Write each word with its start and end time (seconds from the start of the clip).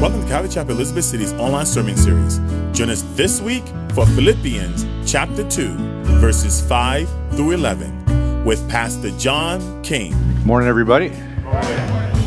Welcome 0.00 0.22
to 0.22 0.28
Calvary 0.28 0.48
Chapel 0.48 0.76
Elizabeth 0.76 1.04
City's 1.04 1.34
online 1.34 1.66
sermon 1.66 1.94
series. 1.94 2.38
Join 2.72 2.88
us 2.88 3.02
this 3.16 3.42
week 3.42 3.62
for 3.92 4.06
Philippians 4.06 4.86
chapter 5.04 5.46
2, 5.46 5.74
verses 6.20 6.66
5 6.66 7.06
through 7.32 7.50
11, 7.50 8.46
with 8.46 8.66
Pastor 8.70 9.10
John 9.18 9.82
King. 9.82 10.14
Morning, 10.46 10.70
everybody. 10.70 11.10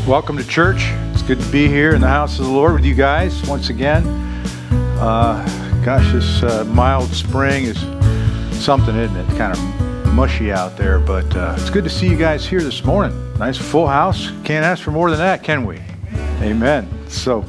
Welcome 0.06 0.36
to 0.36 0.46
church. 0.46 0.84
It's 1.12 1.22
good 1.22 1.40
to 1.40 1.48
be 1.50 1.66
here 1.66 1.96
in 1.96 2.00
the 2.00 2.06
house 2.06 2.38
of 2.38 2.44
the 2.44 2.52
Lord 2.52 2.74
with 2.74 2.84
you 2.84 2.94
guys 2.94 3.44
once 3.48 3.70
again. 3.70 4.06
Uh, 5.00 5.44
gosh, 5.84 6.12
this 6.12 6.44
uh, 6.44 6.64
mild 6.66 7.08
spring 7.08 7.64
is 7.64 7.80
something, 8.64 8.94
isn't 8.94 9.16
it? 9.16 9.24
It's 9.28 9.36
kind 9.36 9.52
of 9.52 10.12
mushy 10.14 10.52
out 10.52 10.76
there, 10.76 11.00
but 11.00 11.36
uh, 11.36 11.56
it's 11.58 11.70
good 11.70 11.82
to 11.82 11.90
see 11.90 12.08
you 12.08 12.16
guys 12.16 12.46
here 12.46 12.62
this 12.62 12.84
morning. 12.84 13.36
Nice 13.40 13.58
full 13.58 13.88
house. 13.88 14.30
Can't 14.44 14.64
ask 14.64 14.80
for 14.80 14.92
more 14.92 15.10
than 15.10 15.18
that, 15.18 15.42
can 15.42 15.66
we? 15.66 15.80
Amen. 16.40 16.88
So 17.14 17.44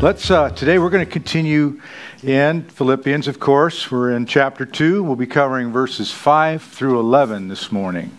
let's, 0.00 0.30
uh, 0.30 0.50
today 0.50 0.78
we're 0.78 0.90
going 0.90 1.04
to 1.04 1.10
continue 1.10 1.80
in 2.24 2.62
Philippians, 2.62 3.28
of 3.28 3.38
course. 3.38 3.90
We're 3.90 4.12
in 4.12 4.26
chapter 4.26 4.64
2. 4.64 5.04
We'll 5.04 5.14
be 5.14 5.26
covering 5.26 5.70
verses 5.70 6.10
5 6.10 6.62
through 6.62 6.98
11 6.98 7.46
this 7.46 7.70
morning. 7.70 8.16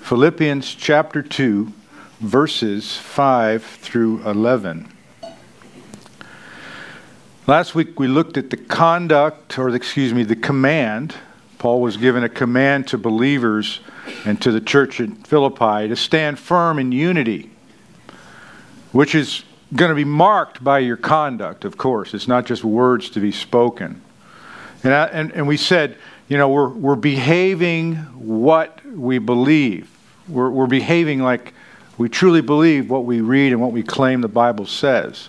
Philippians 0.00 0.74
chapter 0.74 1.20
2, 1.20 1.70
verses 2.20 2.96
5 2.96 3.62
through 3.64 4.22
11. 4.22 4.90
Last 7.46 7.74
week 7.74 7.98
we 7.98 8.06
looked 8.06 8.38
at 8.38 8.48
the 8.48 8.56
conduct, 8.56 9.58
or 9.58 9.68
excuse 9.74 10.14
me, 10.14 10.22
the 10.22 10.36
command. 10.36 11.16
Paul 11.58 11.80
was 11.82 11.96
given 11.96 12.24
a 12.24 12.30
command 12.30 12.86
to 12.88 12.98
believers 12.98 13.80
and 14.24 14.40
to 14.40 14.52
the 14.52 14.60
church 14.60 15.00
in 15.00 15.16
Philippi 15.16 15.88
to 15.88 15.96
stand 15.96 16.38
firm 16.38 16.78
in 16.78 16.92
unity, 16.92 17.50
which 18.92 19.14
is 19.14 19.42
going 19.76 19.90
to 19.90 19.94
be 19.94 20.04
marked 20.04 20.62
by 20.62 20.80
your 20.80 20.96
conduct, 20.96 21.64
of 21.64 21.76
course. 21.76 22.14
It's 22.14 22.28
not 22.28 22.46
just 22.46 22.64
words 22.64 23.10
to 23.10 23.20
be 23.20 23.32
spoken. 23.32 24.02
And, 24.82 24.94
I, 24.94 25.04
and, 25.06 25.32
and 25.32 25.48
we 25.48 25.56
said, 25.56 25.96
you 26.28 26.36
know, 26.36 26.48
we're, 26.48 26.68
we're 26.68 26.96
behaving 26.96 27.96
what 27.96 28.84
we 28.84 29.18
believe. 29.18 29.90
We're, 30.28 30.50
we're 30.50 30.66
behaving 30.66 31.22
like 31.22 31.54
we 31.98 32.08
truly 32.08 32.40
believe 32.40 32.90
what 32.90 33.04
we 33.04 33.20
read 33.20 33.52
and 33.52 33.60
what 33.60 33.72
we 33.72 33.82
claim 33.82 34.20
the 34.20 34.28
Bible 34.28 34.66
says. 34.66 35.28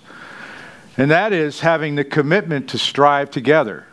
And 0.96 1.10
that 1.10 1.32
is 1.32 1.60
having 1.60 1.94
the 1.94 2.04
commitment 2.04 2.70
to 2.70 2.78
strive 2.78 3.30
together. 3.30 3.86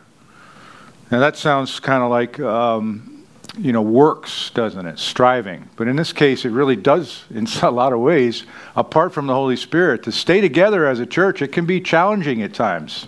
Now, 1.11 1.19
that 1.19 1.37
sounds 1.37 1.79
kind 1.79 2.03
of 2.03 2.09
like 2.09 2.39
um, 2.39 3.14
you 3.57 3.71
know, 3.71 3.81
works, 3.81 4.49
doesn't 4.51 4.85
it? 4.85 4.99
Striving. 4.99 5.69
But 5.75 5.87
in 5.87 5.95
this 5.95 6.13
case, 6.13 6.45
it 6.45 6.49
really 6.49 6.75
does, 6.75 7.23
in 7.33 7.47
a 7.61 7.71
lot 7.71 7.93
of 7.93 7.99
ways, 7.99 8.45
apart 8.75 9.13
from 9.13 9.27
the 9.27 9.33
Holy 9.33 9.55
Spirit. 9.55 10.03
To 10.03 10.11
stay 10.11 10.41
together 10.41 10.85
as 10.87 10.99
a 10.99 11.05
church, 11.05 11.41
it 11.41 11.51
can 11.51 11.65
be 11.65 11.81
challenging 11.81 12.41
at 12.41 12.53
times. 12.53 13.07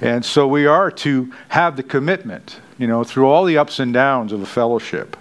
And 0.00 0.24
so 0.24 0.46
we 0.46 0.66
are 0.66 0.90
to 0.90 1.32
have 1.48 1.76
the 1.76 1.82
commitment, 1.82 2.60
you 2.78 2.86
know, 2.86 3.04
through 3.04 3.28
all 3.28 3.44
the 3.44 3.58
ups 3.58 3.78
and 3.78 3.92
downs 3.92 4.32
of 4.32 4.42
a 4.42 4.46
fellowship. 4.46 5.16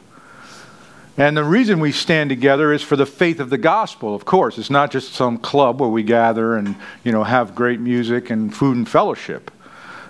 And 1.16 1.38
the 1.38 1.44
reason 1.44 1.80
we 1.80 1.92
stand 1.92 2.32
together 2.32 2.74
is 2.74 2.82
for 2.82 2.96
the 2.96 3.06
faith 3.06 3.40
of 3.40 3.52
the 3.52 3.58
gospel, 3.58 4.16
of 4.16 4.26
course. 4.26 4.58
It's 4.58 4.72
not 4.72 4.92
just 4.92 5.14
some 5.14 5.38
club 5.38 5.80
where 5.80 5.90
we 5.90 6.02
gather 6.02 6.56
and, 6.56 6.76
you 7.04 7.12
know, 7.12 7.24
have 7.24 7.54
great 7.54 7.80
music 7.80 8.32
and 8.32 8.54
food 8.54 8.78
and 8.78 8.90
fellowship. 8.90 9.52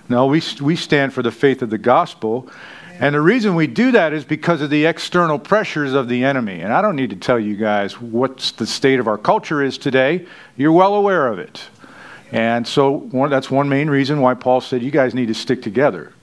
No, 0.07 0.27
we, 0.27 0.41
we 0.61 0.77
stand 0.77 1.13
for 1.13 1.21
the 1.21 1.31
faith 1.31 1.61
of 1.61 1.69
the 1.69 1.77
gospel. 1.77 2.49
And 3.03 3.15
the 3.15 3.19
reason 3.19 3.55
we 3.55 3.67
do 3.67 3.91
that 3.91 4.13
is 4.13 4.23
because 4.23 4.61
of 4.61 4.69
the 4.69 4.85
external 4.85 5.37
pressures 5.37 5.91
of 5.91 6.07
the 6.07 6.23
enemy. 6.23 6.61
And 6.61 6.71
I 6.71 6.81
don't 6.81 6.95
need 6.95 7.09
to 7.09 7.17
tell 7.17 7.37
you 7.37 7.57
guys 7.57 7.99
what 7.99 8.53
the 8.55 8.65
state 8.65 8.97
of 8.97 9.09
our 9.09 9.17
culture 9.17 9.61
is 9.61 9.77
today. 9.77 10.25
You're 10.55 10.71
well 10.71 10.95
aware 10.95 11.27
of 11.27 11.37
it. 11.37 11.65
And 12.31 12.65
so 12.65 12.91
one, 12.99 13.29
that's 13.29 13.51
one 13.51 13.67
main 13.67 13.89
reason 13.89 14.21
why 14.21 14.35
Paul 14.35 14.61
said 14.61 14.81
you 14.81 14.89
guys 14.89 15.13
need 15.13 15.25
to 15.25 15.33
stick 15.33 15.61
together. 15.61 16.13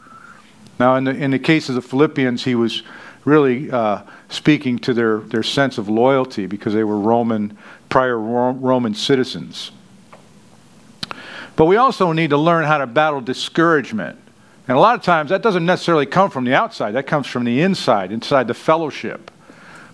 Now, 0.79 0.97
in 0.97 1.05
the, 1.05 1.11
in 1.11 1.33
the 1.33 1.39
case 1.39 1.69
of 1.69 1.75
the 1.75 1.83
Philippians, 1.83 2.45
he 2.45 2.55
was 2.55 2.83
really 3.27 3.71
uh, 3.71 4.01
speaking 4.31 4.79
to 4.79 4.95
their, 4.95 5.19
their 5.19 5.43
sense 5.43 5.77
of 5.77 5.91
loyalty 5.91 6.47
because 6.47 6.73
they 6.73 6.85
were 6.85 6.99
Roman, 6.99 7.59
prior 7.91 8.19
Roman 8.19 8.95
citizens. 8.95 9.71
But 11.57 11.67
we 11.67 11.77
also 11.77 12.13
need 12.13 12.31
to 12.31 12.39
learn 12.39 12.65
how 12.65 12.79
to 12.79 12.87
battle 12.87 13.21
discouragement. 13.21 14.19
And 14.71 14.77
a 14.77 14.81
lot 14.81 14.95
of 14.95 15.03
times 15.03 15.31
that 15.31 15.43
doesn't 15.43 15.67
necessarily 15.67 16.07
come 16.07 16.31
from 16.31 16.45
the 16.45 16.55
outside, 16.55 16.93
that 16.93 17.09
comes 17.09 17.27
from 17.27 17.43
the 17.43 17.61
inside, 17.61 18.13
inside 18.13 18.47
the 18.47 18.55
fellowship. 18.55 19.33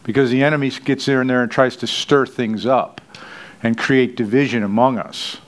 Because 0.04 0.28
the 0.28 0.44
enemy 0.44 0.68
gets 0.68 1.08
in 1.08 1.28
there 1.28 1.42
and 1.42 1.50
tries 1.50 1.76
to 1.76 1.86
stir 1.86 2.26
things 2.26 2.66
up 2.66 3.00
and 3.62 3.78
create 3.78 4.16
division 4.16 4.62
among 4.62 4.98
us. 4.98 5.38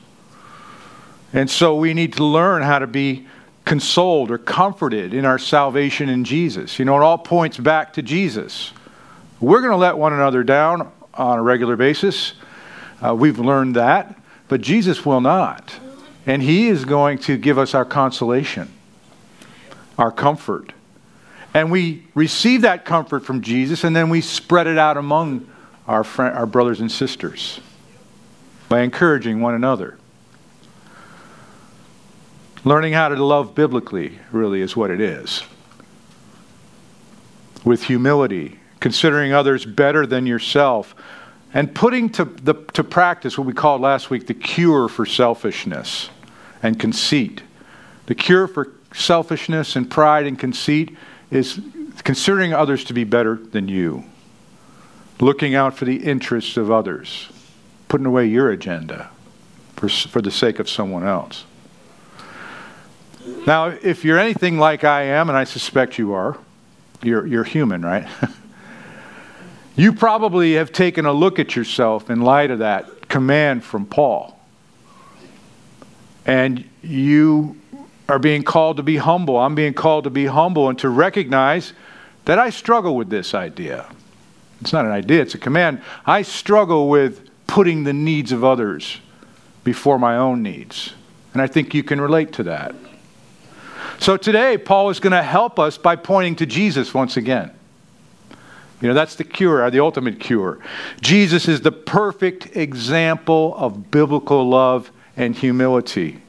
And 1.34 1.50
so 1.50 1.77
we 1.77 1.93
need 1.93 2.15
to 2.15 2.25
learn 2.25 2.62
how 2.62 2.78
to 2.78 2.87
be 2.87 3.27
consoled 3.66 4.31
or 4.31 4.39
comforted 4.39 5.12
in 5.12 5.27
our 5.27 5.39
salvation 5.39 6.09
in 6.09 6.25
Jesus. 6.25 6.78
You 6.78 6.87
know, 6.87 6.97
it 6.97 7.03
all 7.03 7.19
points 7.19 7.59
back 7.59 7.93
to 7.93 8.03
Jesus. 8.03 8.72
We're 9.41 9.60
going 9.60 9.72
to 9.72 9.77
let 9.77 9.99
one 9.99 10.15
another 10.15 10.43
down 10.43 10.91
on 11.12 11.39
a 11.39 11.43
regular 11.43 11.77
basis. 11.77 12.33
Uh, 13.05 13.15
we've 13.15 13.39
learned 13.39 13.77
that. 13.77 14.19
But 14.49 14.62
Jesus 14.62 15.05
will 15.05 15.21
not. 15.21 15.71
And 16.25 16.43
He 16.43 16.69
is 16.69 16.87
going 16.87 17.19
to 17.19 17.37
give 17.37 17.59
us 17.59 17.75
our 17.75 17.84
consolation 17.84 18.72
our 19.98 20.12
comfort. 20.12 20.72
And 21.53 21.70
we 21.70 22.04
receive 22.14 22.62
that 22.62 22.84
comfort 22.84 23.25
from 23.25 23.42
Jesus, 23.42 23.84
and 23.84 23.94
then 23.94 24.10
we 24.10 24.20
spread 24.20 24.66
it 24.66 24.78
out 24.78 24.97
among 24.97 25.48
our, 25.86 26.04
friend, 26.04 26.36
our 26.36 26.47
brothers 26.47 26.81
and 26.81 26.91
sisters 26.91 27.60
by 28.69 28.81
encouraging 28.81 29.41
one 29.41 29.54
another. 29.54 29.98
Learning 32.64 32.92
how 32.92 33.09
to 33.09 33.25
love 33.25 33.54
biblically 33.54 34.19
really 34.31 34.60
is 34.60 34.76
what 34.76 34.91
it 34.91 35.00
is. 35.00 35.42
With 37.65 37.84
humility, 37.84 38.60
considering 38.78 39.32
others 39.32 39.65
better 39.65 40.06
than 40.06 40.26
yourself, 40.26 40.94
and 41.54 41.75
putting 41.75 42.10
to, 42.10 42.25
the, 42.25 42.54
to 42.75 42.84
practice 42.84 43.38
what 43.38 43.47
we 43.47 43.54
called 43.54 43.80
last 43.80 44.10
week 44.10 44.26
the 44.26 44.34
cure 44.34 44.88
for 44.88 45.06
selfishness 45.06 46.10
and 46.62 46.78
conceit. 46.78 47.42
The 48.06 48.15
cure 48.15 48.47
for 48.47 48.66
selfishness 48.93 49.76
and 49.76 49.91
pride 49.91 50.26
and 50.26 50.38
conceit 50.38 50.97
is 51.31 51.60
considering 52.04 52.54
others 52.54 52.84
to 52.84 52.94
be 52.94 53.04
better 53.04 53.37
than 53.37 53.69
you, 53.69 54.04
looking 55.21 55.54
out 55.54 55.76
for 55.76 55.84
the 55.84 55.97
interests 55.97 56.56
of 56.56 56.71
others, 56.71 57.28
putting 57.88 58.06
away 58.06 58.27
your 58.27 58.50
agenda 58.50 59.10
for, 59.77 59.88
for 59.88 60.22
the 60.22 60.31
sake 60.31 60.59
of 60.59 60.69
someone 60.69 61.06
else. 61.06 61.44
Now, 63.47 63.66
if 63.66 64.04
you're 64.04 64.19
anything 64.19 64.59
like 64.59 64.84
I 64.84 65.03
am, 65.03 65.28
and 65.28 65.37
I 65.37 65.44
suspect 65.44 65.98
you 65.98 66.12
are, 66.15 66.38
you're, 67.03 67.27
you're 67.27 67.44
human, 67.44 67.82
right? 67.82 68.06
you 69.77 69.93
probably 69.93 70.54
have 70.54 70.72
taken 70.72 71.06
a 71.06 71.12
look 71.12 71.38
at 71.38 71.54
yourself 71.54 72.10
in 72.10 72.22
light 72.22 72.50
of 72.50 72.60
that 72.60 73.09
command 73.09 73.65
from 73.65 73.87
Paul. 73.87 74.38
And 76.27 76.69
you 76.82 77.58
are 78.09 78.19
being 78.19 78.43
called 78.43 78.79
to 78.79 78.83
be 78.83 78.97
humble. 78.97 79.37
I'm 79.37 79.55
being 79.55 79.75
called 79.75 80.05
to 80.05 80.11
be 80.11 80.27
humble 80.27 80.69
and 80.69 80.79
to 80.79 80.89
recognize 80.89 81.73
that 82.25 82.39
I 82.39 82.51
struggle 82.51 82.97
with 82.97 83.11
this 83.11 83.35
idea. 83.35 83.87
It's 84.61 84.73
not 84.73 84.85
an 84.85 84.91
idea, 84.91 85.23
it's 85.23 85.35
a 85.35 85.39
command. 85.39 85.83
I 86.07 86.23
struggle 86.23 86.89
with 86.89 87.29
putting 87.47 87.85
the 87.85 87.93
needs 87.93 88.33
of 88.33 88.45
others 88.45 89.01
before 89.63 89.99
my 89.99 90.17
own 90.17 90.43
needs. 90.43 90.95
And 91.33 91.43
I 91.43 91.47
think 91.47 91.75
you 91.75 91.83
can 91.83 92.01
relate 92.01 92.33
to 92.35 92.43
that. 92.45 92.75
So 93.99 94.17
today, 94.17 94.59
Paul 94.59 94.91
is 94.91 95.01
going 95.01 95.13
to 95.13 95.23
help 95.23 95.59
us 95.59 95.77
by 95.77 95.97
pointing 95.97 96.37
to 96.37 96.47
Jesus 96.47 96.95
once 96.95 97.17
again. 97.17 97.51
You 98.81 98.89
know, 98.89 98.95
that's 98.95 99.17
the 99.17 99.25
cure, 99.25 99.69
the 99.71 99.81
ultimate 99.81 100.21
cure. 100.21 100.59
Jesus 101.01 101.49
is 101.49 101.61
the 101.63 101.73
perfect 101.73 102.57
example 102.57 103.54
of 103.57 103.91
biblical 103.91 104.49
love 104.49 104.91
and 105.16 105.34
humility. 105.34 106.22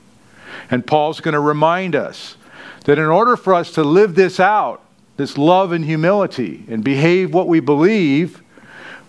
And 0.70 0.86
Paul's 0.86 1.22
going 1.22 1.34
to 1.34 1.40
remind 1.40 1.96
us 1.96 2.38
that 2.86 2.98
in 2.98 3.06
order 3.06 3.36
for 3.36 3.54
us 3.54 3.72
to 3.74 3.84
live 3.84 4.16
this 4.16 4.40
out, 4.40 4.84
this 5.18 5.38
love 5.38 5.72
and 5.72 5.84
humility, 5.86 6.66
and 6.70 6.84
behave 6.84 7.34
what 7.34 7.48
we 7.48 7.60
believe, 7.60 8.42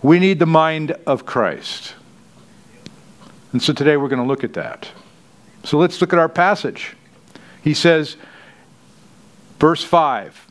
we 0.03 0.19
need 0.19 0.39
the 0.39 0.47
mind 0.47 0.93
of 1.07 1.27
Christ. 1.27 1.95
And 3.53 3.63
so 3.63 3.73
today 3.73 3.97
we're 3.97 4.09
going 4.09 4.23
to 4.23 4.29
look 4.29 4.45
at 4.45 4.55
that. 4.55 4.89
So 5.65 5.79
let's 5.79 6.01
look 6.01 6.13
at 6.13 6.19
our 6.19 6.29
passage. 6.29 6.97
He 7.63 7.75
says, 7.75 8.17
verse 9.59 9.85
5, 9.85 10.47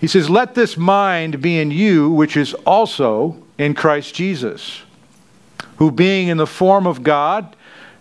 he 0.00 0.06
says, 0.06 0.30
Let 0.30 0.54
this 0.54 0.76
mind 0.76 1.40
be 1.40 1.58
in 1.58 1.70
you, 1.70 2.10
which 2.10 2.36
is 2.36 2.54
also 2.54 3.42
in 3.58 3.74
Christ 3.74 4.14
Jesus, 4.14 4.82
who 5.76 5.90
being 5.90 6.28
in 6.28 6.36
the 6.36 6.46
form 6.46 6.86
of 6.86 7.02
God, 7.02 7.56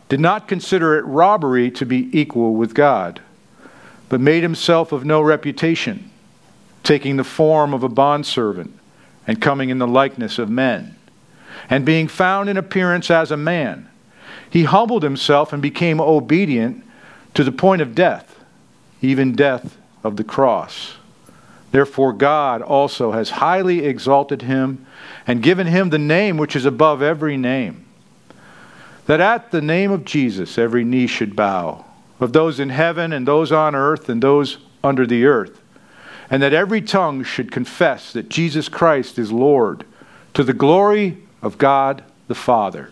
did 0.10 0.20
not 0.20 0.48
consider 0.48 0.98
it 0.98 1.06
robbery 1.06 1.70
to 1.72 1.86
be 1.86 2.10
equal 2.18 2.56
with 2.56 2.74
God, 2.74 3.22
but 4.10 4.22
made 4.22 4.44
himself 4.44 4.92
of 4.92 5.06
no 5.06 5.22
reputation, 5.22 6.10
taking 6.84 7.18
the 7.18 7.24
form 7.24 7.74
of 7.74 7.84
a 7.84 7.90
bondservant 7.90 8.78
and 9.26 9.42
coming 9.42 9.70
in 9.70 9.80
the 9.80 9.88
likeness 9.88 10.40
of 10.40 10.50
men. 10.50 10.96
And 11.70 11.86
being 11.86 12.08
found 12.08 12.50
in 12.50 12.56
appearance 12.56 13.12
as 13.12 13.32
a 13.32 13.38
man, 13.38 13.90
he 14.50 14.64
humbled 14.64 15.04
himself 15.04 15.52
and 15.52 15.62
became 15.62 16.00
obedient 16.00 16.84
to 17.34 17.44
the 17.44 17.52
point 17.52 17.82
of 17.82 17.94
death, 17.94 18.40
even 19.02 19.36
death 19.36 19.78
of 20.04 20.16
the 20.16 20.24
cross. 20.24 20.94
Therefore, 21.72 22.14
God 22.14 22.62
also 22.62 23.12
has 23.12 23.30
highly 23.30 23.86
exalted 23.86 24.44
him 24.44 24.86
and 25.26 25.44
given 25.44 25.68
him 25.68 25.90
the 25.90 26.00
name 26.00 26.38
which 26.38 26.56
is 26.56 26.66
above 26.66 27.02
every 27.02 27.36
name, 27.36 27.86
that 29.08 29.20
at 29.20 29.52
the 29.52 29.62
name 29.62 29.92
of 29.92 30.06
Jesus 30.06 30.58
every 30.58 30.84
knee 30.84 31.08
should 31.08 31.36
bow, 31.36 31.84
of 32.20 32.34
those 32.34 32.60
in 32.60 32.70
heaven 32.70 33.12
and 33.12 33.28
those 33.28 33.52
on 33.52 33.74
earth 33.74 34.10
and 34.10 34.22
those 34.22 34.58
under 34.84 35.08
the 35.08 35.26
earth, 35.26 35.62
and 36.30 36.44
that 36.44 36.54
every 36.54 36.82
tongue 36.82 37.24
should 37.24 37.52
confess 37.52 38.14
that 38.14 38.30
Jesus 38.30 38.70
Christ 38.70 39.18
is 39.18 39.32
Lord, 39.32 39.86
to 40.34 40.44
the 40.44 40.54
glory 40.54 41.18
of 41.42 41.58
God 41.58 42.04
the 42.28 42.36
Father. 42.36 42.92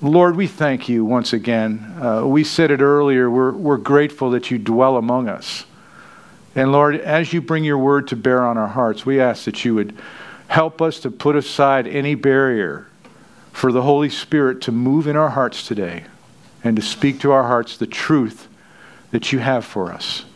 Lord, 0.00 0.36
we 0.36 0.46
thank 0.46 0.88
you 0.88 1.04
once 1.04 1.32
again. 1.32 1.78
Uh, 2.00 2.22
we 2.26 2.44
said 2.44 2.70
it 2.70 2.80
earlier, 2.80 3.30
we're, 3.30 3.52
we're 3.52 3.76
grateful 3.78 4.30
that 4.30 4.50
you 4.50 4.58
dwell 4.58 4.96
among 4.96 5.28
us. 5.28 5.64
And 6.54 6.70
Lord, 6.70 6.96
as 6.96 7.32
you 7.32 7.40
bring 7.40 7.64
your 7.64 7.78
word 7.78 8.08
to 8.08 8.16
bear 8.16 8.44
on 8.44 8.56
our 8.56 8.68
hearts, 8.68 9.04
we 9.04 9.20
ask 9.20 9.44
that 9.44 9.64
you 9.64 9.74
would 9.74 9.96
help 10.48 10.80
us 10.80 11.00
to 11.00 11.10
put 11.10 11.34
aside 11.34 11.86
any 11.86 12.14
barrier 12.14 12.86
for 13.56 13.72
the 13.72 13.80
Holy 13.80 14.10
Spirit 14.10 14.60
to 14.60 14.70
move 14.70 15.06
in 15.06 15.16
our 15.16 15.30
hearts 15.30 15.66
today 15.66 16.04
and 16.62 16.76
to 16.76 16.82
speak 16.82 17.18
to 17.20 17.32
our 17.32 17.44
hearts 17.44 17.78
the 17.78 17.86
truth 17.86 18.48
that 19.12 19.32
you 19.32 19.38
have 19.38 19.64
for 19.64 19.90
us, 19.90 20.26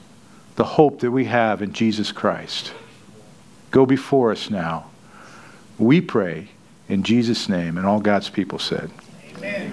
the 0.56 0.64
hope 0.64 1.00
that 1.00 1.10
we 1.10 1.26
have 1.26 1.60
in 1.60 1.74
Jesus 1.74 2.12
Christ. 2.12 2.72
Go 3.70 3.84
before 3.84 4.32
us 4.32 4.48
now. 4.48 4.86
We 5.78 6.00
pray 6.00 6.48
in 6.88 7.02
Jesus' 7.02 7.46
name, 7.46 7.76
and 7.76 7.86
all 7.86 8.00
God's 8.00 8.30
people 8.30 8.58
said. 8.58 8.90
Amen. 9.36 9.70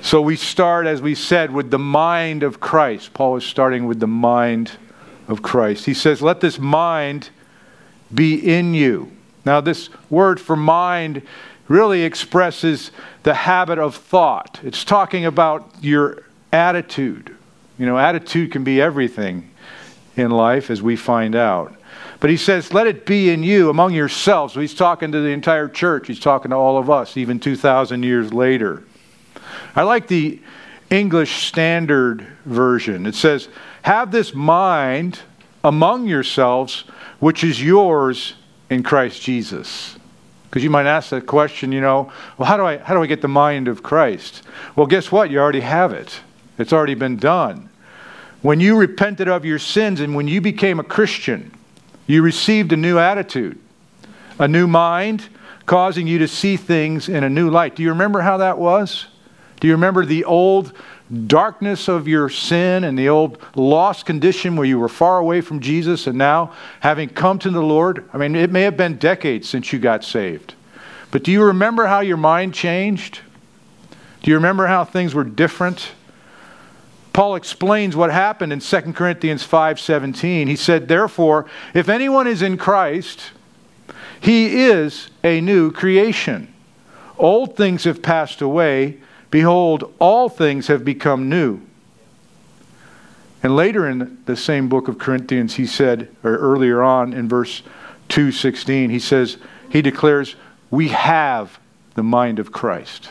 So 0.00 0.20
we 0.20 0.34
start, 0.34 0.88
as 0.88 1.00
we 1.00 1.14
said, 1.14 1.52
with 1.52 1.70
the 1.70 1.78
mind 1.78 2.42
of 2.42 2.58
Christ. 2.58 3.14
Paul 3.14 3.36
is 3.36 3.46
starting 3.46 3.86
with 3.86 4.00
the 4.00 4.08
mind 4.08 4.72
of 5.28 5.42
Christ. 5.42 5.86
He 5.86 5.94
says, 5.94 6.20
Let 6.20 6.40
this 6.40 6.58
mind 6.58 7.30
be 8.12 8.34
in 8.34 8.74
you. 8.74 9.12
Now, 9.44 9.60
this 9.60 9.90
word 10.10 10.40
for 10.40 10.56
mind 10.56 11.22
really 11.68 12.02
expresses 12.02 12.90
the 13.22 13.34
habit 13.34 13.78
of 13.78 13.96
thought. 13.96 14.60
It's 14.62 14.84
talking 14.84 15.24
about 15.24 15.70
your 15.80 16.24
attitude. 16.52 17.34
You 17.78 17.86
know, 17.86 17.98
attitude 17.98 18.52
can 18.52 18.64
be 18.64 18.80
everything 18.80 19.50
in 20.16 20.30
life, 20.30 20.70
as 20.70 20.82
we 20.82 20.96
find 20.96 21.34
out. 21.34 21.74
But 22.20 22.30
he 22.30 22.36
says, 22.36 22.72
let 22.72 22.86
it 22.86 23.06
be 23.06 23.30
in 23.30 23.42
you 23.42 23.70
among 23.70 23.94
yourselves. 23.94 24.54
So 24.54 24.60
he's 24.60 24.74
talking 24.74 25.10
to 25.12 25.20
the 25.20 25.30
entire 25.30 25.68
church. 25.68 26.06
He's 26.06 26.20
talking 26.20 26.50
to 26.50 26.56
all 26.56 26.78
of 26.78 26.88
us, 26.90 27.16
even 27.16 27.40
2,000 27.40 28.02
years 28.02 28.32
later. 28.32 28.84
I 29.74 29.82
like 29.82 30.06
the 30.06 30.40
English 30.90 31.46
Standard 31.46 32.26
Version. 32.44 33.06
It 33.06 33.14
says, 33.14 33.48
Have 33.82 34.12
this 34.12 34.34
mind 34.34 35.20
among 35.64 36.06
yourselves, 36.06 36.84
which 37.18 37.42
is 37.42 37.62
yours 37.62 38.34
in 38.68 38.82
Christ 38.82 39.22
Jesus. 39.22 39.96
Because 40.52 40.62
you 40.62 40.68
might 40.68 40.84
ask 40.84 41.08
that 41.08 41.24
question, 41.24 41.72
you 41.72 41.80
know, 41.80 42.12
well, 42.36 42.46
how 42.46 42.58
do, 42.58 42.66
I, 42.66 42.76
how 42.76 42.92
do 42.92 43.02
I 43.02 43.06
get 43.06 43.22
the 43.22 43.26
mind 43.26 43.68
of 43.68 43.82
Christ? 43.82 44.42
Well, 44.76 44.86
guess 44.86 45.10
what? 45.10 45.30
You 45.30 45.38
already 45.38 45.60
have 45.60 45.94
it, 45.94 46.20
it's 46.58 46.74
already 46.74 46.92
been 46.92 47.16
done. 47.16 47.70
When 48.42 48.60
you 48.60 48.76
repented 48.76 49.28
of 49.28 49.46
your 49.46 49.58
sins 49.58 49.98
and 50.00 50.14
when 50.14 50.28
you 50.28 50.42
became 50.42 50.78
a 50.78 50.84
Christian, 50.84 51.54
you 52.06 52.20
received 52.20 52.70
a 52.74 52.76
new 52.76 52.98
attitude, 52.98 53.58
a 54.38 54.46
new 54.46 54.66
mind, 54.66 55.26
causing 55.64 56.06
you 56.06 56.18
to 56.18 56.28
see 56.28 56.58
things 56.58 57.08
in 57.08 57.24
a 57.24 57.30
new 57.30 57.48
light. 57.48 57.74
Do 57.74 57.82
you 57.82 57.88
remember 57.88 58.20
how 58.20 58.36
that 58.36 58.58
was? 58.58 59.06
Do 59.58 59.68
you 59.68 59.72
remember 59.72 60.04
the 60.04 60.24
old 60.26 60.74
darkness 61.26 61.88
of 61.88 62.08
your 62.08 62.28
sin 62.28 62.84
and 62.84 62.98
the 62.98 63.08
old 63.08 63.38
lost 63.54 64.06
condition 64.06 64.56
where 64.56 64.66
you 64.66 64.78
were 64.78 64.88
far 64.88 65.18
away 65.18 65.40
from 65.40 65.60
Jesus 65.60 66.06
and 66.06 66.16
now 66.16 66.52
having 66.80 67.08
come 67.08 67.38
to 67.40 67.50
the 67.50 67.62
Lord? 67.62 68.08
I 68.12 68.18
mean, 68.18 68.34
it 68.34 68.50
may 68.50 68.62
have 68.62 68.76
been 68.76 68.96
decades 68.96 69.48
since 69.48 69.72
you 69.72 69.78
got 69.78 70.04
saved. 70.04 70.54
But 71.10 71.22
do 71.22 71.30
you 71.30 71.42
remember 71.44 71.86
how 71.86 72.00
your 72.00 72.16
mind 72.16 72.54
changed? 72.54 73.20
Do 74.22 74.30
you 74.30 74.36
remember 74.36 74.66
how 74.66 74.84
things 74.84 75.14
were 75.14 75.24
different? 75.24 75.92
Paul 77.12 77.34
explains 77.34 77.94
what 77.94 78.10
happened 78.10 78.52
in 78.52 78.60
2 78.60 78.94
Corinthians 78.94 79.44
5:17. 79.44 80.48
He 80.48 80.56
said, 80.56 80.88
"Therefore, 80.88 81.44
if 81.74 81.88
anyone 81.88 82.26
is 82.26 82.40
in 82.40 82.56
Christ, 82.56 83.32
he 84.20 84.64
is 84.64 85.08
a 85.22 85.40
new 85.40 85.70
creation. 85.70 86.48
Old 87.18 87.56
things 87.56 87.84
have 87.84 88.02
passed 88.02 88.40
away; 88.40 88.96
behold, 89.32 89.92
all 89.98 90.28
things 90.28 90.68
have 90.68 90.84
become 90.84 91.28
new." 91.28 91.60
And 93.42 93.56
later 93.56 93.88
in 93.88 94.18
the 94.26 94.36
same 94.36 94.68
book 94.68 94.86
of 94.86 94.98
Corinthians, 94.98 95.54
he 95.54 95.66
said, 95.66 96.08
or 96.22 96.36
earlier 96.36 96.80
on 96.80 97.12
in 97.12 97.28
verse 97.28 97.62
2:16, 98.08 98.90
he 98.90 99.00
says, 99.00 99.38
he 99.68 99.82
declares, 99.82 100.36
"We 100.70 100.88
have 100.88 101.58
the 101.94 102.04
mind 102.04 102.38
of 102.38 102.52
Christ." 102.52 103.10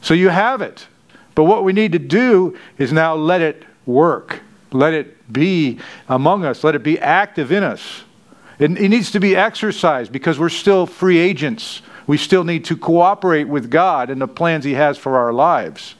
So 0.00 0.14
you 0.14 0.28
have 0.28 0.62
it. 0.62 0.86
But 1.34 1.44
what 1.44 1.64
we 1.64 1.72
need 1.72 1.92
to 1.92 1.98
do 1.98 2.56
is 2.78 2.92
now 2.92 3.14
let 3.14 3.40
it 3.40 3.64
work. 3.84 4.40
Let 4.70 4.94
it 4.94 5.32
be 5.32 5.78
among 6.08 6.44
us. 6.44 6.62
Let 6.62 6.74
it 6.74 6.82
be 6.82 6.98
active 6.98 7.50
in 7.50 7.62
us. 7.62 8.04
It, 8.58 8.70
it 8.70 8.88
needs 8.88 9.10
to 9.12 9.20
be 9.20 9.34
exercised 9.34 10.12
because 10.12 10.38
we're 10.38 10.48
still 10.48 10.86
free 10.86 11.18
agents. 11.18 11.82
We 12.06 12.16
still 12.18 12.44
need 12.44 12.64
to 12.66 12.76
cooperate 12.76 13.48
with 13.48 13.70
God 13.70 14.10
and 14.10 14.20
the 14.20 14.28
plans 14.28 14.64
He 14.64 14.74
has 14.74 14.96
for 14.96 15.18
our 15.18 15.32
lives. 15.32 15.94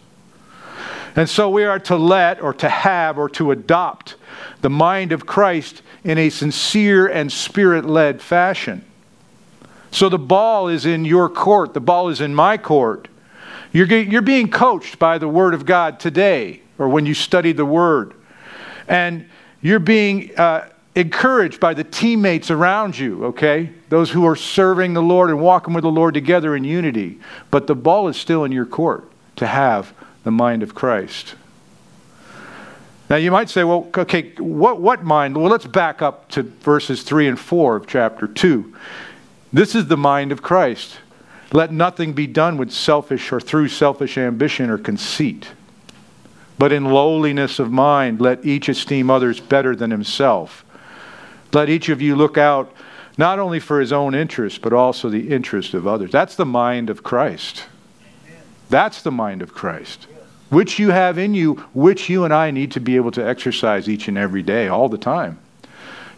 And 1.17 1.29
so 1.29 1.49
we 1.49 1.65
are 1.65 1.79
to 1.81 1.97
let 1.97 2.43
or 2.43 2.53
to 2.55 2.69
have 2.69 3.19
or 3.19 3.29
to 3.31 3.51
adopt 3.51 4.17
the 4.61 4.69
mind 4.69 5.13
of 5.13 5.27
Christ 5.27 5.83
in 6.05 6.19
a 6.19 6.29
sincere 6.29 7.07
and 7.07 7.33
spirit 7.33 7.87
led 7.87 8.21
fashion. 8.21 8.85
So 9.91 10.11
the 10.11 10.19
ball 10.19 10.69
is 10.69 10.85
in 10.85 11.07
your 11.07 11.31
court, 11.31 11.73
the 11.73 11.81
ball 11.81 12.11
is 12.11 12.21
in 12.21 12.35
my 12.35 12.59
court. 12.59 13.09
You're, 13.73 13.87
you're 13.87 14.23
being 14.23 14.51
coached 14.51 14.99
by 14.99 15.19
the 15.19 15.29
Word 15.29 15.55
of 15.55 15.65
God 15.65 15.99
today, 15.99 16.61
or 16.79 16.89
when 16.89 17.07
you 17.07 17.15
study 17.15 17.53
the 17.53 17.65
Word. 17.65 18.15
And 18.87 19.29
you're 19.63 19.79
being 19.79 20.39
uh, 20.39 20.69
encouraged 20.97 21.61
by 21.61 21.75
the 21.75 21.85
teammates 21.85 22.51
around 22.51 22.99
you, 22.99 23.27
okay? 23.27 23.71
Those 23.91 24.11
who 24.11 24.27
are 24.27 24.35
serving 24.35 24.95
the 24.95 25.03
Lord 25.03 25.29
and 25.29 25.41
walking 25.41 25.75
with 25.75 25.83
the 25.83 25.91
Lord 25.91 26.15
together 26.15 26.57
in 26.57 26.65
unity. 26.65 27.21
But 27.51 27.67
the 27.67 27.75
ball 27.75 28.09
is 28.09 28.17
still 28.17 28.45
in 28.45 28.51
your 28.51 28.65
court 28.65 29.09
to 29.37 29.47
have 29.47 29.93
the 30.25 30.31
mind 30.31 30.63
of 30.63 30.75
Christ. 30.75 31.35
Now 33.11 33.17
you 33.17 33.31
might 33.31 33.51
say, 33.51 33.63
well, 33.63 33.89
okay, 33.97 34.33
what, 34.39 34.81
what 34.81 35.05
mind? 35.05 35.37
Well, 35.37 35.51
let's 35.51 35.67
back 35.67 36.01
up 36.01 36.29
to 36.31 36.43
verses 36.43 37.03
3 37.03 37.29
and 37.29 37.39
4 37.39 37.77
of 37.77 37.87
chapter 37.87 38.27
2. 38.27 38.75
This 39.53 39.75
is 39.75 39.87
the 39.87 39.97
mind 39.99 40.33
of 40.33 40.43
Christ. 40.43 40.97
Let 41.53 41.71
nothing 41.71 42.15
be 42.15 42.27
done 42.27 42.57
with 42.57 42.73
selfish 42.73 43.31
or 43.31 43.41
through 43.41 43.69
selfish 43.69 44.19
ambition 44.19 44.71
or 44.71 44.79
conceit. 44.79 45.51
But 46.59 46.73
in 46.73 46.87
lowliness 46.87 47.59
of 47.59 47.71
mind, 47.71 48.21
let 48.21 48.45
each 48.45 48.69
esteem 48.71 49.11
others 49.11 49.41
better 49.41 49.77
than 49.77 49.91
himself. 49.91 50.65
Let 51.53 51.69
each 51.69 51.89
of 51.89 52.03
you 52.03 52.17
look 52.17 52.37
out 52.37 52.73
not 53.19 53.39
only 53.39 53.61
for 53.61 53.81
his 53.81 53.93
own 53.93 54.15
interest, 54.15 54.61
but 54.61 54.73
also 54.73 55.09
the 55.09 55.29
interest 55.31 55.75
of 55.75 55.87
others. 55.87 56.11
That's 56.11 56.37
the 56.37 56.47
mind 56.47 56.91
of 56.91 57.03
Christ. 57.03 57.65
That's 58.69 59.03
the 59.03 59.13
mind 59.13 59.43
of 59.43 59.55
Christ, 59.55 60.07
which 60.51 60.79
you 60.79 60.91
have 60.91 61.19
in 61.19 61.35
you, 61.35 61.55
which 61.73 62.09
you 62.09 62.25
and 62.25 62.35
I 62.35 62.51
need 62.51 62.73
to 62.73 62.81
be 62.81 62.97
able 62.97 63.13
to 63.13 63.27
exercise 63.27 63.89
each 63.89 64.09
and 64.09 64.19
every 64.19 64.43
day, 64.43 64.69
all 64.69 64.89
the 64.89 64.99
time. 64.99 65.39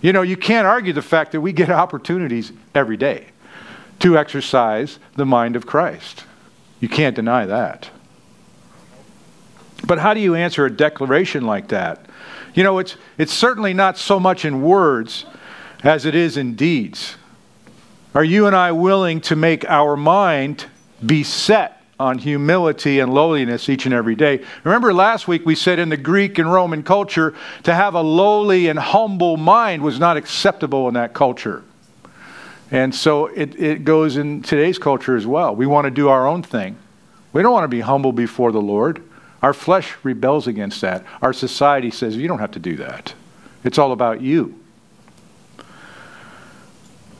You 0.01 0.13
know, 0.13 0.23
you 0.23 0.37
can't 0.37 0.67
argue 0.67 0.93
the 0.93 1.03
fact 1.03 1.33
that 1.33 1.41
we 1.41 1.53
get 1.53 1.71
opportunities 1.85 2.53
every 2.75 2.97
day 2.97 3.27
to 4.01 4.17
exercise 4.17 4.99
the 5.15 5.27
mind 5.27 5.57
of 5.57 5.67
Christ. 5.67 6.25
You 6.81 6.89
can't 6.89 7.17
deny 7.17 7.47
that. 7.47 7.91
But 9.85 9.99
how 9.99 10.15
do 10.15 10.21
you 10.21 10.35
answer 10.35 10.65
a 10.67 10.71
declaration 10.71 11.45
like 11.45 11.69
that? 11.69 12.07
You 12.55 12.65
know, 12.65 12.79
it's, 12.79 12.97
it's 13.19 13.33
certainly 13.33 13.75
not 13.75 13.99
so 13.99 14.19
much 14.19 14.45
in 14.45 14.63
words 14.63 15.25
as 15.83 16.05
it 16.05 16.15
is 16.15 16.37
in 16.37 16.55
deeds. 16.55 17.17
Are 18.15 18.25
you 18.25 18.47
and 18.47 18.57
I 18.57 18.73
willing 18.73 19.21
to 19.23 19.37
make 19.37 19.65
our 19.69 19.97
mind 19.97 20.67
be 21.05 21.23
set 21.23 21.83
on 22.01 22.19
humility 22.19 23.01
and 23.01 23.13
lowliness 23.13 23.69
each 23.69 23.85
and 23.85 23.95
every 23.95 24.15
day? 24.15 24.45
Remember 24.65 24.93
last 24.95 25.29
week 25.29 25.45
we 25.45 25.55
said 25.55 25.79
in 25.79 25.89
the 25.89 25.97
Greek 25.97 26.39
and 26.39 26.51
Roman 26.53 26.83
culture, 26.83 27.35
to 27.65 27.75
have 27.75 27.95
a 27.95 28.01
lowly 28.01 28.69
and 28.69 28.79
humble 28.79 29.37
mind 29.37 29.83
was 29.83 30.01
not 30.01 30.17
acceptable 30.17 30.89
in 30.89 30.95
that 30.95 31.13
culture. 31.13 31.63
And 32.71 32.95
so 32.95 33.27
it, 33.27 33.59
it 33.61 33.85
goes 33.85 34.17
in 34.17 34.43
today's 34.43 34.79
culture 34.79 35.17
as 35.17 35.27
well. 35.27 35.55
We 35.55 35.67
want 35.67 35.87
to 35.87 35.91
do 35.91 36.09
our 36.09 36.27
own 36.27 36.43
thing. 36.43 36.77
We 37.33 37.43
don't 37.43 37.53
want 37.53 37.65
to 37.65 37.69
be 37.69 37.81
humble 37.81 38.13
before 38.13 38.53
the 38.53 38.61
Lord. 38.61 39.03
Our 39.43 39.53
flesh 39.53 39.95
rebels 40.03 40.47
against 40.47 40.81
that. 40.81 41.05
Our 41.23 41.33
society 41.33 41.91
says, 41.91 42.17
you 42.17 42.29
don't 42.29 42.41
have 42.41 42.53
to 42.53 42.59
do 42.59 42.77
that. 42.77 43.15
It's 43.65 43.79
all 43.79 43.93
about 43.93 44.21
you. 44.21 44.59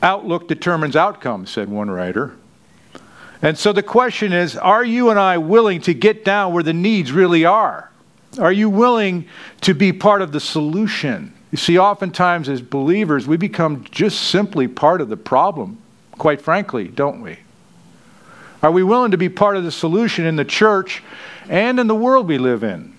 Outlook 0.01 0.47
determines 0.47 0.95
outcome, 0.95 1.45
said 1.45 1.69
one 1.69 1.89
writer. 1.89 2.35
And 3.41 3.57
so 3.57 3.71
the 3.71 3.83
question 3.83 4.33
is 4.33 4.57
are 4.57 4.83
you 4.83 5.09
and 5.09 5.19
I 5.19 5.37
willing 5.37 5.81
to 5.81 5.93
get 5.93 6.25
down 6.25 6.53
where 6.53 6.63
the 6.63 6.73
needs 6.73 7.11
really 7.11 7.45
are? 7.45 7.89
Are 8.37 8.51
you 8.51 8.69
willing 8.69 9.27
to 9.61 9.73
be 9.73 9.91
part 9.91 10.21
of 10.21 10.31
the 10.31 10.39
solution? 10.39 11.33
You 11.51 11.57
see, 11.57 11.79
oftentimes 11.79 12.47
as 12.47 12.61
believers, 12.61 13.27
we 13.27 13.37
become 13.37 13.83
just 13.89 14.29
simply 14.29 14.67
part 14.67 15.01
of 15.01 15.09
the 15.09 15.17
problem, 15.17 15.79
quite 16.11 16.41
frankly, 16.41 16.87
don't 16.87 17.21
we? 17.21 17.39
Are 18.61 18.71
we 18.71 18.83
willing 18.83 19.11
to 19.11 19.17
be 19.17 19.29
part 19.29 19.55
of 19.55 19.63
the 19.63 19.71
solution 19.71 20.25
in 20.25 20.35
the 20.35 20.45
church 20.45 21.01
and 21.49 21.79
in 21.79 21.87
the 21.87 21.95
world 21.95 22.27
we 22.27 22.37
live 22.37 22.63
in? 22.63 22.95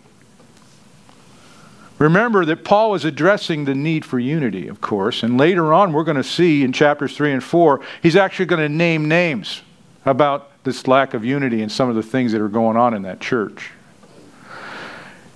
Remember 1.98 2.44
that 2.46 2.64
Paul 2.64 2.94
is 2.94 3.04
addressing 3.04 3.66
the 3.66 3.74
need 3.74 4.04
for 4.04 4.18
unity, 4.18 4.68
of 4.68 4.80
course, 4.80 5.22
and 5.22 5.38
later 5.38 5.72
on 5.72 5.92
we're 5.92 6.04
going 6.04 6.16
to 6.16 6.24
see 6.24 6.64
in 6.64 6.72
chapters 6.72 7.16
3 7.16 7.32
and 7.32 7.44
4, 7.44 7.80
he's 8.02 8.16
actually 8.16 8.46
going 8.46 8.62
to 8.62 8.68
name 8.68 9.06
names 9.06 9.62
about 10.04 10.50
this 10.64 10.88
lack 10.88 11.14
of 11.14 11.24
unity 11.24 11.62
and 11.62 11.70
some 11.70 11.88
of 11.88 11.94
the 11.94 12.02
things 12.02 12.32
that 12.32 12.40
are 12.40 12.48
going 12.48 12.76
on 12.76 12.94
in 12.94 13.02
that 13.02 13.20
church. 13.20 13.70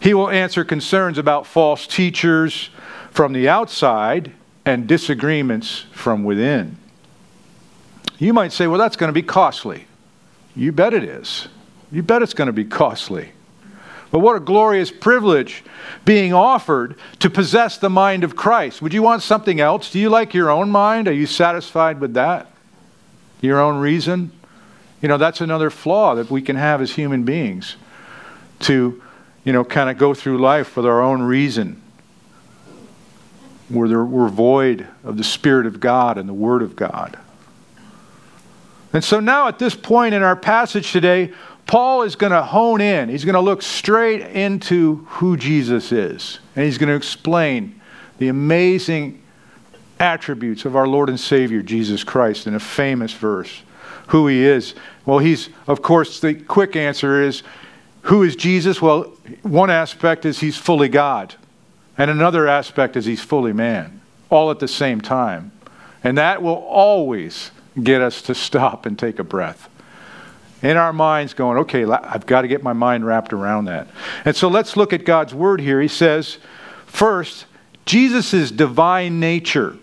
He 0.01 0.15
will 0.15 0.31
answer 0.31 0.65
concerns 0.65 1.19
about 1.19 1.47
false 1.47 1.87
teachers 1.87 2.71
from 3.11 3.33
the 3.33 3.49
outside 3.49 4.33
and 4.65 4.87
disagreements 4.87 5.85
from 5.93 6.25
within. 6.25 6.79
You 8.19 8.33
might 8.33 8.53
say, 8.53 8.67
well, 8.67 8.79
that's 8.79 8.97
going 8.97 9.09
to 9.09 9.15
be 9.15 9.23
costly. 9.23 9.87
You 10.57 10.73
bet 10.73 10.95
it 10.95 11.05
is. 11.05 11.49
You 11.95 12.03
bet 12.03 12.23
it's 12.23 12.35
going 12.35 12.47
to 12.47 12.53
be 12.53 12.65
costly. 12.65 13.31
But 14.11 14.19
what 14.19 14.37
a 14.37 14.41
glorious 14.41 14.91
privilege 14.91 15.65
being 16.05 16.33
offered 16.33 16.97
to 17.21 17.31
possess 17.31 17.79
the 17.79 17.89
mind 17.89 18.25
of 18.25 18.37
Christ. 18.37 18.83
Would 18.83 18.93
you 18.93 19.03
want 19.03 19.23
something 19.23 19.61
else? 19.61 19.91
Do 19.91 19.99
you 19.99 20.11
like 20.11 20.35
your 20.35 20.51
own 20.51 20.71
mind? 20.71 21.09
Are 21.09 21.13
you 21.13 21.27
satisfied 21.27 22.01
with 22.01 22.15
that? 22.15 22.51
Your 23.41 23.61
own 23.61 23.79
reason? 23.79 24.33
You 25.03 25.09
know, 25.09 25.19
that's 25.19 25.41
another 25.41 25.71
flaw 25.71 26.15
that 26.17 26.31
we 26.31 26.43
can 26.43 26.57
have 26.57 26.81
as 26.81 26.93
human 26.93 27.25
beings 27.25 27.77
to, 28.61 29.03
you 29.45 29.53
know, 29.53 29.65
kind 29.65 29.89
of 29.89 29.97
go 29.97 30.15
through 30.15 30.39
life 30.39 30.77
with 30.77 30.87
our 30.87 31.01
own 31.01 31.23
reason. 31.23 31.81
Where 33.69 34.05
we're 34.05 34.29
void 34.29 34.87
of 35.05 35.17
the 35.17 35.25
Spirit 35.25 35.67
of 35.67 35.79
God 35.79 36.19
and 36.19 36.29
the 36.29 36.35
Word 36.35 36.63
of 36.63 36.75
God. 36.77 37.19
And 38.93 39.03
so 39.03 39.19
now, 39.19 39.49
at 39.49 39.59
this 39.59 39.75
point 39.75 40.15
in 40.15 40.23
our 40.23 40.37
passage 40.37 40.93
today, 40.93 41.33
Paul 41.67 42.03
is 42.03 42.17
going 42.17 42.33
to 42.33 42.43
hone 42.43 42.81
in. 42.81 43.09
He's 43.09 43.25
going 43.25 43.35
to 43.35 43.41
look 43.41 43.63
straight 43.63 44.21
into 44.21 45.07
who 45.09 45.37
Jesus 45.37 45.93
is. 45.93 46.39
And 46.55 46.65
he's 46.65 46.79
going 46.79 46.91
to 46.91 46.95
explain 46.95 47.81
the 48.19 48.29
amazing 48.29 49.23
attributes 49.99 50.65
of 50.65 50.77
our 50.77 50.87
Lord 50.87 51.09
and 51.09 51.19
Savior, 51.19 51.63
Jesus 51.63 52.05
Christ, 52.05 52.47
in 52.47 52.55
a 52.55 52.61
famous 52.61 53.13
verse. 53.13 53.63
Who 54.09 54.27
he 54.27 54.45
is. 54.45 54.75
Well, 55.07 55.19
he's, 55.19 55.49
of 55.67 55.81
course, 55.81 56.21
the 56.21 56.35
quick 56.35 56.77
answer 56.77 57.23
is 57.23 57.43
who 58.03 58.23
is 58.23 58.37
Jesus? 58.37 58.83
Well, 58.83 59.05
one 59.43 59.71
aspect 59.71 60.27
is 60.27 60.41
he's 60.41 60.59
fully 60.59 60.91
God, 60.91 61.35
and 61.97 62.11
another 62.11 62.47
aspect 62.47 62.97
is 62.97 63.07
he's 63.07 63.23
fully 63.23 63.55
man, 63.55 64.03
all 64.29 64.51
at 64.51 64.59
the 64.59 64.69
same 64.69 65.01
time. 65.01 65.53
And 66.03 66.19
that 66.19 66.43
will 66.43 66.53
always 66.53 67.51
get 67.83 68.03
us 68.03 68.21
to 68.23 68.35
stop 68.35 68.85
and 68.85 68.99
take 68.99 69.19
a 69.19 69.25
breath 69.25 69.71
in 70.65 70.77
our 70.77 70.93
minds 70.93 71.35
going, 71.35 71.59
okay, 71.59 71.85
I've 71.85 72.27
got 72.27 72.43
to 72.43 72.49
get 72.49 72.63
my 72.63 72.73
mind 72.73 73.07
wrapped 73.07 73.33
around 73.33 73.67
that. 73.67 73.89
And 74.25 74.35
so 74.35 74.49
let's 74.49 74.77
look 74.77 74.93
at 74.93 75.05
God's 75.05 75.35
word 75.35 75.61
here. 75.61 75.81
He 75.81 75.89
says, 75.89 76.39
first, 76.87 77.47
Jesus' 77.87 78.51
divine 78.51 79.21
nature, 79.21 79.77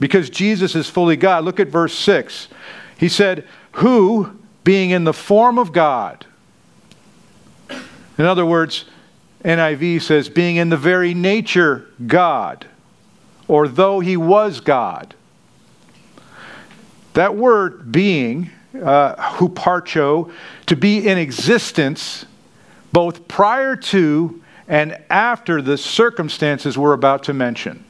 because 0.00 0.30
Jesus 0.30 0.74
is 0.74 0.88
fully 0.88 1.16
God. 1.16 1.44
Look 1.44 1.60
at 1.60 1.68
verse 1.68 1.94
6. 1.94 2.48
He 2.96 3.08
said, 3.08 3.46
Who, 3.72 4.38
being 4.64 4.90
in 4.90 5.04
the 5.04 5.12
form 5.12 5.58
of 5.58 5.72
God, 5.72 6.24
in 8.16 8.24
other 8.24 8.46
words, 8.46 8.84
NIV 9.44 10.02
says, 10.02 10.28
being 10.28 10.56
in 10.56 10.70
the 10.70 10.76
very 10.76 11.12
nature 11.12 11.86
God, 12.06 12.66
or 13.46 13.68
though 13.68 14.00
he 14.00 14.16
was 14.16 14.60
God. 14.60 15.14
That 17.12 17.36
word 17.36 17.92
being 17.92 18.50
uh, 18.82 19.14
huparcho, 19.36 20.30
to 20.66 20.76
be 20.76 21.06
in 21.06 21.18
existence 21.18 22.26
both 22.92 23.26
prior 23.28 23.76
to 23.76 24.40
and 24.68 24.98
after 25.10 25.60
the 25.60 25.76
circumstances 25.76 26.78
we're 26.78 26.92
about 26.92 27.24
to 27.24 27.34
mention. 27.34 27.84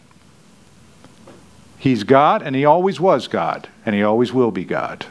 He's 1.78 2.02
God, 2.02 2.42
and 2.42 2.56
He 2.56 2.64
always 2.64 2.98
was 2.98 3.28
God, 3.28 3.68
and 3.84 3.94
He 3.94 4.02
always 4.02 4.32
will 4.32 4.50
be 4.50 4.64
God. 4.64 5.06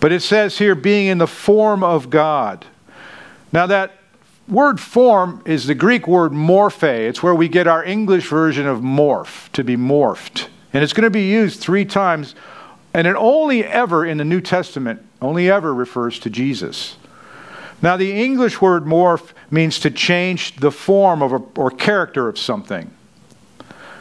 But 0.00 0.12
it 0.12 0.20
says 0.20 0.58
here, 0.58 0.74
being 0.74 1.06
in 1.06 1.18
the 1.18 1.26
form 1.26 1.84
of 1.84 2.10
God. 2.10 2.66
Now, 3.52 3.66
that 3.66 3.92
word 4.48 4.80
form 4.80 5.42
is 5.44 5.66
the 5.66 5.74
Greek 5.74 6.08
word 6.08 6.32
morphe. 6.32 7.08
It's 7.08 7.22
where 7.22 7.34
we 7.34 7.48
get 7.48 7.66
our 7.66 7.84
English 7.84 8.26
version 8.26 8.66
of 8.66 8.80
morph, 8.80 9.50
to 9.52 9.62
be 9.62 9.76
morphed. 9.76 10.48
And 10.72 10.82
it's 10.82 10.92
going 10.92 11.04
to 11.04 11.10
be 11.10 11.28
used 11.28 11.60
three 11.60 11.84
times 11.84 12.34
and 12.92 13.06
it 13.06 13.16
only 13.16 13.64
ever 13.64 14.04
in 14.04 14.18
the 14.18 14.24
New 14.24 14.40
Testament, 14.40 15.00
only 15.22 15.50
ever 15.50 15.72
refers 15.72 16.18
to 16.20 16.30
Jesus. 16.30 16.96
Now, 17.82 17.96
the 17.96 18.12
English 18.12 18.60
word 18.60 18.84
morph 18.84 19.32
means 19.50 19.78
to 19.80 19.90
change 19.90 20.56
the 20.56 20.70
form 20.70 21.22
of 21.22 21.32
a, 21.32 21.42
or 21.56 21.70
character 21.70 22.28
of 22.28 22.38
something. 22.38 22.90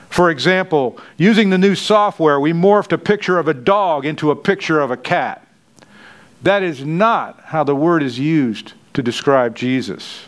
For 0.09 0.31
example, 0.31 0.99
using 1.17 1.49
the 1.49 1.57
new 1.57 1.75
software, 1.75 2.39
we 2.39 2.51
morphed 2.51 2.91
a 2.91 2.97
picture 2.97 3.37
of 3.37 3.47
a 3.47 3.53
dog 3.53 4.05
into 4.05 4.31
a 4.31 4.35
picture 4.35 4.81
of 4.81 4.91
a 4.91 4.97
cat. 4.97 5.47
That 6.41 6.63
is 6.63 6.83
not 6.83 7.39
how 7.45 7.63
the 7.63 7.75
word 7.75 8.01
is 8.01 8.17
used 8.17 8.73
to 8.93 9.03
describe 9.03 9.55
Jesus. 9.55 10.25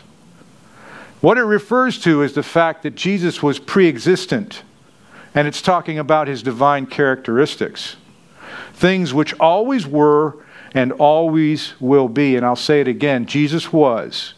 What 1.20 1.36
it 1.36 1.42
refers 1.42 1.98
to 2.02 2.22
is 2.22 2.32
the 2.32 2.42
fact 2.42 2.82
that 2.84 2.94
Jesus 2.94 3.42
was 3.42 3.58
pre 3.58 3.88
existent, 3.88 4.62
and 5.34 5.48
it's 5.48 5.62
talking 5.62 5.98
about 5.98 6.28
his 6.28 6.42
divine 6.42 6.86
characteristics 6.86 7.96
things 8.72 9.14
which 9.14 9.34
always 9.40 9.86
were 9.86 10.36
and 10.74 10.92
always 10.92 11.74
will 11.80 12.08
be. 12.08 12.36
And 12.36 12.44
I'll 12.44 12.56
say 12.56 12.80
it 12.80 12.88
again 12.88 13.26
Jesus 13.26 13.72
was, 13.72 14.34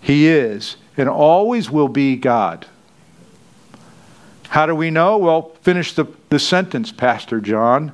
He 0.00 0.28
is, 0.28 0.76
and 0.96 1.08
always 1.08 1.70
will 1.70 1.88
be 1.88 2.16
God. 2.16 2.66
How 4.48 4.66
do 4.66 4.74
we 4.74 4.90
know? 4.90 5.16
Well, 5.16 5.52
finish 5.62 5.94
the, 5.94 6.06
the 6.28 6.38
sentence, 6.38 6.92
Pastor 6.92 7.40
John. 7.40 7.92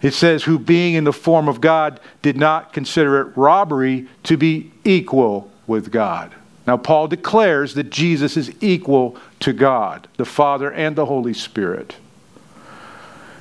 It 0.00 0.14
says, 0.14 0.44
Who 0.44 0.58
being 0.58 0.94
in 0.94 1.04
the 1.04 1.12
form 1.12 1.48
of 1.48 1.60
God 1.60 2.00
did 2.22 2.36
not 2.36 2.72
consider 2.72 3.20
it 3.20 3.36
robbery 3.36 4.08
to 4.22 4.36
be 4.36 4.72
equal 4.84 5.50
with 5.66 5.90
God. 5.92 6.34
Now, 6.66 6.76
Paul 6.76 7.08
declares 7.08 7.74
that 7.74 7.90
Jesus 7.90 8.36
is 8.36 8.50
equal 8.60 9.16
to 9.40 9.52
God, 9.52 10.08
the 10.16 10.24
Father 10.24 10.72
and 10.72 10.96
the 10.96 11.06
Holy 11.06 11.34
Spirit. 11.34 11.96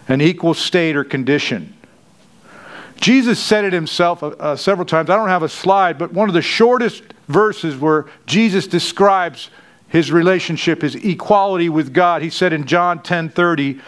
An 0.07 0.21
equal 0.21 0.53
state 0.53 0.95
or 0.95 1.03
condition. 1.03 1.73
Jesus 2.99 3.39
said 3.39 3.63
it 3.63 3.73
himself 3.73 4.23
uh, 4.23 4.27
uh, 4.27 4.55
several 4.55 4.85
times. 4.85 5.09
I 5.09 5.15
don't 5.15 5.29
have 5.29 5.43
a 5.43 5.49
slide, 5.49 5.97
but 5.97 6.13
one 6.13 6.29
of 6.29 6.33
the 6.33 6.41
shortest 6.41 7.03
verses 7.27 7.77
where 7.77 8.05
Jesus 8.25 8.67
describes 8.67 9.49
his 9.87 10.11
relationship, 10.11 10.81
his 10.81 10.95
equality 10.95 11.69
with 11.69 11.93
God. 11.93 12.21
He 12.21 12.29
said 12.29 12.53
in 12.53 12.65
John 12.65 12.99
10:30, 12.99 13.79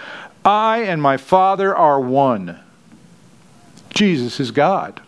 "I 0.46 0.80
and 0.80 1.02
my 1.02 1.18
Father 1.18 1.76
are 1.76 2.00
one." 2.00 2.58
Jesus 3.94 4.40
is 4.40 4.52
God. 4.52 5.02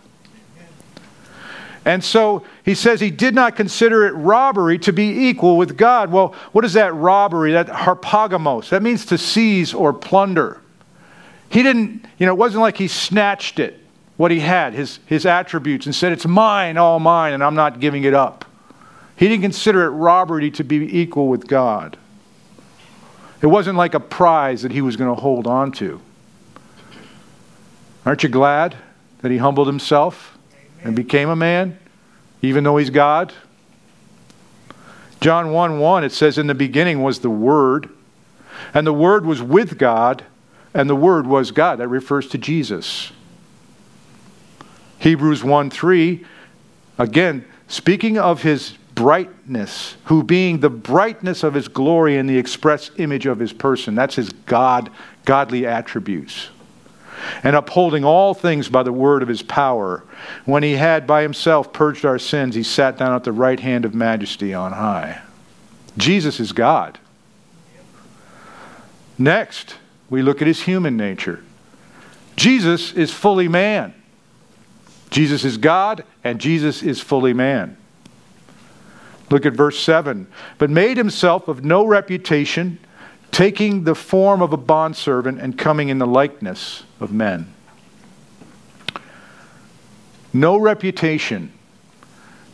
And 1.84 2.04
so 2.04 2.44
he 2.64 2.76
says 2.76 3.00
he 3.00 3.10
did 3.10 3.34
not 3.34 3.56
consider 3.56 4.06
it 4.06 4.12
robbery 4.12 4.78
to 4.80 4.94
be 4.94 5.30
equal 5.30 5.58
with 5.58 5.78
God. 5.78 6.12
Well, 6.12 6.36
what 6.52 6.64
is 6.64 6.74
that 6.74 6.94
robbery? 6.94 7.54
That 7.54 7.68
harpagamos. 7.68 8.70
That 8.70 8.84
means 8.84 9.06
to 9.08 9.18
seize 9.18 9.74
or 9.74 9.94
plunder. 9.94 10.60
He 11.50 11.64
didn't, 11.64 12.06
you 12.18 12.26
know, 12.26 12.34
it 12.34 12.38
wasn't 12.38 12.62
like 12.62 12.78
he 12.78 12.88
snatched 12.88 13.60
it 13.60 13.81
what 14.22 14.30
he 14.30 14.40
had, 14.40 14.76
his, 14.76 15.00
his 15.08 15.26
attributes, 15.26 15.88
and 15.88 15.96
said, 15.96 16.12
It's 16.12 16.28
mine, 16.28 16.78
all 16.78 17.00
mine, 17.00 17.34
and 17.34 17.44
I'm 17.44 17.56
not 17.56 17.80
giving 17.80 18.04
it 18.04 18.14
up. 18.14 18.46
He 19.16 19.28
didn't 19.28 19.42
consider 19.42 19.84
it 19.86 19.90
robbery 19.90 20.52
to 20.52 20.64
be 20.64 21.00
equal 21.00 21.28
with 21.28 21.48
God. 21.48 21.98
It 23.42 23.48
wasn't 23.48 23.80
like 23.80 23.96
a 23.96 24.00
prize 24.00 24.62
that 24.62 24.72
he 24.72 24.82
was 24.82 24.96
going 24.96 25.10
to 25.10 25.20
hold 25.20 25.48
on 25.48 25.72
to. 25.72 26.00
Aren't 28.06 28.22
you 28.22 28.30
glad 28.30 28.78
that 29.24 29.32
he 29.32 29.38
humbled 29.38 29.66
himself 29.66 30.38
and 30.84 30.96
became 30.96 31.30
a 31.30 31.36
man, 31.36 31.80
even 32.44 32.64
though 32.64 32.78
he's 32.78 32.92
God? 32.92 33.34
John 35.20 35.52
1 35.52 35.80
1, 35.80 36.04
it 36.04 36.12
says, 36.12 36.38
In 36.38 36.46
the 36.46 36.54
beginning 36.54 37.02
was 37.02 37.22
the 37.22 37.32
Word, 37.32 37.90
and 38.72 38.86
the 38.86 38.94
Word 38.94 39.26
was 39.26 39.42
with 39.42 39.80
God, 39.80 40.24
and 40.76 40.88
the 40.88 40.96
Word 40.96 41.26
was 41.26 41.50
God. 41.50 41.80
That 41.80 41.88
refers 41.88 42.28
to 42.28 42.38
Jesus. 42.38 43.14
Hebrews 45.02 45.44
1 45.44 45.72
3, 45.72 46.24
again, 47.00 47.44
speaking 47.68 48.20
of 48.20 48.44
his 48.44 48.76
brightness, 48.94 49.96
who 50.06 50.22
being 50.22 50.60
the 50.60 50.70
brightness 50.70 51.42
of 51.42 51.56
his 51.56 51.68
glory 51.68 52.18
and 52.18 52.30
the 52.30 52.38
express 52.38 52.92
image 52.98 53.26
of 53.26 53.40
his 53.40 53.52
person. 53.52 53.96
That's 53.96 54.14
his 54.14 54.30
God, 54.30 54.92
godly 55.26 55.66
attributes. 55.66 56.50
and 57.44 57.56
upholding 57.56 58.04
all 58.04 58.34
things 58.34 58.68
by 58.68 58.82
the 58.84 58.92
word 58.92 59.22
of 59.22 59.28
his 59.28 59.44
power. 59.44 60.04
When 60.46 60.64
he 60.64 60.74
had 60.74 61.06
by 61.06 61.22
himself 61.22 61.72
purged 61.72 62.06
our 62.06 62.18
sins, 62.18 62.56
he 62.56 62.64
sat 62.64 62.98
down 62.98 63.16
at 63.16 63.24
the 63.24 63.32
right 63.32 63.60
hand 63.60 63.86
of 63.86 63.94
majesty 63.94 64.54
on 64.54 64.72
high. 64.72 65.22
Jesus 65.98 66.40
is 66.40 66.52
God. 66.52 66.98
Next, 69.18 69.76
we 70.10 70.22
look 70.22 70.42
at 70.42 70.48
his 70.48 70.62
human 70.62 70.98
nature. 70.98 71.44
Jesus 72.36 72.92
is 72.94 73.12
fully 73.12 73.48
man. 73.48 73.94
Jesus 75.12 75.46
is 75.46 75.58
God, 75.58 76.04
and 76.24 76.40
Jesus 76.40 76.82
is 76.82 77.00
fully 77.00 77.34
man. 77.34 77.78
Look 79.30 79.46
at 79.46 79.54
verse 79.54 79.80
7. 79.80 80.28
But 80.58 80.70
made 80.70 80.98
himself 80.98 81.48
of 81.48 81.64
no 81.64 81.86
reputation, 81.86 82.80
taking 83.32 83.84
the 83.84 83.96
form 83.96 84.42
of 84.42 84.52
a 84.54 84.58
bondservant 84.58 85.40
and 85.40 85.58
coming 85.58 85.90
in 85.90 86.00
the 86.00 86.08
likeness 86.08 86.84
of 87.00 87.14
men. 87.14 87.54
No 90.34 90.58
reputation. 90.58 91.52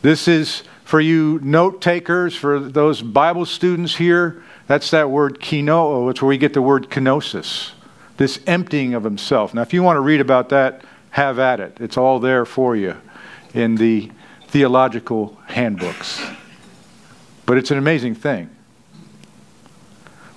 This 0.02 0.28
is 0.28 0.62
for 0.84 1.00
you 1.00 1.38
note 1.42 1.82
takers, 1.82 2.34
for 2.34 2.58
those 2.58 3.02
Bible 3.02 3.44
students 3.44 3.96
here, 3.96 4.42
that's 4.66 4.90
that 4.90 5.10
word 5.10 5.38
kenoo. 5.38 6.08
It's 6.08 6.22
where 6.22 6.28
we 6.30 6.38
get 6.38 6.54
the 6.54 6.62
word 6.62 6.88
kenosis, 6.88 7.72
this 8.16 8.40
emptying 8.46 8.94
of 8.94 9.04
himself. 9.04 9.52
Now, 9.52 9.62
if 9.62 9.74
you 9.74 9.82
want 9.82 9.96
to 9.96 10.00
read 10.00 10.20
about 10.20 10.48
that, 10.48 10.82
have 11.18 11.40
at 11.40 11.58
it. 11.58 11.78
It's 11.80 11.96
all 11.96 12.20
there 12.20 12.44
for 12.44 12.76
you 12.76 12.96
in 13.52 13.74
the 13.74 14.08
theological 14.46 15.36
handbooks. 15.46 16.24
But 17.44 17.58
it's 17.58 17.72
an 17.72 17.78
amazing 17.78 18.14
thing. 18.14 18.50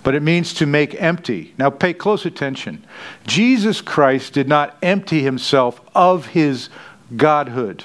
But 0.01 0.15
it 0.15 0.23
means 0.23 0.55
to 0.55 0.65
make 0.65 0.99
empty. 0.99 1.53
Now, 1.59 1.69
pay 1.69 1.93
close 1.93 2.25
attention. 2.25 2.83
Jesus 3.27 3.79
Christ 3.79 4.33
did 4.33 4.47
not 4.47 4.75
empty 4.81 5.21
himself 5.21 5.79
of 5.93 6.25
his 6.25 6.69
godhood. 7.15 7.83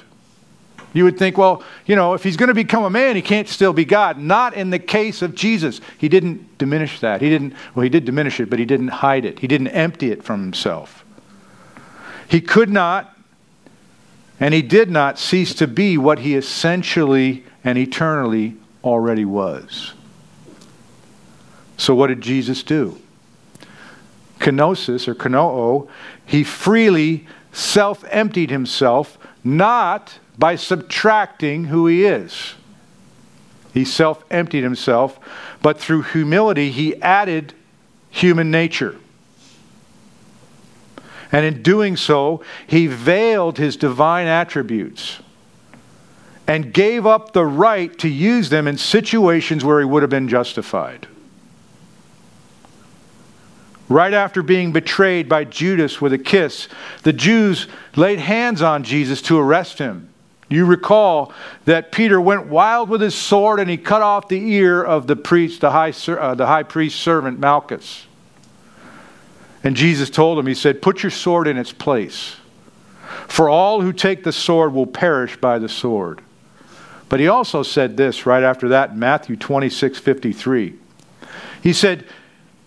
You 0.95 1.05
would 1.05 1.19
think, 1.19 1.37
well, 1.37 1.63
you 1.85 1.97
know, 1.97 2.15
if 2.15 2.25
he's 2.25 2.39
going 2.39 2.49
to 2.49 2.55
become 2.55 2.85
a 2.85 2.89
man, 2.89 3.15
he 3.15 3.21
can't 3.21 3.49
still 3.49 3.75
be 3.75 3.85
God. 3.85 4.17
Not 4.17 4.55
in 4.55 4.71
the 4.71 4.79
case 4.79 5.21
of 5.21 5.35
Jesus. 5.35 5.83
He 5.99 6.09
didn't 6.09 6.57
diminish 6.57 7.01
that. 7.01 7.21
He 7.21 7.29
didn't, 7.29 7.53
well, 7.75 7.83
he 7.83 7.91
did 7.91 8.07
diminish 8.07 8.41
it, 8.41 8.49
but 8.49 8.59
he 8.59 8.65
didn't 8.65 8.89
hide 8.89 9.27
it. 9.27 9.41
He 9.41 9.47
didn't 9.47 9.69
empty 9.69 10.11
it 10.11 10.23
from 10.23 10.41
himself. 10.41 11.05
He 12.29 12.41
could 12.41 12.71
not 12.71 13.17
and 14.39 14.53
he 14.53 14.63
did 14.63 14.91
not 14.91 15.19
cease 15.19 15.55
to 15.55 15.67
be 15.67 15.97
what 15.97 16.19
he 16.19 16.35
essentially 16.35 17.45
and 17.65 17.79
eternally 17.79 18.57
already 18.85 19.25
was. 19.25 19.95
So, 21.79 21.95
what 21.95 22.09
did 22.09 22.21
Jesus 22.21 22.63
do? 22.63 23.01
Kenosis 24.39 25.09
or 25.09 25.15
kenoo, 25.15 25.89
he 26.25 26.45
freely 26.45 27.27
self 27.53 28.05
emptied 28.11 28.51
himself, 28.51 29.19
not 29.43 30.19
by 30.39 30.57
subtracting 30.57 31.65
who 31.65 31.87
he 31.87 32.05
is. 32.05 32.55
He 33.73 33.85
self 33.85 34.25
emptied 34.31 34.63
himself, 34.63 35.19
but 35.63 35.79
through 35.79 36.03
humility, 36.03 36.71
he 36.71 37.01
added 37.03 37.55
human 38.11 38.51
nature. 38.51 38.97
And 41.33 41.45
in 41.45 41.63
doing 41.63 41.97
so, 41.97 42.43
he 42.67 42.87
veiled 42.87 43.59
his 43.59 43.77
divine 43.77 44.27
attributes 44.27 45.21
and 46.47 46.73
gave 46.73 47.07
up 47.07 47.33
the 47.33 47.45
right 47.45 47.97
to 47.99 48.09
use 48.09 48.49
them 48.49 48.69
in 48.69 48.79
situations 48.79 49.65
where 49.65 49.81
he 49.81 49.85
would 49.85 50.03
have 50.03 50.11
been 50.11 50.29
justified. 50.29 51.09
Right 53.89 54.15
after 54.15 54.43
being 54.43 54.73
betrayed 54.73 55.29
by 55.29 55.45
Judas 55.45 56.01
with 56.01 56.13
a 56.13 56.19
kiss, 56.19 56.69
the 57.03 57.13
Jews 57.13 57.69
laid 57.95 58.19
hands 58.19 58.63
on 58.63 58.83
Jesus 58.83 59.23
to 59.23 59.39
arrest 59.39 59.79
him. 59.79 60.09
You 60.49 60.65
recall 60.65 61.33
that 61.65 61.91
Peter 61.91 62.21
went 62.21 62.47
wild 62.47 62.89
with 62.89 63.01
his 63.01 63.15
sword 63.15 63.59
and 63.59 63.69
he 63.69 63.77
cut 63.77 64.03
off 64.03 64.29
the 64.29 64.53
ear 64.53 64.83
of 64.83 65.07
the 65.07 65.17
priest, 65.17 65.61
the 65.61 65.71
high, 65.71 65.93
uh, 66.09 66.35
the 66.35 66.47
high 66.47 66.63
priest's 66.63 67.01
servant 67.01 67.39
Malchus. 67.39 68.06
And 69.63 69.77
Jesus 69.77 70.11
told 70.11 70.39
him, 70.39 70.47
He 70.47 70.55
said, 70.55 70.83
Put 70.83 71.03
your 71.03 71.11
sword 71.11 71.49
in 71.49 71.57
its 71.57 71.73
place. 71.73 72.37
For 73.29 73.49
all 73.49 73.81
who 73.81 73.93
take 73.93 74.25
the 74.25 74.33
sword 74.33 74.73
will 74.73 74.87
perish 74.87 75.37
by 75.37 75.59
the 75.59 75.69
sword. 75.69 76.21
But 77.09 77.21
he 77.21 77.29
also 77.29 77.63
said 77.63 77.97
this 77.97 78.27
right 78.27 78.43
after 78.43 78.69
that, 78.69 78.91
in 78.91 78.99
Matthew 78.99 79.37
26 79.37 79.99
53. 79.99 80.75
He 81.63 81.73
said, 81.73 82.05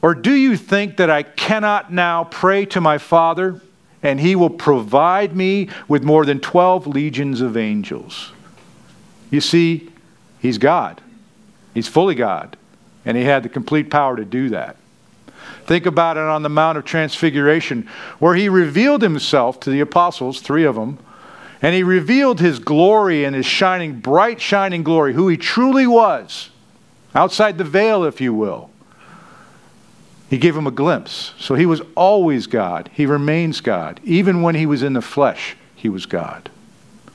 Or 0.02 0.16
do 0.16 0.34
you 0.34 0.58
think 0.58 0.98
that 0.98 1.10
I 1.10 1.24
cannot 1.24 1.92
now 1.92 2.26
pray 2.26 2.66
to 2.68 2.82
my 2.82 2.98
Father, 2.98 3.62
and 4.02 4.20
he 4.20 4.36
will 4.36 4.50
provide 4.50 5.36
me 5.36 5.70
with 5.88 6.04
more 6.04 6.26
than 6.26 6.40
12 6.40 6.88
legions 6.88 7.42
of 7.42 7.58
angels? 7.58 8.32
You 9.30 9.42
see, 9.42 9.90
he's 10.42 10.58
God. 10.58 11.02
He's 11.74 11.88
fully 11.88 12.16
God, 12.16 12.58
and 13.06 13.16
he 13.16 13.24
had 13.24 13.44
the 13.44 13.50
complete 13.50 13.90
power 13.90 14.16
to 14.16 14.26
do 14.26 14.50
that. 14.50 14.76
Think 15.66 15.86
about 15.86 16.18
it 16.18 16.24
on 16.24 16.44
the 16.44 16.50
Mount 16.50 16.78
of 16.78 16.86
Transfiguration, 16.86 17.88
where 18.20 18.36
he 18.36 18.50
revealed 18.50 19.02
himself 19.02 19.60
to 19.62 19.70
the 19.70 19.80
apostles, 19.80 20.42
three 20.42 20.64
of 20.64 20.76
them, 20.76 20.98
and 21.62 21.76
he 21.76 21.84
revealed 21.84 22.40
his 22.40 22.60
glory 22.60 23.26
and 23.26 23.36
his 23.36 23.46
shining, 23.46 24.00
bright, 24.00 24.40
shining 24.40 24.84
glory, 24.84 25.14
who 25.14 25.28
he 25.28 25.38
truly 25.38 25.86
was, 25.86 26.50
outside 27.14 27.58
the 27.58 27.64
veil, 27.64 28.04
if 28.04 28.22
you 28.22 28.34
will. 28.34 28.70
He 30.30 30.38
gave 30.38 30.56
him 30.56 30.68
a 30.68 30.72
glimpse. 30.72 31.34
So 31.40 31.56
he 31.56 31.66
was 31.66 31.82
always 31.96 32.46
God. 32.48 32.90
He 32.94 33.06
remains 33.06 33.62
God. 33.62 34.00
Even 34.04 34.42
when 34.42 34.56
he 34.56 34.66
was 34.66 34.84
in 34.84 34.94
the 34.94 35.02
flesh, 35.02 35.58
he 35.76 35.90
was 35.90 36.06
God. 36.06 36.50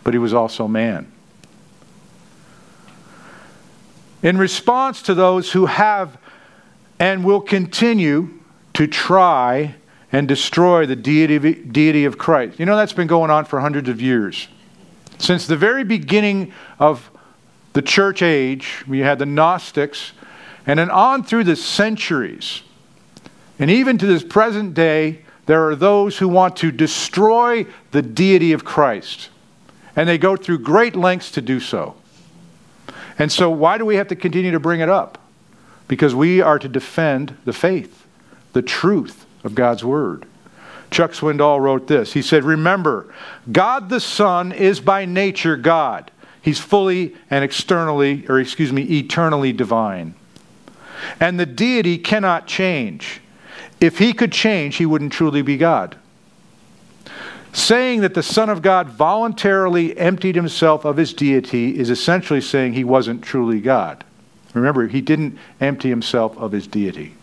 But 0.02 0.14
he 0.14 0.18
was 0.18 0.34
also 0.34 0.66
man. 0.66 1.10
In 4.22 4.36
response 4.36 5.02
to 5.02 5.14
those 5.14 5.52
who 5.52 5.66
have 5.66 6.18
and 6.98 7.24
will 7.24 7.40
continue 7.40 8.28
to 8.74 8.86
try 8.86 9.74
and 10.12 10.28
destroy 10.28 10.86
the 10.86 10.96
deity 10.96 11.36
of, 11.36 11.72
deity 11.72 12.04
of 12.04 12.18
Christ. 12.18 12.58
You 12.58 12.66
know, 12.66 12.76
that's 12.76 12.92
been 12.92 13.08
going 13.08 13.30
on 13.30 13.44
for 13.44 13.60
hundreds 13.60 13.88
of 13.88 14.00
years. 14.00 14.48
Since 15.18 15.46
the 15.46 15.56
very 15.56 15.84
beginning 15.84 16.52
of 16.78 17.10
the 17.72 17.82
church 17.82 18.22
age, 18.22 18.84
we 18.86 19.00
had 19.00 19.18
the 19.18 19.26
Gnostics, 19.26 20.12
and 20.66 20.78
then 20.78 20.90
on 20.90 21.24
through 21.24 21.44
the 21.44 21.56
centuries, 21.56 22.62
and 23.58 23.70
even 23.70 23.98
to 23.98 24.06
this 24.06 24.24
present 24.24 24.74
day, 24.74 25.22
there 25.46 25.68
are 25.68 25.76
those 25.76 26.18
who 26.18 26.28
want 26.28 26.56
to 26.56 26.72
destroy 26.72 27.66
the 27.90 28.02
deity 28.02 28.52
of 28.52 28.64
Christ. 28.64 29.28
And 29.96 30.08
they 30.08 30.18
go 30.18 30.36
through 30.36 30.60
great 30.60 30.96
lengths 30.96 31.30
to 31.32 31.40
do 31.40 31.60
so. 31.60 31.94
And 33.18 33.30
so, 33.30 33.50
why 33.50 33.78
do 33.78 33.84
we 33.84 33.96
have 33.96 34.08
to 34.08 34.16
continue 34.16 34.50
to 34.50 34.60
bring 34.60 34.80
it 34.80 34.88
up? 34.88 35.18
Because 35.88 36.14
we 36.14 36.40
are 36.40 36.58
to 36.58 36.68
defend 36.68 37.36
the 37.44 37.52
faith, 37.52 38.06
the 38.52 38.62
truth, 38.62 39.24
of 39.44 39.54
God's 39.54 39.84
Word. 39.84 40.26
Chuck 40.90 41.12
Swindoll 41.12 41.60
wrote 41.60 41.86
this. 41.86 42.12
He 42.14 42.22
said, 42.22 42.44
Remember, 42.44 43.12
God 43.50 43.90
the 43.90 44.00
Son 44.00 44.52
is 44.52 44.80
by 44.80 45.04
nature 45.04 45.56
God. 45.56 46.10
He's 46.40 46.58
fully 46.58 47.14
and 47.30 47.44
externally, 47.44 48.24
or 48.28 48.40
excuse 48.40 48.72
me, 48.72 48.82
eternally 48.82 49.52
divine. 49.52 50.14
And 51.20 51.38
the 51.38 51.46
deity 51.46 51.98
cannot 51.98 52.46
change. 52.46 53.20
If 53.80 53.98
he 53.98 54.12
could 54.12 54.32
change, 54.32 54.76
he 54.76 54.86
wouldn't 54.86 55.12
truly 55.12 55.42
be 55.42 55.56
God. 55.56 55.96
Saying 57.52 58.00
that 58.00 58.14
the 58.14 58.22
Son 58.22 58.48
of 58.48 58.62
God 58.62 58.88
voluntarily 58.88 59.96
emptied 59.96 60.34
himself 60.34 60.84
of 60.84 60.96
his 60.96 61.12
deity 61.12 61.78
is 61.78 61.90
essentially 61.90 62.40
saying 62.40 62.72
he 62.72 62.84
wasn't 62.84 63.22
truly 63.22 63.60
God. 63.60 64.04
Remember, 64.54 64.86
he 64.86 65.00
didn't 65.00 65.38
empty 65.60 65.88
himself 65.88 66.36
of 66.38 66.52
his 66.52 66.66
deity. 66.66 67.14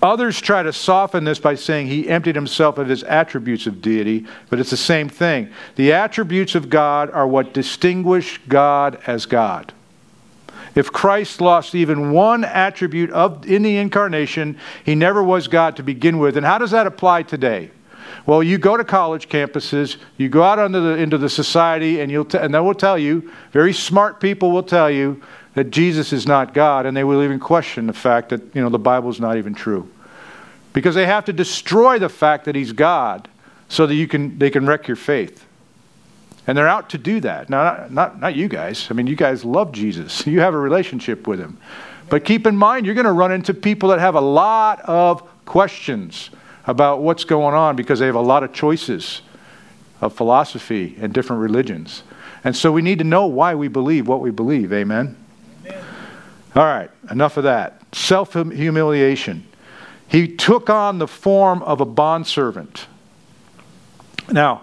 Others 0.00 0.40
try 0.40 0.62
to 0.62 0.72
soften 0.72 1.24
this 1.24 1.40
by 1.40 1.56
saying 1.56 1.88
he 1.88 2.08
emptied 2.08 2.36
himself 2.36 2.78
of 2.78 2.88
his 2.88 3.02
attributes 3.02 3.66
of 3.66 3.82
deity, 3.82 4.26
but 4.48 4.60
it's 4.60 4.70
the 4.70 4.76
same 4.76 5.08
thing. 5.08 5.50
The 5.74 5.92
attributes 5.92 6.54
of 6.54 6.70
God 6.70 7.10
are 7.10 7.26
what 7.26 7.52
distinguish 7.52 8.38
God 8.48 9.00
as 9.06 9.26
God. 9.26 9.72
If 10.76 10.92
Christ 10.92 11.40
lost 11.40 11.74
even 11.74 12.12
one 12.12 12.44
attribute 12.44 13.10
of, 13.10 13.44
in 13.50 13.62
the 13.62 13.78
incarnation, 13.78 14.58
he 14.84 14.94
never 14.94 15.22
was 15.22 15.48
God 15.48 15.74
to 15.76 15.82
begin 15.82 16.18
with. 16.18 16.36
And 16.36 16.46
how 16.46 16.58
does 16.58 16.70
that 16.70 16.86
apply 16.86 17.24
today? 17.24 17.72
Well, 18.26 18.42
you 18.42 18.58
go 18.58 18.76
to 18.76 18.84
college 18.84 19.28
campuses, 19.28 19.96
you 20.16 20.28
go 20.28 20.42
out 20.44 20.70
the, 20.70 20.96
into 20.96 21.18
the 21.18 21.28
society, 21.30 22.00
and, 22.00 22.12
you'll 22.12 22.26
t- 22.26 22.38
and 22.38 22.54
they 22.54 22.60
will 22.60 22.74
tell 22.74 22.98
you, 22.98 23.32
very 23.52 23.72
smart 23.72 24.20
people 24.20 24.52
will 24.52 24.62
tell 24.62 24.90
you, 24.90 25.20
that 25.58 25.72
Jesus 25.72 26.12
is 26.12 26.24
not 26.24 26.54
God, 26.54 26.86
and 26.86 26.96
they 26.96 27.02
will 27.02 27.20
even 27.24 27.40
question 27.40 27.88
the 27.88 27.92
fact 27.92 28.28
that 28.28 28.40
you 28.54 28.62
know 28.62 28.68
the 28.68 28.78
Bible 28.78 29.10
is 29.10 29.18
not 29.18 29.36
even 29.38 29.54
true, 29.54 29.90
because 30.72 30.94
they 30.94 31.04
have 31.04 31.24
to 31.24 31.32
destroy 31.32 31.98
the 31.98 32.08
fact 32.08 32.44
that 32.44 32.54
He's 32.54 32.70
God 32.70 33.26
so 33.68 33.84
that 33.84 33.96
you 33.96 34.06
can 34.06 34.38
they 34.38 34.50
can 34.50 34.68
wreck 34.68 34.86
your 34.86 34.96
faith, 34.96 35.44
and 36.46 36.56
they're 36.56 36.68
out 36.68 36.90
to 36.90 36.98
do 36.98 37.18
that. 37.22 37.50
Now, 37.50 37.64
not, 37.64 37.92
not, 37.92 38.20
not 38.20 38.36
you 38.36 38.46
guys. 38.46 38.86
I 38.88 38.94
mean, 38.94 39.08
you 39.08 39.16
guys 39.16 39.44
love 39.44 39.72
Jesus. 39.72 40.24
You 40.28 40.38
have 40.38 40.54
a 40.54 40.58
relationship 40.58 41.26
with 41.26 41.40
Him, 41.40 41.58
but 42.08 42.24
keep 42.24 42.46
in 42.46 42.56
mind 42.56 42.86
you're 42.86 42.94
going 42.94 43.04
to 43.06 43.10
run 43.10 43.32
into 43.32 43.52
people 43.52 43.88
that 43.88 43.98
have 43.98 44.14
a 44.14 44.20
lot 44.20 44.80
of 44.82 45.28
questions 45.44 46.30
about 46.68 47.02
what's 47.02 47.24
going 47.24 47.56
on 47.56 47.74
because 47.74 47.98
they 47.98 48.06
have 48.06 48.14
a 48.14 48.20
lot 48.20 48.44
of 48.44 48.52
choices 48.52 49.22
of 50.00 50.14
philosophy 50.14 50.94
and 51.00 51.12
different 51.12 51.42
religions. 51.42 52.04
And 52.44 52.54
so 52.54 52.70
we 52.70 52.80
need 52.80 52.98
to 52.98 53.04
know 53.04 53.26
why 53.26 53.56
we 53.56 53.66
believe 53.66 54.06
what 54.06 54.20
we 54.20 54.30
believe. 54.30 54.72
Amen? 54.72 55.06
Amen. 55.06 55.24
All 56.54 56.64
right, 56.64 56.90
enough 57.10 57.36
of 57.36 57.44
that. 57.44 57.82
Self 57.94 58.32
humiliation. 58.32 59.46
He 60.08 60.36
took 60.36 60.70
on 60.70 60.98
the 60.98 61.06
form 61.06 61.62
of 61.62 61.80
a 61.80 61.84
bondservant. 61.84 62.86
Now, 64.30 64.62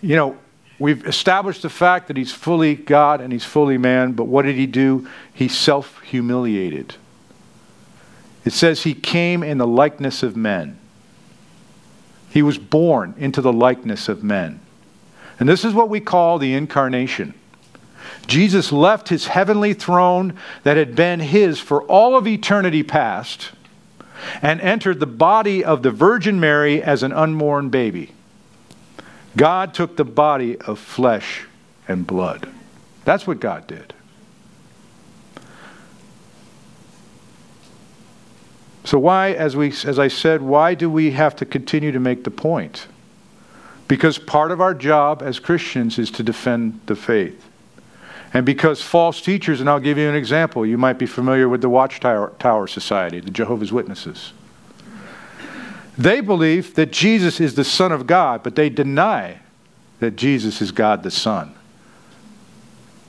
you 0.00 0.16
know, 0.16 0.38
we've 0.78 1.06
established 1.06 1.62
the 1.62 1.70
fact 1.70 2.08
that 2.08 2.16
he's 2.16 2.32
fully 2.32 2.74
God 2.74 3.20
and 3.20 3.32
he's 3.32 3.44
fully 3.44 3.78
man, 3.78 4.12
but 4.12 4.24
what 4.24 4.42
did 4.42 4.56
he 4.56 4.66
do? 4.66 5.08
He 5.32 5.48
self 5.48 6.00
humiliated. 6.02 6.96
It 8.44 8.52
says 8.52 8.84
he 8.84 8.94
came 8.94 9.42
in 9.42 9.58
the 9.58 9.66
likeness 9.66 10.22
of 10.22 10.36
men. 10.36 10.78
He 12.30 12.42
was 12.42 12.58
born 12.58 13.14
into 13.18 13.40
the 13.40 13.52
likeness 13.52 14.08
of 14.08 14.22
men. 14.22 14.60
And 15.38 15.48
this 15.48 15.64
is 15.64 15.74
what 15.74 15.90
we 15.90 16.00
call 16.00 16.38
the 16.38 16.54
incarnation. 16.54 17.34
Jesus 18.26 18.72
left 18.72 19.08
his 19.08 19.26
heavenly 19.26 19.74
throne 19.74 20.34
that 20.64 20.76
had 20.76 20.96
been 20.96 21.20
his 21.20 21.60
for 21.60 21.82
all 21.84 22.16
of 22.16 22.26
eternity 22.26 22.82
past 22.82 23.52
and 24.42 24.60
entered 24.60 25.00
the 25.00 25.06
body 25.06 25.64
of 25.64 25.82
the 25.82 25.90
Virgin 25.90 26.40
Mary 26.40 26.82
as 26.82 27.02
an 27.02 27.12
unborn 27.12 27.68
baby. 27.68 28.12
God 29.36 29.74
took 29.74 29.96
the 29.96 30.04
body 30.04 30.58
of 30.60 30.78
flesh 30.78 31.46
and 31.86 32.06
blood. 32.06 32.48
That's 33.04 33.26
what 33.26 33.38
God 33.38 33.66
did. 33.66 33.94
So 38.84 38.98
why 38.98 39.32
as 39.32 39.56
we 39.56 39.68
as 39.84 39.98
I 39.98 40.08
said, 40.08 40.42
why 40.42 40.74
do 40.74 40.88
we 40.88 41.10
have 41.10 41.36
to 41.36 41.44
continue 41.44 41.92
to 41.92 42.00
make 42.00 42.24
the 42.24 42.30
point? 42.30 42.86
Because 43.88 44.18
part 44.18 44.50
of 44.50 44.60
our 44.60 44.74
job 44.74 45.22
as 45.22 45.38
Christians 45.38 45.98
is 45.98 46.10
to 46.12 46.22
defend 46.22 46.80
the 46.86 46.96
faith. 46.96 47.44
And 48.32 48.44
because 48.44 48.82
false 48.82 49.20
teachers, 49.20 49.60
and 49.60 49.70
I'll 49.70 49.80
give 49.80 49.98
you 49.98 50.08
an 50.08 50.14
example, 50.14 50.66
you 50.66 50.76
might 50.76 50.98
be 50.98 51.06
familiar 51.06 51.48
with 51.48 51.62
the 51.62 51.68
Watchtower 51.68 52.32
Tower 52.38 52.66
Society, 52.66 53.20
the 53.20 53.30
Jehovah's 53.30 53.72
Witnesses. 53.72 54.32
They 55.96 56.20
believe 56.20 56.74
that 56.74 56.92
Jesus 56.92 57.40
is 57.40 57.54
the 57.54 57.64
Son 57.64 57.92
of 57.92 58.06
God, 58.06 58.42
but 58.42 58.54
they 58.54 58.68
deny 58.68 59.38
that 60.00 60.16
Jesus 60.16 60.60
is 60.60 60.72
God 60.72 61.02
the 61.02 61.10
Son. 61.10 61.54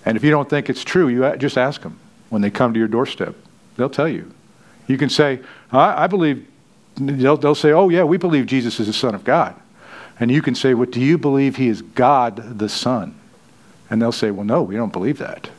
And 0.05 0.15
if 0.15 0.23
you 0.23 0.31
don't 0.31 0.49
think 0.49 0.69
it's 0.69 0.85
true, 0.85 1.09
you 1.09 1.35
just 1.35 1.57
ask 1.57 1.81
them 1.81 1.99
when 2.29 2.41
they 2.41 2.49
come 2.49 2.73
to 2.73 2.79
your 2.79 2.87
doorstep. 2.87 3.35
They'll 3.75 3.89
tell 3.89 4.07
you. 4.07 4.31
You 4.87 4.97
can 4.97 5.09
say, 5.09 5.41
I, 5.71 6.05
I 6.05 6.07
believe, 6.07 6.47
they'll, 6.95 7.35
they'll 7.35 7.55
say, 7.55 7.71
Oh, 7.73 7.89
yeah, 7.89 8.03
we 8.03 8.17
believe 8.17 8.45
Jesus 8.45 8.79
is 8.79 8.87
the 8.87 8.93
Son 8.93 9.13
of 9.13 9.25
God. 9.25 9.55
And 10.19 10.31
you 10.31 10.41
can 10.41 10.55
say, 10.55 10.73
Well, 10.73 10.89
do 10.89 11.01
you 11.01 11.17
believe 11.17 11.57
he 11.57 11.67
is 11.67 11.81
God 11.81 12.57
the 12.57 12.69
Son? 12.69 13.19
And 13.89 14.01
they'll 14.01 14.11
say, 14.11 14.31
Well, 14.31 14.45
no, 14.45 14.61
we 14.61 14.75
don't 14.75 14.93
believe 14.93 15.17
that. 15.19 15.49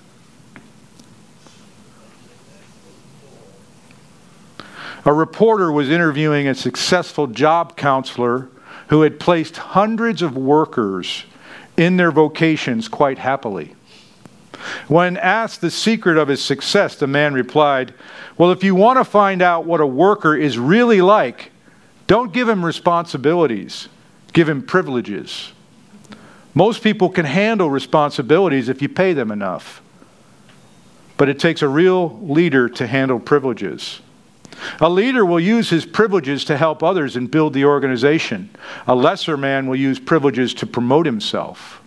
A 5.04 5.12
reporter 5.12 5.72
was 5.72 5.88
interviewing 5.88 6.48
a 6.48 6.54
successful 6.54 7.26
job 7.26 7.76
counselor 7.76 8.48
who 8.88 9.02
had 9.02 9.18
placed 9.18 9.56
hundreds 9.56 10.20
of 10.20 10.36
workers 10.36 11.24
in 11.76 11.96
their 11.96 12.10
vocations 12.10 12.88
quite 12.88 13.18
happily. 13.18 13.74
When 14.88 15.16
asked 15.16 15.60
the 15.60 15.70
secret 15.70 16.18
of 16.18 16.28
his 16.28 16.42
success, 16.42 16.96
the 16.96 17.06
man 17.06 17.32
replied, 17.32 17.94
Well, 18.36 18.50
if 18.50 18.64
you 18.64 18.74
want 18.74 18.98
to 18.98 19.04
find 19.04 19.40
out 19.40 19.64
what 19.64 19.80
a 19.80 19.86
worker 19.86 20.36
is 20.36 20.58
really 20.58 21.00
like, 21.00 21.52
don't 22.06 22.32
give 22.32 22.48
him 22.48 22.64
responsibilities, 22.64 23.88
give 24.32 24.48
him 24.48 24.62
privileges. 24.62 25.52
Most 26.58 26.82
people 26.82 27.08
can 27.08 27.24
handle 27.24 27.70
responsibilities 27.70 28.68
if 28.68 28.82
you 28.82 28.88
pay 28.88 29.12
them 29.12 29.30
enough. 29.30 29.80
But 31.16 31.28
it 31.28 31.38
takes 31.38 31.62
a 31.62 31.68
real 31.68 32.18
leader 32.18 32.68
to 32.70 32.88
handle 32.88 33.20
privileges. 33.20 34.00
A 34.80 34.90
leader 34.90 35.24
will 35.24 35.38
use 35.38 35.70
his 35.70 35.86
privileges 35.86 36.44
to 36.46 36.56
help 36.56 36.82
others 36.82 37.14
and 37.14 37.30
build 37.30 37.54
the 37.54 37.64
organization. 37.64 38.50
A 38.88 38.96
lesser 38.96 39.36
man 39.36 39.68
will 39.68 39.76
use 39.76 40.00
privileges 40.00 40.52
to 40.54 40.66
promote 40.66 41.06
himself. 41.06 41.80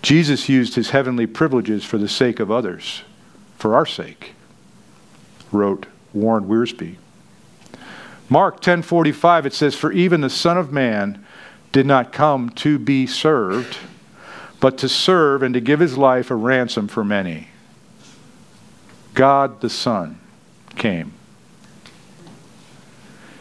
Jesus 0.00 0.48
used 0.48 0.76
his 0.76 0.90
heavenly 0.90 1.26
privileges 1.26 1.84
for 1.84 1.98
the 1.98 2.06
sake 2.06 2.38
of 2.38 2.52
others, 2.52 3.02
for 3.56 3.74
our 3.74 3.84
sake, 3.84 4.34
wrote 5.50 5.86
Warren 6.12 6.44
Wiersbe. 6.44 6.94
Mark 8.28 8.60
10:45 8.60 9.44
it 9.44 9.54
says 9.54 9.74
for 9.74 9.90
even 9.90 10.20
the 10.20 10.30
son 10.30 10.56
of 10.56 10.70
man 10.70 11.24
did 11.72 11.86
not 11.86 12.12
come 12.12 12.50
to 12.50 12.78
be 12.78 13.06
served 13.06 13.78
but 14.60 14.78
to 14.78 14.88
serve 14.88 15.42
and 15.42 15.54
to 15.54 15.60
give 15.60 15.80
his 15.80 15.96
life 15.96 16.30
a 16.30 16.34
ransom 16.34 16.88
for 16.88 17.04
many. 17.04 17.48
God 19.14 19.60
the 19.60 19.70
Son 19.70 20.18
came. 20.76 21.12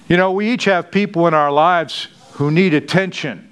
You 0.07 0.17
know, 0.17 0.31
we 0.31 0.51
each 0.51 0.65
have 0.65 0.91
people 0.91 1.27
in 1.27 1.33
our 1.33 1.51
lives 1.51 2.07
who 2.33 2.51
need 2.51 2.73
attention. 2.73 3.51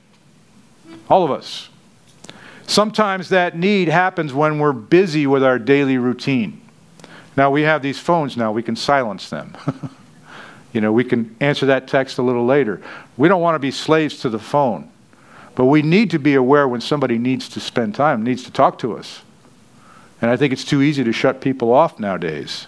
All 1.10 1.24
of 1.24 1.32
us. 1.32 1.70
Sometimes 2.68 3.30
that 3.30 3.58
need 3.58 3.90
happens 3.90 4.34
when 4.34 4.58
we're 4.58 4.74
busy 4.74 5.28
with 5.28 5.44
our 5.44 5.60
daily 5.60 5.98
routine. 5.98 6.62
Now, 7.38 7.52
we 7.52 7.64
have 7.64 7.82
these 7.82 8.00
phones 8.00 8.38
now, 8.38 8.52
we 8.52 8.64
can 8.64 8.76
silence 8.76 9.30
them. 9.30 9.56
you 10.74 10.82
know, 10.82 10.92
we 10.92 11.04
can 11.04 11.36
answer 11.40 11.66
that 11.68 11.88
text 11.88 12.18
a 12.18 12.22
little 12.22 12.46
later. 12.46 12.82
We 13.18 13.28
don't 13.28 13.42
want 13.42 13.56
to 13.56 13.60
be 13.60 13.72
slaves 13.72 14.20
to 14.20 14.30
the 14.30 14.40
phone. 14.40 14.90
But 15.56 15.66
we 15.66 15.82
need 15.82 16.12
to 16.12 16.20
be 16.20 16.36
aware 16.36 16.68
when 16.68 16.82
somebody 16.82 17.18
needs 17.18 17.48
to 17.50 17.60
spend 17.62 17.96
time, 17.96 18.24
needs 18.24 18.44
to 18.44 18.52
talk 18.52 18.78
to 18.80 18.98
us. 18.98 19.22
And 20.22 20.30
I 20.30 20.38
think 20.38 20.52
it's 20.52 20.66
too 20.66 20.82
easy 20.82 21.04
to 21.04 21.14
shut 21.14 21.40
people 21.40 21.72
off 21.72 21.98
nowadays. 21.98 22.68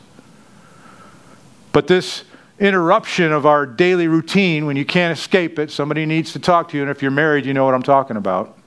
But 1.74 1.88
this 1.88 2.24
interruption 2.60 3.32
of 3.32 3.46
our 3.46 3.66
daily 3.66 4.08
routine, 4.08 4.66
when 4.66 4.78
you 4.78 4.86
can't 4.86 5.18
escape 5.18 5.60
it, 5.60 5.70
somebody 5.70 6.06
needs 6.06 6.32
to 6.34 6.40
talk 6.40 6.70
to 6.70 6.78
you. 6.78 6.84
And 6.84 6.90
if 6.90 7.02
you're 7.02 7.12
married, 7.12 7.46
you 7.46 7.54
know 7.54 7.66
what 7.66 7.74
I'm 7.74 7.84
talking 7.84 8.16
about. 8.18 8.58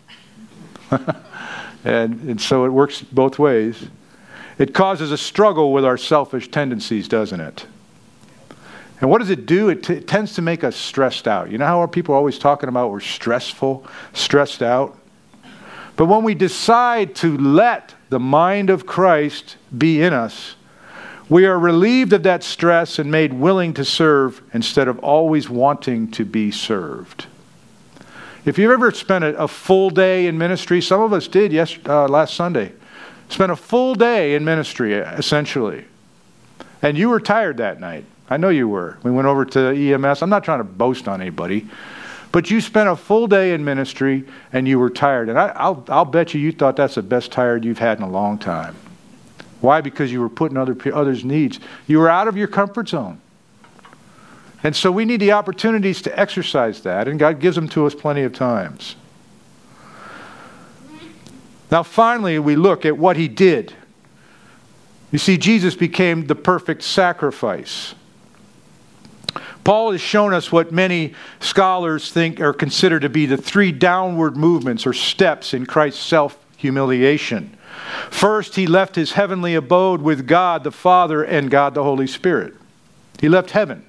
and, 1.85 2.21
and 2.29 2.41
so 2.41 2.65
it 2.67 2.69
works 2.71 3.01
both 3.01 3.39
ways. 3.39 3.89
It 4.59 4.75
causes 4.75 5.13
a 5.13 5.19
struggle 5.19 5.73
with 5.73 5.85
our 5.85 5.97
selfish 5.97 6.51
tendencies, 6.51 7.09
doesn't 7.09 7.41
it? 7.41 7.67
And 9.01 9.09
what 9.09 9.19
does 9.19 9.31
it 9.31 9.47
do? 9.47 9.71
It, 9.71 9.83
t- 9.83 9.95
it, 9.95 10.07
tends 10.07 10.35
to 10.35 10.43
make 10.43 10.63
us 10.63 10.77
stressed 10.77 11.27
out. 11.27 11.51
You 11.51 11.59
know 11.59 11.67
how 11.67 11.81
our 11.81 11.89
people 11.89 12.15
are 12.15 12.19
always 12.19 12.39
talking 12.39 12.69
about 12.69 12.91
we're 12.91 13.01
stressful, 13.01 13.87
stressed 14.13 14.63
out? 14.63 14.97
But 15.97 16.07
when 16.07 16.23
we 16.23 16.35
decide 16.35 17.15
to 17.17 17.37
let 17.37 17.95
the 18.11 18.21
mind 18.21 18.71
of 18.71 18.87
Christ 18.87 19.57
be 19.77 20.03
in 20.03 20.13
us, 20.13 20.55
we 21.29 21.47
are 21.47 21.59
relieved 21.59 22.13
of 22.13 22.25
that 22.25 22.43
stress 22.43 22.99
and 22.99 23.11
made 23.11 23.33
willing 23.33 23.73
to 23.75 23.85
serve 23.85 24.43
instead 24.53 24.89
of 24.89 24.99
always 24.99 25.49
wanting 25.49 26.11
to 26.13 26.25
be 26.25 26.51
served. 26.51 27.27
If 28.45 28.59
you've 28.59 28.73
ever 28.73 28.91
spent 28.91 29.25
a, 29.25 29.37
a 29.37 29.49
full 29.49 29.91
day 29.91 30.27
in 30.27 30.37
ministry, 30.39 30.81
some 30.81 31.01
of 31.01 31.13
us 31.13 31.29
did 31.29 31.53
yes, 31.53 31.77
uh, 31.87 32.09
last 32.09 32.35
Sunday, 32.35 32.73
spent 33.29 33.53
a 33.53 33.57
full 33.57 33.95
day 33.95 34.35
in 34.35 34.45
ministry 34.45 34.95
essentially, 34.95 35.85
and 36.83 36.99
you 36.99 37.09
were 37.11 37.21
tired 37.21 37.59
that 37.59 37.79
night. 37.79 38.05
I 38.31 38.37
know 38.37 38.49
you 38.49 38.69
were. 38.69 38.97
We 39.03 39.11
went 39.11 39.27
over 39.27 39.45
to 39.45 39.69
EMS. 39.71 40.23
I'm 40.23 40.31
not 40.31 40.45
trying 40.45 40.61
to 40.61 40.65
boast 40.65 41.09
on 41.09 41.21
anybody, 41.21 41.69
but 42.31 42.49
you 42.51 42.61
spent 42.61 42.89
a 42.89 42.95
full 42.95 43.27
day 43.27 43.53
in 43.53 43.65
ministry 43.65 44.25
and 44.53 44.69
you 44.69 44.79
were 44.79 44.89
tired. 44.89 45.29
And 45.29 45.39
I, 45.39 45.69
will 45.69 45.85
I'll 45.89 46.05
bet 46.05 46.33
you 46.33 46.41
you 46.41 46.53
thought 46.53 46.77
that's 46.77 46.95
the 46.95 47.03
best 47.03 47.33
tired 47.33 47.65
you've 47.65 47.79
had 47.81 47.99
in 47.99 48.05
a 48.05 48.11
long 48.11 48.39
time. 48.39 48.77
Why? 49.61 49.81
Because 49.81 50.13
you 50.13 50.21
were 50.21 50.29
putting 50.29 50.57
other 50.57 50.77
others' 50.95 51.25
needs. 51.25 51.59
You 51.89 51.99
were 51.99 52.09
out 52.09 52.29
of 52.29 52.37
your 52.37 52.49
comfort 52.49 52.89
zone. 52.89 53.21
And 54.63 54.77
so 54.77 54.93
we 54.93 55.05
need 55.05 55.21
the 55.21 55.33
opportunities 55.33 56.03
to 56.03 56.19
exercise 56.19 56.83
that, 56.83 57.09
and 57.09 57.19
God 57.19 57.41
gives 57.41 57.57
them 57.57 57.69
to 57.71 57.87
us 57.87 57.95
plenty 57.95 58.23
of 58.23 58.35
times. 58.35 58.95
Now, 61.71 61.83
finally, 61.83 62.39
we 62.39 62.57
look 62.57 62.85
at 62.85 62.99
what 62.99 63.17
he 63.17 63.29
did. 63.29 63.73
You 65.13 65.19
see, 65.19 65.39
Jesus 65.39 65.75
became 65.75 66.27
the 66.27 66.35
perfect 66.35 66.83
sacrifice. 66.83 67.95
Paul 69.65 69.93
has 69.93 70.01
shown 70.01 70.33
us 70.33 70.51
what 70.51 70.73
many 70.73 71.15
scholars 71.39 72.11
think 72.11 72.41
are 72.41 72.53
considered 72.53 73.03
to 73.03 73.09
be 73.09 73.27
the 73.27 73.37
three 73.37 73.73
downward 73.73 74.37
movements 74.37 74.87
or 74.87 74.93
steps 74.93 75.55
in 75.55 75.67
Christ's 75.67 76.03
self 76.03 76.39
humiliation. 76.57 77.57
First, 78.11 78.57
he 78.57 78.67
left 78.67 78.97
his 78.97 79.13
heavenly 79.13 79.55
abode 79.55 80.03
with 80.03 80.27
God 80.27 80.65
the 80.65 80.73
Father 80.73 81.23
and 81.23 81.51
God 81.51 81.75
the 81.75 81.85
Holy 81.85 82.07
Spirit. 82.07 82.55
He 83.21 83.29
left 83.29 83.51
heaven. 83.51 83.85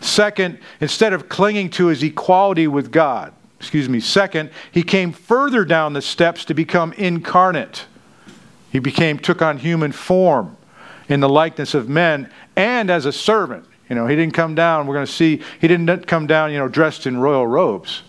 Second, 0.00 0.58
instead 0.80 1.12
of 1.12 1.28
clinging 1.28 1.70
to 1.70 1.86
his 1.86 2.02
equality 2.02 2.66
with 2.66 2.90
God, 2.90 3.32
excuse 3.58 3.88
me, 3.88 4.00
second, 4.00 4.50
he 4.72 4.82
came 4.82 5.12
further 5.12 5.64
down 5.64 5.92
the 5.92 6.02
steps 6.02 6.44
to 6.46 6.54
become 6.54 6.92
incarnate. 6.94 7.84
He 8.72 8.78
became 8.78 9.18
took 9.18 9.42
on 9.42 9.58
human 9.58 9.92
form 9.92 10.56
in 11.08 11.20
the 11.20 11.28
likeness 11.28 11.74
of 11.74 11.88
men 11.88 12.30
and 12.56 12.88
as 12.88 13.04
a 13.04 13.12
servant. 13.12 13.66
You 13.90 13.96
know, 13.96 14.06
he 14.06 14.14
didn't 14.14 14.34
come 14.34 14.54
down. 14.54 14.86
We're 14.86 14.94
going 14.94 15.06
to 15.06 15.12
see, 15.12 15.42
he 15.60 15.66
didn't 15.66 16.06
come 16.06 16.28
down, 16.28 16.52
you 16.52 16.58
know, 16.58 16.68
dressed 16.68 17.06
in 17.06 17.18
royal 17.18 17.46
robes. 17.46 18.02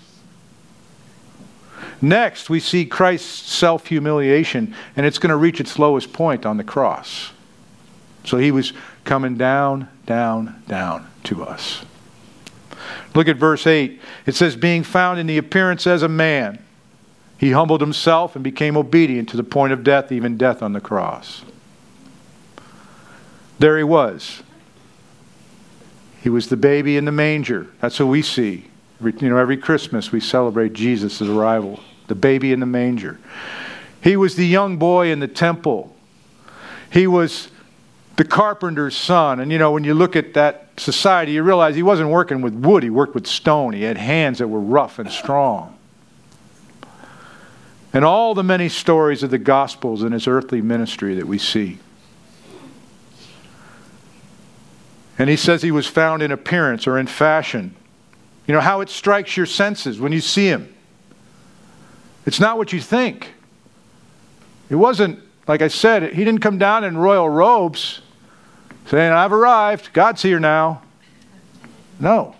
Next, 1.99 2.49
we 2.49 2.59
see 2.59 2.85
Christ's 2.85 3.51
self 3.51 3.87
humiliation, 3.87 4.75
and 4.95 5.05
it's 5.05 5.17
going 5.17 5.31
to 5.31 5.35
reach 5.35 5.59
its 5.59 5.79
lowest 5.79 6.13
point 6.13 6.45
on 6.45 6.57
the 6.57 6.63
cross. 6.63 7.31
So 8.23 8.37
he 8.37 8.51
was 8.51 8.73
coming 9.03 9.37
down, 9.37 9.89
down, 10.05 10.63
down 10.67 11.07
to 11.23 11.43
us. 11.43 11.83
Look 13.15 13.27
at 13.27 13.37
verse 13.37 13.65
8. 13.65 13.99
It 14.27 14.35
says, 14.35 14.55
Being 14.55 14.83
found 14.83 15.19
in 15.19 15.25
the 15.25 15.39
appearance 15.39 15.87
as 15.87 16.03
a 16.03 16.07
man, 16.07 16.63
he 17.39 17.51
humbled 17.51 17.81
himself 17.81 18.35
and 18.35 18.43
became 18.43 18.77
obedient 18.77 19.29
to 19.29 19.37
the 19.37 19.43
point 19.43 19.73
of 19.73 19.83
death, 19.83 20.11
even 20.11 20.37
death 20.37 20.61
on 20.61 20.73
the 20.73 20.81
cross. 20.81 21.43
There 23.57 23.77
he 23.77 23.83
was. 23.83 24.43
He 26.21 26.29
was 26.29 26.49
the 26.49 26.57
baby 26.57 26.97
in 26.97 27.05
the 27.05 27.11
manger. 27.11 27.67
That's 27.79 27.99
what 27.99 28.07
we 28.07 28.21
see. 28.21 28.65
You 29.03 29.29
know, 29.29 29.37
every 29.37 29.57
Christmas 29.57 30.11
we 30.11 30.19
celebrate 30.19 30.73
Jesus' 30.73 31.21
arrival, 31.21 31.79
the 32.07 32.15
baby 32.15 32.53
in 32.53 32.59
the 32.59 32.67
manger. 32.67 33.19
He 34.01 34.15
was 34.15 34.35
the 34.35 34.45
young 34.45 34.77
boy 34.77 35.11
in 35.11 35.19
the 35.19 35.27
temple. 35.27 35.95
He 36.91 37.07
was 37.07 37.49
the 38.17 38.23
carpenter's 38.23 38.95
son. 38.95 39.39
And 39.39 39.51
you 39.51 39.57
know, 39.57 39.71
when 39.71 39.83
you 39.83 39.95
look 39.95 40.15
at 40.15 40.35
that 40.35 40.67
society, 40.77 41.31
you 41.31 41.43
realize 41.43 41.75
he 41.75 41.83
wasn't 41.83 42.09
working 42.09 42.41
with 42.41 42.53
wood, 42.53 42.83
he 42.83 42.91
worked 42.91 43.15
with 43.15 43.25
stone. 43.25 43.73
He 43.73 43.81
had 43.81 43.97
hands 43.97 44.37
that 44.37 44.47
were 44.47 44.59
rough 44.59 44.99
and 44.99 45.09
strong. 45.09 45.77
And 47.93 48.05
all 48.05 48.35
the 48.35 48.43
many 48.43 48.69
stories 48.69 49.23
of 49.23 49.31
the 49.31 49.37
Gospels 49.37 50.03
and 50.03 50.13
his 50.13 50.27
earthly 50.27 50.61
ministry 50.61 51.15
that 51.15 51.27
we 51.27 51.37
see. 51.37 51.79
And 55.17 55.29
he 55.29 55.35
says 55.35 55.61
he 55.61 55.71
was 55.71 55.87
found 55.87 56.21
in 56.21 56.31
appearance 56.31 56.87
or 56.87 56.97
in 56.97 57.07
fashion. 57.07 57.75
You 58.47 58.53
know 58.53 58.61
how 58.61 58.81
it 58.81 58.89
strikes 58.89 59.37
your 59.37 59.45
senses 59.45 59.99
when 59.99 60.11
you 60.11 60.21
see 60.21 60.47
him. 60.47 60.73
It's 62.25 62.39
not 62.39 62.57
what 62.57 62.73
you 62.73 62.79
think. 62.79 63.33
It 64.69 64.75
wasn't, 64.75 65.19
like 65.47 65.61
I 65.61 65.67
said, 65.67 66.13
he 66.13 66.23
didn't 66.23 66.41
come 66.41 66.57
down 66.57 66.83
in 66.83 66.97
royal 66.97 67.29
robes 67.29 68.01
saying, 68.87 69.11
I've 69.11 69.33
arrived, 69.33 69.93
God's 69.93 70.21
here 70.21 70.39
now. 70.39 70.81
No. 71.99 72.35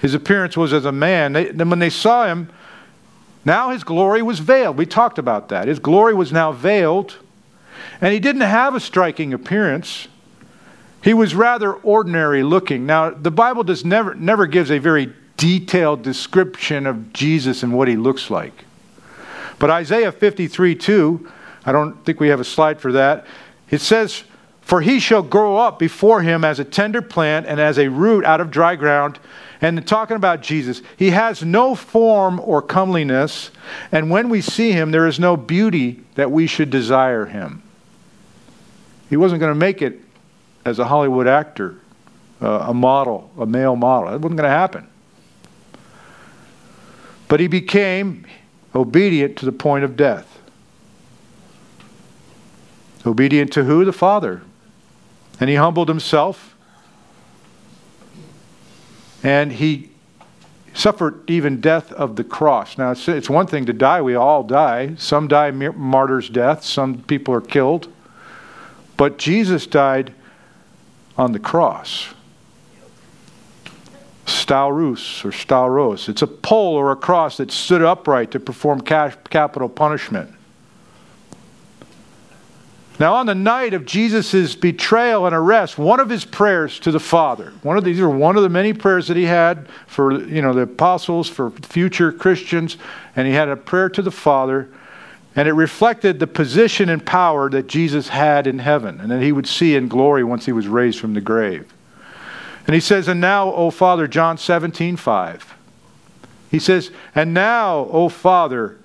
His 0.00 0.14
appearance 0.14 0.56
was 0.56 0.72
as 0.72 0.84
a 0.84 0.92
man. 0.92 1.32
Then 1.32 1.70
when 1.70 1.78
they 1.78 1.90
saw 1.90 2.26
him, 2.26 2.50
now 3.44 3.70
his 3.70 3.84
glory 3.84 4.22
was 4.22 4.38
veiled. 4.38 4.76
We 4.76 4.86
talked 4.86 5.18
about 5.18 5.48
that. 5.50 5.68
His 5.68 5.78
glory 5.78 6.14
was 6.14 6.32
now 6.32 6.52
veiled, 6.52 7.16
and 8.00 8.12
he 8.12 8.20
didn't 8.20 8.42
have 8.42 8.74
a 8.74 8.80
striking 8.80 9.32
appearance. 9.32 10.08
He 11.02 11.14
was 11.14 11.34
rather 11.34 11.72
ordinary 11.72 12.42
looking. 12.42 12.86
Now, 12.86 13.10
the 13.10 13.30
Bible 13.30 13.64
does 13.64 13.84
never, 13.84 14.14
never 14.14 14.46
gives 14.46 14.70
a 14.70 14.78
very 14.78 15.12
detailed 15.36 16.02
description 16.02 16.86
of 16.86 17.12
Jesus 17.12 17.64
and 17.64 17.74
what 17.74 17.88
he 17.88 17.96
looks 17.96 18.30
like. 18.30 18.64
But 19.58 19.70
Isaiah 19.70 20.12
53 20.12 20.76
2, 20.76 21.28
I 21.66 21.72
don't 21.72 22.04
think 22.04 22.20
we 22.20 22.28
have 22.28 22.40
a 22.40 22.44
slide 22.44 22.80
for 22.80 22.92
that. 22.92 23.26
It 23.70 23.80
says, 23.80 24.22
For 24.60 24.80
he 24.80 25.00
shall 25.00 25.22
grow 25.22 25.56
up 25.56 25.78
before 25.78 26.22
him 26.22 26.44
as 26.44 26.60
a 26.60 26.64
tender 26.64 27.02
plant 27.02 27.46
and 27.46 27.60
as 27.60 27.78
a 27.78 27.88
root 27.88 28.24
out 28.24 28.40
of 28.40 28.50
dry 28.50 28.76
ground. 28.76 29.18
And 29.60 29.86
talking 29.86 30.16
about 30.16 30.42
Jesus, 30.42 30.82
he 30.96 31.10
has 31.10 31.44
no 31.44 31.74
form 31.74 32.40
or 32.40 32.62
comeliness, 32.62 33.52
and 33.92 34.10
when 34.10 34.28
we 34.28 34.40
see 34.40 34.72
him, 34.72 34.90
there 34.90 35.06
is 35.06 35.20
no 35.20 35.36
beauty 35.36 36.02
that 36.16 36.32
we 36.32 36.48
should 36.48 36.70
desire 36.70 37.26
him. 37.26 37.62
He 39.08 39.16
wasn't 39.16 39.40
going 39.40 39.52
to 39.52 39.58
make 39.58 39.80
it 39.80 40.00
as 40.64 40.78
a 40.78 40.84
Hollywood 40.84 41.26
actor, 41.26 41.76
uh, 42.40 42.66
a 42.68 42.74
model, 42.74 43.30
a 43.38 43.46
male 43.46 43.76
model. 43.76 44.10
That 44.10 44.20
wasn't 44.20 44.38
going 44.38 44.48
to 44.48 44.56
happen. 44.56 44.88
But 47.28 47.40
he 47.40 47.46
became 47.46 48.26
obedient 48.74 49.36
to 49.38 49.44
the 49.44 49.52
point 49.52 49.84
of 49.84 49.96
death. 49.96 50.38
Obedient 53.04 53.52
to 53.54 53.64
who? 53.64 53.84
The 53.84 53.92
Father. 53.92 54.42
And 55.40 55.50
he 55.50 55.56
humbled 55.56 55.88
himself. 55.88 56.54
And 59.22 59.52
he 59.52 59.90
suffered 60.74 61.28
even 61.28 61.60
death 61.60 61.92
of 61.92 62.16
the 62.16 62.24
cross. 62.24 62.78
Now, 62.78 62.92
it's, 62.92 63.08
it's 63.08 63.28
one 63.28 63.46
thing 63.46 63.66
to 63.66 63.72
die. 63.72 64.00
We 64.02 64.14
all 64.14 64.42
die. 64.42 64.94
Some 64.96 65.28
die 65.28 65.50
martyr's 65.50 66.28
death. 66.28 66.64
Some 66.64 67.02
people 67.02 67.34
are 67.34 67.40
killed. 67.40 67.92
But 68.96 69.18
Jesus 69.18 69.66
died 69.66 70.14
on 71.16 71.32
the 71.32 71.38
cross. 71.38 72.08
Staurus 74.26 75.24
or 75.24 75.30
stauros. 75.30 76.08
It's 76.08 76.22
a 76.22 76.26
pole 76.26 76.74
or 76.74 76.92
a 76.92 76.96
cross 76.96 77.36
that 77.36 77.50
stood 77.50 77.82
upright 77.82 78.30
to 78.32 78.40
perform 78.40 78.80
capital 78.80 79.68
punishment. 79.68 80.32
Now, 83.00 83.14
on 83.14 83.26
the 83.26 83.34
night 83.34 83.74
of 83.74 83.84
Jesus' 83.84 84.54
betrayal 84.54 85.26
and 85.26 85.34
arrest, 85.34 85.76
one 85.76 85.98
of 85.98 86.08
his 86.08 86.24
prayers 86.24 86.78
to 86.80 86.92
the 86.92 87.00
Father, 87.00 87.52
one 87.62 87.76
of 87.76 87.84
these 87.84 87.98
are 87.98 88.08
one 88.08 88.36
of 88.36 88.44
the 88.44 88.48
many 88.48 88.72
prayers 88.72 89.08
that 89.08 89.16
he 89.16 89.24
had 89.24 89.66
for 89.88 90.22
you 90.24 90.40
know 90.40 90.52
the 90.52 90.62
apostles, 90.62 91.28
for 91.28 91.50
future 91.50 92.12
Christians, 92.12 92.76
and 93.16 93.26
he 93.26 93.32
had 93.32 93.48
a 93.48 93.56
prayer 93.56 93.88
to 93.88 94.02
the 94.02 94.12
Father 94.12 94.68
and 95.34 95.48
it 95.48 95.52
reflected 95.52 96.18
the 96.18 96.26
position 96.26 96.88
and 96.88 97.04
power 97.04 97.48
that 97.50 97.66
Jesus 97.66 98.08
had 98.08 98.46
in 98.46 98.58
heaven 98.58 99.00
and 99.00 99.10
that 99.10 99.22
he 99.22 99.32
would 99.32 99.46
see 99.46 99.74
in 99.74 99.88
glory 99.88 100.22
once 100.22 100.46
he 100.46 100.52
was 100.52 100.68
raised 100.68 100.98
from 100.98 101.14
the 101.14 101.20
grave. 101.20 101.72
And 102.66 102.74
he 102.74 102.80
says, 102.80 103.08
And 103.08 103.20
now, 103.20 103.52
O 103.52 103.70
Father, 103.70 104.06
John 104.06 104.38
17, 104.38 104.96
5. 104.96 105.54
He 106.50 106.58
says, 106.58 106.90
And 107.14 107.32
now, 107.32 107.88
O 107.90 108.08
Father, 108.08 108.76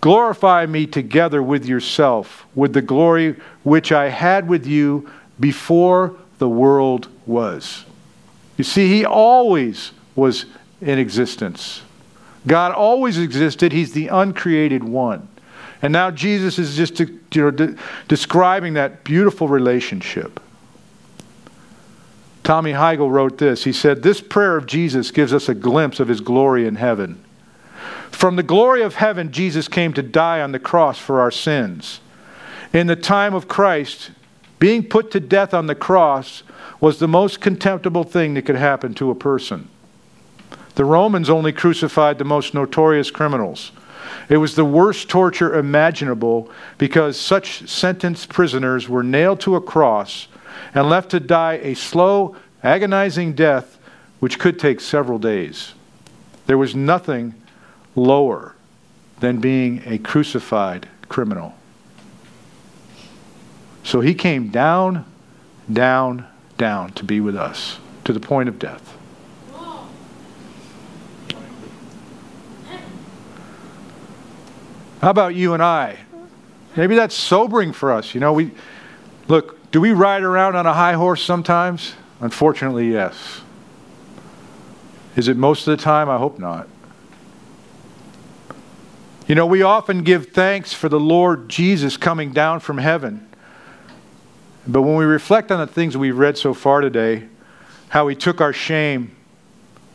glorify 0.00 0.66
me 0.66 0.86
together 0.86 1.42
with 1.42 1.66
yourself, 1.66 2.46
with 2.54 2.72
the 2.72 2.82
glory 2.82 3.36
which 3.64 3.90
I 3.90 4.08
had 4.08 4.48
with 4.48 4.66
you 4.66 5.10
before 5.40 6.16
the 6.38 6.48
world 6.48 7.08
was. 7.26 7.84
You 8.56 8.64
see, 8.64 8.88
he 8.88 9.04
always 9.04 9.92
was 10.14 10.46
in 10.80 10.98
existence. 10.98 11.82
God 12.46 12.72
always 12.72 13.18
existed. 13.18 13.72
He's 13.72 13.92
the 13.92 14.08
uncreated 14.08 14.84
one. 14.84 15.28
And 15.82 15.92
now 15.92 16.10
Jesus 16.10 16.58
is 16.58 16.76
just 16.76 16.98
you 16.98 17.20
know, 17.34 17.50
de- 17.50 17.76
describing 18.08 18.74
that 18.74 19.04
beautiful 19.04 19.48
relationship. 19.48 20.40
Tommy 22.42 22.72
Heigl 22.72 23.10
wrote 23.10 23.38
this. 23.38 23.64
He 23.64 23.72
said, 23.72 24.02
This 24.02 24.20
prayer 24.20 24.56
of 24.56 24.66
Jesus 24.66 25.10
gives 25.10 25.32
us 25.32 25.48
a 25.48 25.54
glimpse 25.54 26.00
of 26.00 26.08
his 26.08 26.20
glory 26.20 26.66
in 26.66 26.76
heaven. 26.76 27.22
From 28.10 28.36
the 28.36 28.42
glory 28.42 28.82
of 28.82 28.96
heaven, 28.96 29.30
Jesus 29.30 29.68
came 29.68 29.92
to 29.92 30.02
die 30.02 30.40
on 30.40 30.52
the 30.52 30.58
cross 30.58 30.98
for 30.98 31.20
our 31.20 31.30
sins. 31.30 32.00
In 32.72 32.86
the 32.86 32.96
time 32.96 33.34
of 33.34 33.48
Christ, 33.48 34.10
being 34.58 34.82
put 34.82 35.10
to 35.12 35.20
death 35.20 35.54
on 35.54 35.66
the 35.66 35.74
cross 35.74 36.42
was 36.80 36.98
the 36.98 37.08
most 37.08 37.40
contemptible 37.40 38.04
thing 38.04 38.34
that 38.34 38.42
could 38.42 38.56
happen 38.56 38.94
to 38.94 39.10
a 39.10 39.14
person. 39.14 39.68
The 40.74 40.84
Romans 40.84 41.28
only 41.28 41.52
crucified 41.52 42.18
the 42.18 42.24
most 42.24 42.54
notorious 42.54 43.10
criminals. 43.10 43.72
It 44.28 44.36
was 44.36 44.54
the 44.54 44.64
worst 44.64 45.08
torture 45.08 45.54
imaginable 45.54 46.50
because 46.76 47.18
such 47.18 47.68
sentenced 47.68 48.28
prisoners 48.28 48.88
were 48.88 49.02
nailed 49.02 49.40
to 49.40 49.56
a 49.56 49.60
cross 49.60 50.28
and 50.74 50.88
left 50.88 51.10
to 51.12 51.20
die 51.20 51.60
a 51.62 51.74
slow, 51.74 52.36
agonizing 52.62 53.32
death 53.32 53.78
which 54.20 54.38
could 54.38 54.58
take 54.58 54.80
several 54.80 55.18
days. 55.18 55.72
There 56.46 56.58
was 56.58 56.74
nothing 56.74 57.34
lower 57.94 58.54
than 59.20 59.40
being 59.40 59.82
a 59.86 59.98
crucified 59.98 60.88
criminal. 61.08 61.54
So 63.82 64.00
he 64.00 64.14
came 64.14 64.48
down, 64.48 65.06
down, 65.72 66.26
down 66.58 66.92
to 66.92 67.04
be 67.04 67.20
with 67.20 67.36
us 67.36 67.78
to 68.04 68.12
the 68.12 68.20
point 68.20 68.48
of 68.48 68.58
death. 68.58 68.97
How 75.00 75.10
about 75.10 75.34
you 75.34 75.54
and 75.54 75.62
I? 75.62 75.96
Maybe 76.76 76.96
that's 76.96 77.14
sobering 77.14 77.72
for 77.72 77.92
us. 77.92 78.14
You 78.14 78.20
know, 78.20 78.32
we 78.32 78.50
look, 79.28 79.70
do 79.70 79.80
we 79.80 79.92
ride 79.92 80.22
around 80.22 80.56
on 80.56 80.66
a 80.66 80.74
high 80.74 80.94
horse 80.94 81.22
sometimes? 81.22 81.94
Unfortunately, 82.20 82.90
yes. 82.90 83.42
Is 85.16 85.28
it 85.28 85.36
most 85.36 85.66
of 85.66 85.76
the 85.76 85.82
time? 85.82 86.08
I 86.08 86.18
hope 86.18 86.38
not. 86.38 86.68
You 89.26 89.34
know, 89.34 89.46
we 89.46 89.62
often 89.62 90.04
give 90.04 90.28
thanks 90.28 90.72
for 90.72 90.88
the 90.88 90.98
Lord 90.98 91.48
Jesus 91.48 91.96
coming 91.96 92.32
down 92.32 92.60
from 92.60 92.78
heaven. 92.78 93.28
But 94.66 94.82
when 94.82 94.96
we 94.96 95.04
reflect 95.04 95.50
on 95.52 95.58
the 95.58 95.66
things 95.66 95.96
we've 95.96 96.16
read 96.16 96.38
so 96.38 96.54
far 96.54 96.80
today, 96.80 97.28
how 97.88 98.08
he 98.08 98.16
took 98.16 98.40
our 98.40 98.52
shame 98.52 99.14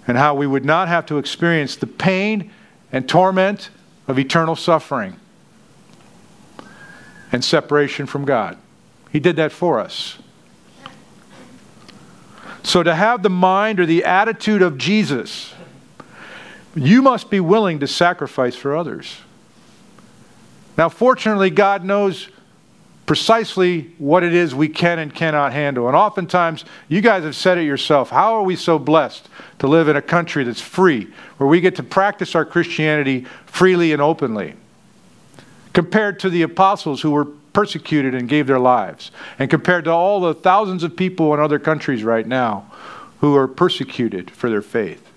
and 0.08 0.18
how 0.18 0.36
we 0.36 0.48
would 0.48 0.66
not 0.66 0.88
have 0.88 1.06
to 1.08 1.18
experience 1.18 1.76
the 1.76 1.88
pain 1.88 2.52
and 2.92 3.08
torment 3.08 3.70
of 4.08 4.20
eternal 4.20 4.56
suffering 4.56 5.16
and 7.32 7.44
separation 7.44 8.06
from 8.06 8.26
God. 8.26 8.58
He 9.12 9.20
did 9.20 9.36
that 9.38 9.52
for 9.52 9.80
us. 9.80 10.18
So, 12.64 12.82
to 12.82 12.96
have 12.96 13.24
the 13.24 13.30
mind 13.30 13.80
or 13.80 13.86
the 13.86 14.06
attitude 14.06 14.62
of 14.62 14.78
Jesus, 14.78 15.54
you 16.76 17.02
must 17.02 17.30
be 17.30 17.40
willing 17.40 17.80
to 17.80 17.88
sacrifice 17.88 18.56
for 18.56 18.76
others. 18.76 19.18
Now, 20.78 20.90
fortunately, 20.90 21.50
God 21.50 21.84
knows 21.84 22.30
precisely 23.06 23.92
what 23.98 24.24
it 24.24 24.34
is 24.34 24.56
we 24.56 24.70
can 24.70 25.00
and 25.00 25.14
cannot 25.14 25.52
handle. 25.52 25.88
And 25.88 25.96
oftentimes, 25.96 26.64
you 26.88 27.02
guys 27.02 27.24
have 27.24 27.36
said 27.36 27.58
it 27.58 27.64
yourself 27.64 28.10
how 28.10 28.36
are 28.36 28.44
we 28.44 28.56
so 28.56 28.80
blessed 28.80 29.28
to 29.60 29.68
live 29.68 29.88
in 29.88 29.96
a 29.96 30.02
country 30.02 30.44
that's 30.44 30.62
free, 30.62 31.08
where 31.38 31.48
we 31.48 31.62
get 31.62 31.76
to 31.76 31.84
practice 31.84 32.36
our 32.36 32.46
Christianity 32.46 33.26
freely 33.46 33.92
and 33.92 34.02
openly? 34.02 34.56
Compared 35.74 36.20
to 36.20 36.30
the 36.30 36.44
apostles 36.44 37.02
who 37.02 37.12
were 37.12 37.26
persecuted 37.26 38.16
and 38.16 38.28
gave 38.28 38.48
their 38.48 38.60
lives, 38.60 39.12
and 39.38 39.50
compared 39.50 39.84
to 39.86 39.92
all 39.92 40.20
the 40.20 40.34
thousands 40.34 40.84
of 40.84 40.96
people 40.96 41.34
in 41.34 41.40
other 41.40 41.60
countries 41.60 42.04
right 42.04 42.26
now 42.26 42.66
who 43.20 43.36
are 43.36 43.48
persecuted 43.48 44.32
for 44.32 44.50
their 44.50 44.62
faith. 44.62 45.10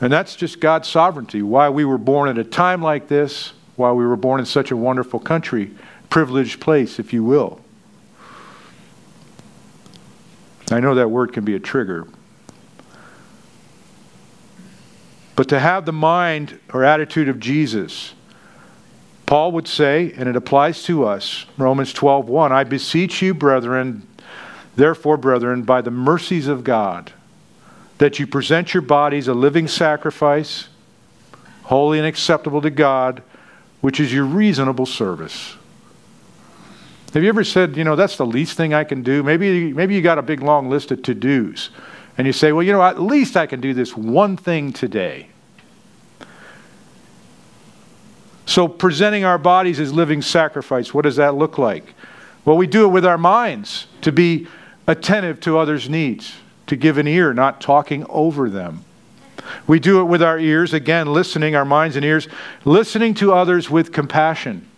And 0.00 0.12
that's 0.12 0.34
just 0.34 0.58
God's 0.58 0.88
sovereignty, 0.88 1.42
why 1.42 1.68
we 1.68 1.84
were 1.84 1.98
born 1.98 2.28
at 2.28 2.36
a 2.38 2.44
time 2.44 2.82
like 2.82 3.08
this, 3.08 3.52
why 3.82 3.90
we 3.90 4.06
were 4.06 4.16
born 4.16 4.38
in 4.38 4.46
such 4.46 4.70
a 4.70 4.76
wonderful 4.76 5.18
country, 5.18 5.72
privileged 6.08 6.60
place, 6.60 7.00
if 7.00 7.12
you 7.12 7.24
will. 7.24 7.60
I 10.70 10.78
know 10.78 10.94
that 10.94 11.10
word 11.10 11.32
can 11.32 11.44
be 11.44 11.56
a 11.56 11.60
trigger. 11.60 12.06
But 15.34 15.48
to 15.48 15.58
have 15.58 15.84
the 15.84 15.92
mind 15.92 16.60
or 16.72 16.84
attitude 16.84 17.28
of 17.28 17.40
Jesus, 17.40 18.14
Paul 19.26 19.50
would 19.52 19.66
say, 19.66 20.12
and 20.16 20.28
it 20.28 20.36
applies 20.36 20.84
to 20.84 21.04
us, 21.04 21.46
Romans 21.58 21.92
12:1, 21.92 22.52
I 22.52 22.62
beseech 22.62 23.20
you, 23.20 23.34
brethren, 23.34 24.06
therefore, 24.76 25.16
brethren, 25.16 25.62
by 25.62 25.80
the 25.80 25.90
mercies 25.90 26.46
of 26.46 26.62
God, 26.62 27.10
that 27.98 28.20
you 28.20 28.28
present 28.28 28.74
your 28.74 28.82
bodies 28.82 29.26
a 29.26 29.34
living 29.34 29.66
sacrifice, 29.66 30.68
holy 31.64 31.98
and 31.98 32.06
acceptable 32.06 32.60
to 32.60 32.70
God, 32.70 33.22
which 33.82 34.00
is 34.00 34.12
your 34.12 34.24
reasonable 34.24 34.86
service. 34.86 35.56
Have 37.12 37.22
you 37.22 37.28
ever 37.28 37.44
said, 37.44 37.76
you 37.76 37.84
know, 37.84 37.94
that's 37.94 38.16
the 38.16 38.24
least 38.24 38.56
thing 38.56 38.72
I 38.72 38.84
can 38.84 39.02
do? 39.02 39.22
Maybe, 39.22 39.72
maybe 39.74 39.94
you 39.94 40.00
got 40.00 40.16
a 40.16 40.22
big 40.22 40.40
long 40.40 40.70
list 40.70 40.90
of 40.90 41.02
to 41.02 41.14
dos. 41.14 41.68
And 42.16 42.26
you 42.26 42.32
say, 42.32 42.52
well, 42.52 42.62
you 42.62 42.72
know, 42.72 42.82
at 42.82 43.00
least 43.00 43.36
I 43.36 43.46
can 43.46 43.60
do 43.60 43.74
this 43.74 43.94
one 43.94 44.36
thing 44.36 44.72
today. 44.72 45.28
So, 48.46 48.68
presenting 48.68 49.24
our 49.24 49.38
bodies 49.38 49.78
as 49.78 49.92
living 49.92 50.22
sacrifice, 50.22 50.94
what 50.94 51.02
does 51.02 51.16
that 51.16 51.34
look 51.34 51.58
like? 51.58 51.94
Well, 52.44 52.56
we 52.56 52.66
do 52.66 52.84
it 52.84 52.88
with 52.88 53.04
our 53.04 53.18
minds 53.18 53.86
to 54.02 54.12
be 54.12 54.46
attentive 54.86 55.40
to 55.40 55.58
others' 55.58 55.88
needs 55.88 56.34
to 56.66 56.76
give 56.76 56.98
an 56.98 57.06
ear, 57.06 57.34
not 57.34 57.60
talking 57.60 58.04
over 58.08 58.48
them. 58.48 58.84
We 59.66 59.80
do 59.80 60.00
it 60.00 60.04
with 60.04 60.22
our 60.22 60.38
ears, 60.38 60.72
again, 60.72 61.12
listening, 61.12 61.54
our 61.54 61.64
minds 61.64 61.96
and 61.96 62.04
ears, 62.04 62.28
listening 62.64 63.14
to 63.14 63.32
others 63.32 63.70
with 63.70 63.92
compassion. 63.92 64.68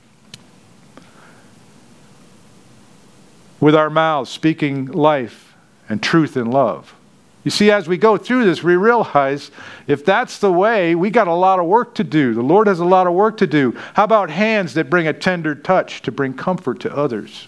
With 3.61 3.75
our 3.75 3.91
mouths, 3.91 4.31
speaking 4.31 4.87
life 4.87 5.55
and 5.89 6.03
truth 6.03 6.37
and 6.37 6.53
love. 6.53 6.95
You 7.45 7.51
see, 7.51 7.71
as 7.71 7.87
we 7.87 7.99
go 7.99 8.17
through 8.17 8.47
this, 8.47 8.63
we 8.63 8.75
realize 8.75 9.51
if 9.87 10.05
that's 10.05 10.39
the 10.39 10.51
way, 10.51 10.95
we 10.95 11.11
got 11.11 11.29
a 11.29 11.35
lot 11.35 11.61
of 11.61 11.67
work 11.67 11.95
to 11.97 12.05
do. 12.05 12.33
The 12.33 12.43
Lord 12.43 12.67
has 12.67 12.81
a 12.81 12.87
lot 12.87 13.07
of 13.07 13.13
work 13.13 13.37
to 13.39 13.47
do. 13.47 13.79
How 13.93 14.05
about 14.05 14.31
hands 14.31 14.75
that 14.75 14.89
bring 14.89 15.07
a 15.07 15.13
tender 15.13 15.55
touch 15.55 16.01
to 16.03 16.13
bring 16.13 16.33
comfort 16.33 16.81
to 16.81 16.97
others? 16.97 17.47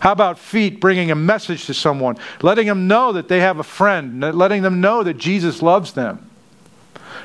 How 0.00 0.12
about 0.12 0.38
feet 0.38 0.80
bringing 0.80 1.10
a 1.10 1.14
message 1.14 1.66
to 1.66 1.74
someone, 1.74 2.16
letting 2.42 2.66
them 2.66 2.86
know 2.86 3.12
that 3.12 3.28
they 3.28 3.40
have 3.40 3.58
a 3.58 3.64
friend, 3.64 4.20
letting 4.20 4.62
them 4.62 4.80
know 4.80 5.02
that 5.02 5.14
Jesus 5.14 5.62
loves 5.62 5.92
them? 5.92 6.28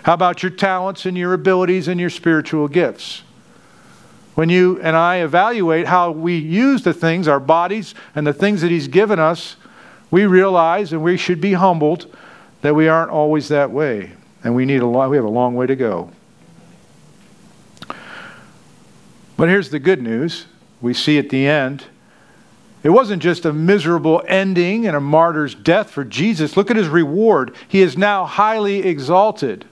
How 0.03 0.13
about 0.13 0.41
your 0.41 0.51
talents 0.51 1.05
and 1.05 1.17
your 1.17 1.33
abilities 1.33 1.87
and 1.87 1.99
your 1.99 2.09
spiritual 2.09 2.67
gifts? 2.67 3.23
When 4.35 4.49
you 4.49 4.79
and 4.81 4.95
I 4.95 5.17
evaluate 5.17 5.87
how 5.87 6.11
we 6.11 6.37
use 6.37 6.83
the 6.83 6.93
things, 6.93 7.27
our 7.27 7.39
bodies, 7.39 7.93
and 8.15 8.25
the 8.25 8.33
things 8.33 8.61
that 8.61 8.71
He's 8.71 8.87
given 8.87 9.19
us, 9.19 9.57
we 10.09 10.25
realize 10.25 10.93
and 10.93 11.03
we 11.03 11.17
should 11.17 11.41
be 11.41 11.53
humbled 11.53 12.13
that 12.61 12.73
we 12.73 12.87
aren't 12.87 13.11
always 13.11 13.49
that 13.49 13.71
way. 13.71 14.11
And 14.43 14.55
we 14.55 14.65
need 14.65 14.81
a 14.81 14.85
lot, 14.85 15.09
we 15.09 15.17
have 15.17 15.25
a 15.25 15.29
long 15.29 15.55
way 15.55 15.67
to 15.67 15.75
go. 15.75 16.11
But 19.37 19.49
here's 19.49 19.69
the 19.69 19.79
good 19.79 20.01
news. 20.01 20.45
We 20.81 20.93
see 20.93 21.19
at 21.19 21.29
the 21.29 21.47
end 21.47 21.85
it 22.83 22.89
wasn't 22.89 23.21
just 23.21 23.45
a 23.45 23.53
miserable 23.53 24.23
ending 24.27 24.87
and 24.87 24.95
a 24.95 25.01
martyr's 25.01 25.53
death 25.53 25.91
for 25.91 26.03
Jesus. 26.03 26.57
Look 26.57 26.71
at 26.71 26.77
his 26.77 26.87
reward. 26.87 27.55
He 27.67 27.81
is 27.81 27.97
now 27.97 28.25
highly 28.25 28.79
exalted. 28.79 29.65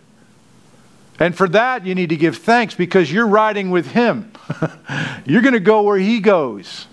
And 1.20 1.36
for 1.36 1.50
that, 1.50 1.86
you 1.86 1.96
need 1.96 2.10
to 2.10 2.16
give 2.16 2.38
thanks 2.38 2.76
because 2.76 3.12
you're 3.12 3.28
riding 3.28 3.72
with 3.72 3.92
him. 3.92 4.32
you're 5.26 5.42
going 5.42 5.54
to 5.54 5.60
go 5.60 5.82
where 5.82 5.98
he 5.98 6.20
goes. 6.20 6.88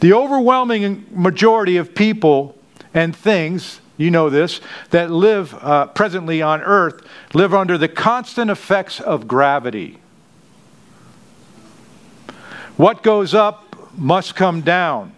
The 0.00 0.12
overwhelming 0.12 1.06
majority 1.10 1.78
of 1.78 1.94
people 1.94 2.56
and 2.92 3.16
things, 3.16 3.80
you 3.96 4.10
know 4.10 4.28
this, 4.28 4.60
that 4.90 5.10
live 5.10 5.54
uh, 5.54 5.86
presently 5.86 6.42
on 6.42 6.60
earth 6.60 7.00
live 7.32 7.54
under 7.54 7.78
the 7.78 7.88
constant 7.88 8.50
effects 8.50 9.00
of 9.00 9.26
gravity. 9.26 9.98
What 12.76 13.02
goes 13.02 13.34
up 13.34 13.63
must 13.96 14.34
come 14.34 14.60
down. 14.60 15.12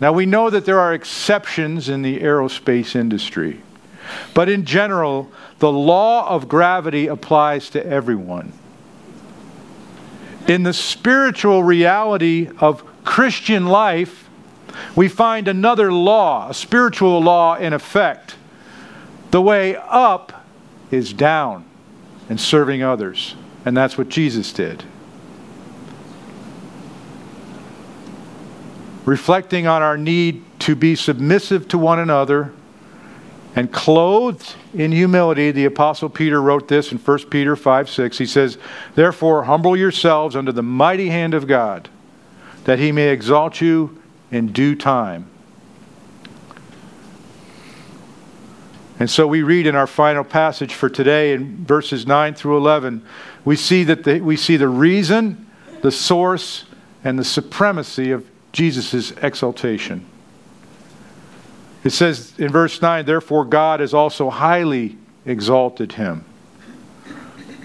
Now, 0.00 0.12
we 0.12 0.26
know 0.26 0.48
that 0.50 0.64
there 0.64 0.80
are 0.80 0.94
exceptions 0.94 1.88
in 1.88 2.02
the 2.02 2.20
aerospace 2.20 2.96
industry, 2.96 3.60
but 4.34 4.48
in 4.48 4.64
general, 4.64 5.30
the 5.58 5.70
law 5.70 6.28
of 6.28 6.48
gravity 6.48 7.06
applies 7.06 7.68
to 7.70 7.86
everyone. 7.86 8.52
In 10.48 10.62
the 10.62 10.72
spiritual 10.72 11.62
reality 11.62 12.48
of 12.58 12.82
Christian 13.04 13.66
life, 13.66 14.28
we 14.96 15.08
find 15.08 15.48
another 15.48 15.92
law, 15.92 16.48
a 16.48 16.54
spiritual 16.54 17.20
law 17.20 17.56
in 17.56 17.72
effect. 17.72 18.36
The 19.30 19.42
way 19.42 19.76
up 19.76 20.44
is 20.90 21.12
down 21.12 21.64
and 22.28 22.40
serving 22.40 22.82
others. 22.82 23.34
And 23.64 23.76
that's 23.76 23.98
what 23.98 24.08
Jesus 24.08 24.52
did. 24.52 24.84
Reflecting 29.10 29.66
on 29.66 29.82
our 29.82 29.96
need 29.96 30.40
to 30.60 30.76
be 30.76 30.94
submissive 30.94 31.66
to 31.66 31.76
one 31.76 31.98
another 31.98 32.52
and 33.56 33.72
clothed 33.72 34.54
in 34.72 34.92
humility, 34.92 35.50
the 35.50 35.64
Apostle 35.64 36.08
Peter 36.08 36.40
wrote 36.40 36.68
this 36.68 36.92
in 36.92 36.98
1 36.98 37.18
Peter 37.28 37.56
5 37.56 37.90
6. 37.90 38.18
He 38.18 38.24
says, 38.24 38.56
Therefore, 38.94 39.42
humble 39.42 39.76
yourselves 39.76 40.36
under 40.36 40.52
the 40.52 40.62
mighty 40.62 41.08
hand 41.08 41.34
of 41.34 41.48
God, 41.48 41.88
that 42.66 42.78
he 42.78 42.92
may 42.92 43.08
exalt 43.08 43.60
you 43.60 44.00
in 44.30 44.52
due 44.52 44.76
time. 44.76 45.28
And 49.00 49.10
so 49.10 49.26
we 49.26 49.42
read 49.42 49.66
in 49.66 49.74
our 49.74 49.88
final 49.88 50.22
passage 50.22 50.72
for 50.72 50.88
today 50.88 51.32
in 51.32 51.64
verses 51.64 52.06
9 52.06 52.34
through 52.34 52.58
11, 52.58 53.04
we 53.44 53.56
see 53.56 53.82
that 53.82 54.04
the, 54.04 54.20
we 54.20 54.36
see 54.36 54.56
the 54.56 54.68
reason, 54.68 55.50
the 55.82 55.90
source, 55.90 56.64
and 57.02 57.18
the 57.18 57.24
supremacy 57.24 58.12
of 58.12 58.29
Jesus' 58.52 59.12
exaltation. 59.12 60.06
It 61.84 61.90
says 61.90 62.34
in 62.38 62.50
verse 62.50 62.82
9, 62.82 63.06
therefore 63.06 63.44
God 63.44 63.80
has 63.80 63.94
also 63.94 64.28
highly 64.30 64.98
exalted 65.24 65.92
him. 65.92 66.24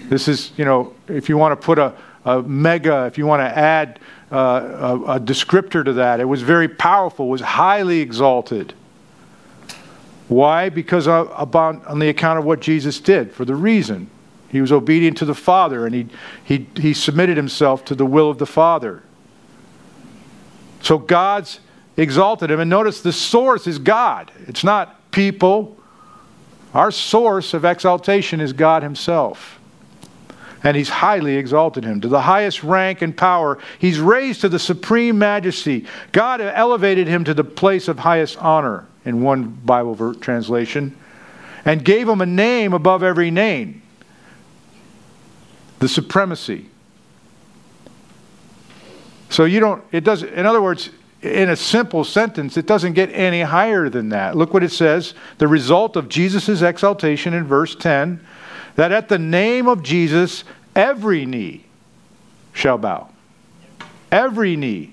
This 0.08 0.28
is, 0.28 0.52
you 0.56 0.64
know, 0.64 0.94
if 1.08 1.28
you 1.28 1.36
want 1.36 1.60
to 1.60 1.64
put 1.64 1.78
a, 1.78 1.92
a 2.24 2.42
mega, 2.42 3.06
if 3.06 3.18
you 3.18 3.26
want 3.26 3.40
to 3.40 3.58
add 3.58 3.98
uh, 4.30 4.36
a, 4.36 5.16
a 5.16 5.20
descriptor 5.20 5.84
to 5.84 5.94
that, 5.94 6.20
it 6.20 6.24
was 6.24 6.42
very 6.42 6.68
powerful, 6.68 7.28
was 7.28 7.40
highly 7.40 8.00
exalted. 8.00 8.72
Why? 10.28 10.68
Because 10.68 11.06
of, 11.06 11.32
about, 11.36 11.84
on 11.86 11.98
the 11.98 12.08
account 12.08 12.38
of 12.38 12.44
what 12.44 12.60
Jesus 12.60 13.00
did, 13.00 13.32
for 13.32 13.44
the 13.44 13.54
reason. 13.54 14.10
He 14.48 14.60
was 14.60 14.72
obedient 14.72 15.18
to 15.18 15.24
the 15.24 15.34
Father 15.34 15.86
and 15.86 15.94
he, 15.94 16.06
he, 16.44 16.66
he 16.76 16.94
submitted 16.94 17.36
himself 17.36 17.84
to 17.86 17.94
the 17.94 18.06
will 18.06 18.30
of 18.30 18.38
the 18.38 18.46
Father. 18.46 19.02
So 20.86 20.98
God's 20.98 21.58
exalted 21.96 22.48
him. 22.48 22.60
And 22.60 22.70
notice 22.70 23.00
the 23.00 23.12
source 23.12 23.66
is 23.66 23.80
God, 23.80 24.30
it's 24.46 24.62
not 24.62 25.10
people. 25.10 25.76
Our 26.74 26.92
source 26.92 27.54
of 27.54 27.64
exaltation 27.64 28.40
is 28.40 28.52
God 28.52 28.84
Himself. 28.84 29.58
And 30.62 30.76
He's 30.76 30.88
highly 30.88 31.34
exalted 31.34 31.82
him 31.82 32.00
to 32.02 32.08
the 32.08 32.20
highest 32.20 32.62
rank 32.62 33.02
and 33.02 33.16
power. 33.16 33.58
He's 33.80 33.98
raised 33.98 34.42
to 34.42 34.48
the 34.48 34.60
supreme 34.60 35.18
majesty. 35.18 35.86
God 36.12 36.40
elevated 36.40 37.08
him 37.08 37.24
to 37.24 37.34
the 37.34 37.42
place 37.42 37.88
of 37.88 37.98
highest 37.98 38.36
honor 38.38 38.86
in 39.04 39.22
one 39.22 39.58
Bible 39.64 40.14
translation 40.14 40.96
and 41.64 41.84
gave 41.84 42.08
him 42.08 42.20
a 42.20 42.26
name 42.26 42.72
above 42.72 43.02
every 43.02 43.32
name 43.32 43.82
the 45.80 45.88
supremacy 45.88 46.66
so 49.28 49.44
you 49.44 49.60
don't, 49.60 49.82
it 49.92 50.04
does, 50.04 50.22
in 50.22 50.46
other 50.46 50.62
words, 50.62 50.90
in 51.22 51.48
a 51.48 51.56
simple 51.56 52.04
sentence, 52.04 52.56
it 52.56 52.66
doesn't 52.66 52.92
get 52.92 53.10
any 53.12 53.42
higher 53.42 53.88
than 53.88 54.10
that. 54.10 54.36
Look 54.36 54.54
what 54.54 54.62
it 54.62 54.70
says 54.70 55.14
the 55.38 55.48
result 55.48 55.96
of 55.96 56.08
Jesus' 56.08 56.62
exaltation 56.62 57.34
in 57.34 57.44
verse 57.44 57.74
10 57.74 58.24
that 58.76 58.92
at 58.92 59.08
the 59.08 59.18
name 59.18 59.68
of 59.68 59.82
Jesus, 59.82 60.44
every 60.74 61.24
knee 61.26 61.64
shall 62.52 62.78
bow. 62.78 63.08
Every 64.12 64.54
knee 64.54 64.92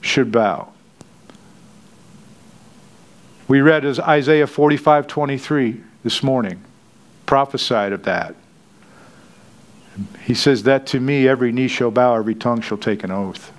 should 0.00 0.30
bow. 0.30 0.72
We 3.48 3.60
read 3.60 3.84
as 3.84 3.98
Isaiah 3.98 4.46
45 4.46 5.06
23 5.06 5.80
this 6.04 6.22
morning, 6.22 6.62
prophesied 7.24 7.92
of 7.92 8.04
that. 8.04 8.34
He 10.24 10.34
says, 10.34 10.64
That 10.64 10.86
to 10.88 11.00
me 11.00 11.26
every 11.26 11.52
knee 11.52 11.68
shall 11.68 11.90
bow, 11.90 12.16
every 12.16 12.34
tongue 12.34 12.60
shall 12.60 12.78
take 12.78 13.02
an 13.02 13.10
oath. 13.10 13.52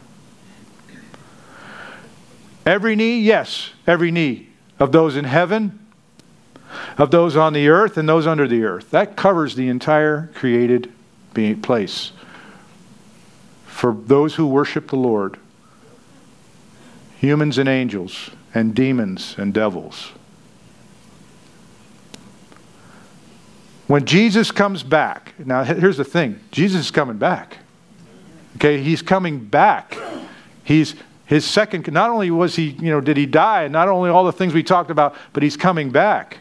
Every 2.68 2.98
knee, 2.98 3.22
yes, 3.22 3.72
every 3.88 4.12
knee 4.12 4.50
of 4.78 4.92
those 4.92 5.16
in 5.16 5.24
heaven, 5.24 5.80
of 6.98 7.12
those 7.12 7.38
on 7.38 7.54
the 7.54 7.70
earth, 7.70 7.96
and 7.96 8.10
those 8.10 8.28
under 8.28 8.46
the 8.46 8.66
earth. 8.66 8.92
That 8.92 9.16
covers 9.16 9.56
the 9.56 9.70
entire 9.70 10.30
created 10.36 10.92
place 11.62 12.12
for 13.66 13.94
those 13.94 14.36
who 14.36 14.46
worship 14.46 14.90
the 14.90 14.98
Lord 14.98 15.38
humans 17.20 17.58
and 17.58 17.70
angels, 17.70 18.32
and 18.54 18.76
demons 18.76 19.36
and 19.38 19.54
devils. 19.54 20.12
When 23.88 24.06
Jesus 24.06 24.52
comes 24.52 24.84
back, 24.84 25.34
now 25.40 25.64
here's 25.64 25.98
the 25.98 26.04
thing 26.04 26.42
Jesus 26.52 26.82
is 26.88 26.92
coming 26.92 27.18
back. 27.18 27.60
Okay, 28.58 28.82
he's 28.82 29.02
coming 29.02 29.40
back. 29.40 29.98
He's 30.66 30.96
his 31.28 31.46
second 31.46 31.92
not 31.92 32.10
only 32.10 32.32
was 32.32 32.56
he, 32.56 32.70
you 32.70 32.90
know, 32.90 33.02
did 33.02 33.18
he 33.18 33.26
die, 33.26 33.64
and 33.64 33.74
not 33.74 33.90
only 33.90 34.10
all 34.10 34.24
the 34.24 34.32
things 34.32 34.54
we 34.54 34.64
talked 34.64 34.90
about, 34.90 35.14
but 35.34 35.44
he's 35.44 35.58
coming 35.58 35.92
back. 35.92 36.38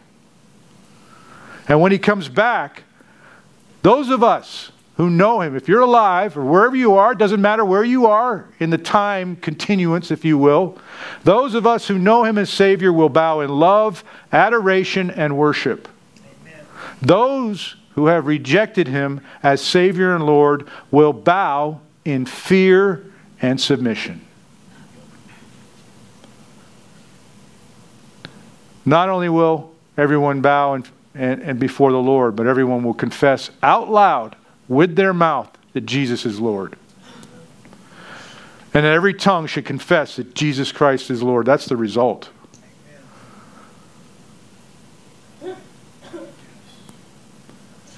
And 1.68 1.80
when 1.80 1.90
he 1.90 1.98
comes 1.98 2.28
back, 2.28 2.84
those 3.82 4.10
of 4.10 4.22
us 4.22 4.70
who 4.96 5.10
know 5.10 5.40
him, 5.40 5.56
if 5.56 5.68
you're 5.68 5.80
alive 5.80 6.38
or 6.38 6.44
wherever 6.44 6.76
you 6.76 6.94
are, 6.94 7.16
doesn't 7.16 7.42
matter 7.42 7.64
where 7.64 7.82
you 7.82 8.06
are 8.06 8.48
in 8.60 8.70
the 8.70 8.78
time 8.78 9.34
continuance, 9.36 10.12
if 10.12 10.24
you 10.24 10.38
will, 10.38 10.78
those 11.24 11.54
of 11.54 11.66
us 11.66 11.88
who 11.88 11.98
know 11.98 12.22
him 12.22 12.38
as 12.38 12.48
Savior 12.48 12.92
will 12.92 13.08
bow 13.08 13.40
in 13.40 13.50
love, 13.50 14.04
adoration, 14.32 15.10
and 15.10 15.36
worship. 15.36 15.88
Amen. 16.16 16.64
Those 17.02 17.74
who 17.96 18.06
have 18.06 18.26
rejected 18.26 18.86
him 18.86 19.20
as 19.42 19.60
Savior 19.60 20.14
and 20.14 20.24
Lord 20.24 20.68
will 20.92 21.12
bow 21.12 21.80
in 22.04 22.24
fear 22.24 23.04
and 23.42 23.60
submission. 23.60 24.25
Not 28.86 29.08
only 29.08 29.28
will 29.28 29.72
everyone 29.98 30.40
bow 30.40 30.74
and, 30.74 30.88
and, 31.14 31.42
and 31.42 31.58
before 31.58 31.90
the 31.90 31.98
Lord, 31.98 32.36
but 32.36 32.46
everyone 32.46 32.84
will 32.84 32.94
confess 32.94 33.50
out 33.62 33.90
loud 33.90 34.36
with 34.68 34.94
their 34.94 35.12
mouth 35.12 35.50
that 35.72 35.84
Jesus 35.84 36.24
is 36.24 36.38
Lord. 36.38 36.76
And 38.72 38.84
that 38.84 38.92
every 38.92 39.12
tongue 39.12 39.48
should 39.48 39.64
confess 39.64 40.16
that 40.16 40.34
Jesus 40.34 40.70
Christ 40.70 41.10
is 41.10 41.22
Lord. 41.22 41.46
That's 41.46 41.66
the 41.66 41.76
result. 41.76 42.30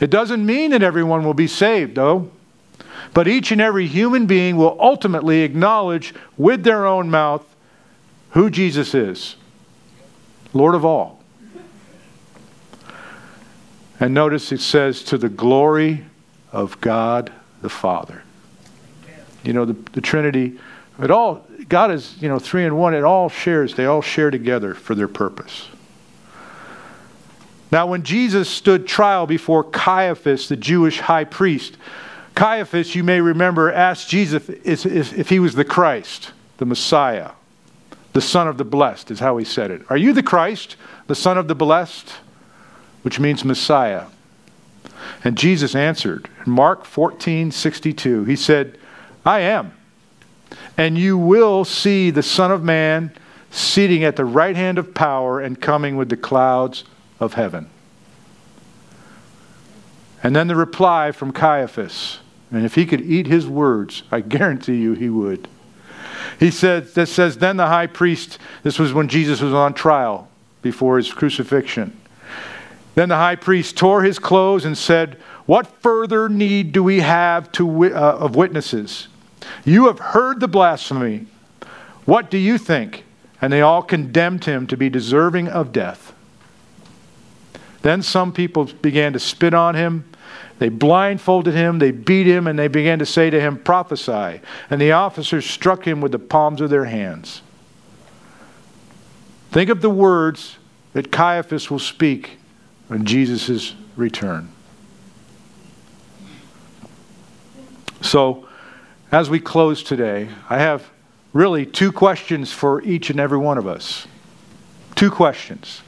It 0.01 0.11
doesn't 0.11 0.47
mean 0.47 0.71
that 0.71 0.83
everyone 0.83 1.25
will 1.25 1.35
be 1.35 1.49
saved, 1.49 1.97
though. 1.97 2.31
But 3.13 3.27
each 3.27 3.51
and 3.51 3.61
every 3.61 3.89
human 3.89 4.27
being 4.27 4.57
will 4.57 4.77
ultimately 4.81 5.43
acknowledge 5.43 6.15
with 6.37 6.63
their 6.63 6.87
own 6.87 7.11
mouth 7.11 7.45
who 8.31 8.49
Jesus 8.49 8.95
is 8.95 9.35
Lord 10.53 10.75
of 10.75 10.85
all. 10.85 11.23
And 14.01 14.15
notice 14.15 14.53
it 14.53 14.61
says, 14.61 15.03
to 15.05 15.19
the 15.19 15.29
glory 15.29 16.05
of 16.53 16.81
God 16.81 17.33
the 17.63 17.69
Father. 17.69 18.23
You 19.43 19.53
know, 19.53 19.65
the, 19.65 19.77
the 19.93 20.01
Trinity, 20.01 20.59
it 21.03 21.11
all, 21.11 21.47
God 21.69 21.91
is, 21.91 22.17
you 22.21 22.29
know, 22.29 22.39
three 22.39 22.65
in 22.65 22.77
one. 22.77 22.95
It 22.95 23.05
all 23.05 23.29
shares, 23.29 23.75
they 23.75 23.87
all 23.87 24.03
share 24.03 24.31
together 24.31 24.75
for 24.75 24.95
their 24.95 25.09
purpose. 25.09 25.69
Now, 27.71 27.87
when 27.87 28.03
Jesus 28.03 28.49
stood 28.49 28.87
trial 28.87 29.27
before 29.27 29.63
Caiaphas, 29.63 30.49
the 30.49 30.57
Jewish 30.57 31.01
high 31.01 31.25
priest, 31.25 31.77
Caiaphas, 32.35 32.95
you 32.95 33.05
may 33.05 33.21
remember, 33.21 33.71
asked 33.71 34.09
Jesus 34.09 34.49
if, 34.49 34.87
if, 34.87 35.19
if 35.19 35.29
he 35.29 35.39
was 35.39 35.55
the 35.55 35.65
Christ, 35.65 36.33
the 36.59 36.65
Messiah, 36.65 37.33
the 38.13 38.21
Son 38.21 38.49
of 38.49 38.59
the 38.59 38.65
Blessed, 38.65 39.11
is 39.11 39.21
how 39.21 39.37
he 39.37 39.45
said 39.45 39.71
it. 39.71 39.83
Are 39.91 39.97
you 39.97 40.13
the 40.13 40.23
Christ, 40.23 40.77
the 41.07 41.15
Son 41.15 41.39
of 41.39 41.49
the 41.49 41.55
Blessed? 41.55 42.15
Which 43.03 43.21
means 43.21 43.45
Messiah. 43.45 44.07
And 45.25 45.37
Jesus 45.39 45.75
answered, 45.75 46.29
in 46.45 46.53
Mark 46.53 46.85
14 46.85 47.51
62, 47.51 48.25
he 48.25 48.37
said, 48.37 48.79
I 49.25 49.41
am. 49.41 49.73
And 50.77 50.97
you 50.97 51.19
will 51.19 51.65
see 51.65 52.11
the 52.11 52.23
Son 52.23 52.51
of 52.51 52.63
Man 52.63 53.13
sitting 53.51 54.05
at 54.05 54.17
the 54.17 54.25
right 54.25 54.57
hand 54.57 54.79
of 54.79 54.95
power 54.95 55.41
and 55.41 55.61
coming 55.61 55.97
with 55.97 56.09
the 56.09 56.17
clouds 56.17 56.85
of 57.21 57.35
heaven. 57.35 57.69
And 60.23 60.35
then 60.35 60.49
the 60.49 60.57
reply 60.57 61.13
from 61.13 61.33
Caiaphas, 61.33 62.19
and 62.51 62.65
if 62.65 62.75
he 62.75 62.87
could 62.87 63.01
eat 63.01 63.27
his 63.27 63.47
words, 63.47 64.03
I 64.11 64.21
guarantee 64.21 64.77
you 64.77 64.95
he 64.95 65.09
would. 65.09 65.49
He 66.39 66.51
said, 66.51 66.89
says, 66.89 67.39
Then 67.39 67.57
the 67.57 67.67
high 67.67 67.87
priest, 67.87 68.39
this 68.63 68.79
was 68.79 68.93
when 68.93 69.09
Jesus 69.09 69.41
was 69.41 69.55
on 69.55 69.75
trial 69.75 70.29
before 70.63 70.97
his 70.97 71.13
crucifixion. 71.13 71.99
Then 72.95 73.09
the 73.09 73.17
high 73.17 73.37
priest 73.37 73.77
tore 73.77 74.03
his 74.03 74.19
clothes 74.19 74.65
and 74.65 74.77
said, 74.77 75.19
What 75.47 75.67
further 75.83 76.29
need 76.29 76.73
do 76.73 76.83
we 76.83 77.01
have 77.01 77.53
to, 77.53 77.85
uh, 77.85 78.19
of 78.21 78.35
witnesses? 78.35 79.09
You 79.65 79.87
have 79.87 79.99
heard 79.99 80.41
the 80.41 80.49
blasphemy. 80.49 81.27
What 82.05 82.31
do 82.31 82.39
you 82.39 82.59
think? 82.59 83.05
And 83.41 83.53
they 83.53 83.61
all 83.61 83.83
condemned 83.83 84.47
him 84.47 84.67
to 84.67 84.77
be 84.77 84.91
deserving 84.91 85.49
of 85.49 85.73
death. 85.73 86.13
Then 87.83 88.03
some 88.03 88.33
people 88.33 88.65
began 88.65 89.13
to 89.13 89.21
spit 89.21 89.55
on 89.55 89.75
him. 89.75 90.08
They 90.59 90.69
blindfolded 90.69 91.55
him, 91.55 91.79
they 91.79 91.93
beat 91.93 92.27
him, 92.27 92.47
and 92.47 92.59
they 92.59 92.69
began 92.69 92.99
to 92.99 93.07
say 93.07 93.31
to 93.31 93.41
him, 93.41 93.59
Prophesy. 93.59 94.41
And 94.71 94.81
the 94.81 94.93
officers 94.93 95.47
struck 95.47 95.87
him 95.87 96.01
with 96.01 96.13
the 96.13 96.19
palms 96.19 96.61
of 96.61 96.71
their 96.71 96.87
hands. 96.87 97.43
Think 99.51 99.71
of 99.71 99.81
the 99.81 99.91
words 99.91 100.59
that 100.93 101.13
Caiaphas 101.13 101.71
will 101.71 101.79
speak 101.79 102.39
on 102.91 103.05
Jesus' 103.05 103.75
return. 103.97 104.51
So, 108.01 108.47
as 109.11 109.31
we 109.31 109.41
close 109.41 109.83
today, 109.83 110.29
I 110.51 110.59
have 110.59 110.91
really 111.33 111.67
two 111.67 111.93
questions 111.93 112.53
for 112.53 112.83
each 112.83 113.11
and 113.11 113.21
every 113.21 113.39
one 113.39 113.59
of 113.59 113.67
us. 113.67 114.07
Two 114.95 115.11
questions. 115.11 115.83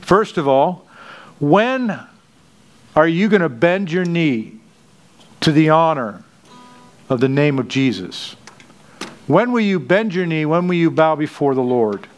First 0.00 0.38
of 0.38 0.48
all, 0.48 0.86
when 1.38 1.98
are 2.98 3.06
you 3.06 3.28
going 3.28 3.42
to 3.42 3.48
bend 3.48 3.92
your 3.92 4.04
knee 4.04 4.58
to 5.38 5.52
the 5.52 5.68
honor 5.68 6.24
of 7.08 7.20
the 7.20 7.28
name 7.28 7.60
of 7.60 7.68
Jesus? 7.68 8.34
When 9.28 9.52
will 9.52 9.60
you 9.60 9.78
bend 9.78 10.14
your 10.14 10.26
knee? 10.26 10.44
When 10.44 10.66
will 10.66 10.74
you 10.74 10.90
bow 10.90 11.14
before 11.14 11.54
the 11.54 11.62
Lord? 11.62 12.08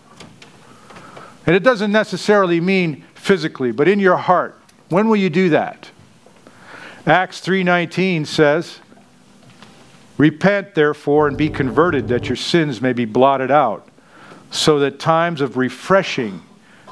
And 1.46 1.54
it 1.54 1.62
doesn't 1.62 1.92
necessarily 1.92 2.62
mean 2.62 3.04
physically, 3.12 3.72
but 3.72 3.88
in 3.88 4.00
your 4.00 4.16
heart. 4.16 4.58
When 4.88 5.10
will 5.10 5.16
you 5.16 5.28
do 5.28 5.50
that? 5.50 5.90
Acts 7.06 7.40
3:19 7.40 8.24
says, 8.24 8.78
"Repent 10.16 10.74
therefore 10.74 11.28
and 11.28 11.36
be 11.36 11.50
converted 11.50 12.08
that 12.08 12.30
your 12.30 12.36
sins 12.36 12.80
may 12.80 12.94
be 12.94 13.04
blotted 13.04 13.50
out, 13.50 13.86
so 14.50 14.78
that 14.78 14.98
times 14.98 15.42
of 15.42 15.58
refreshing 15.58 16.40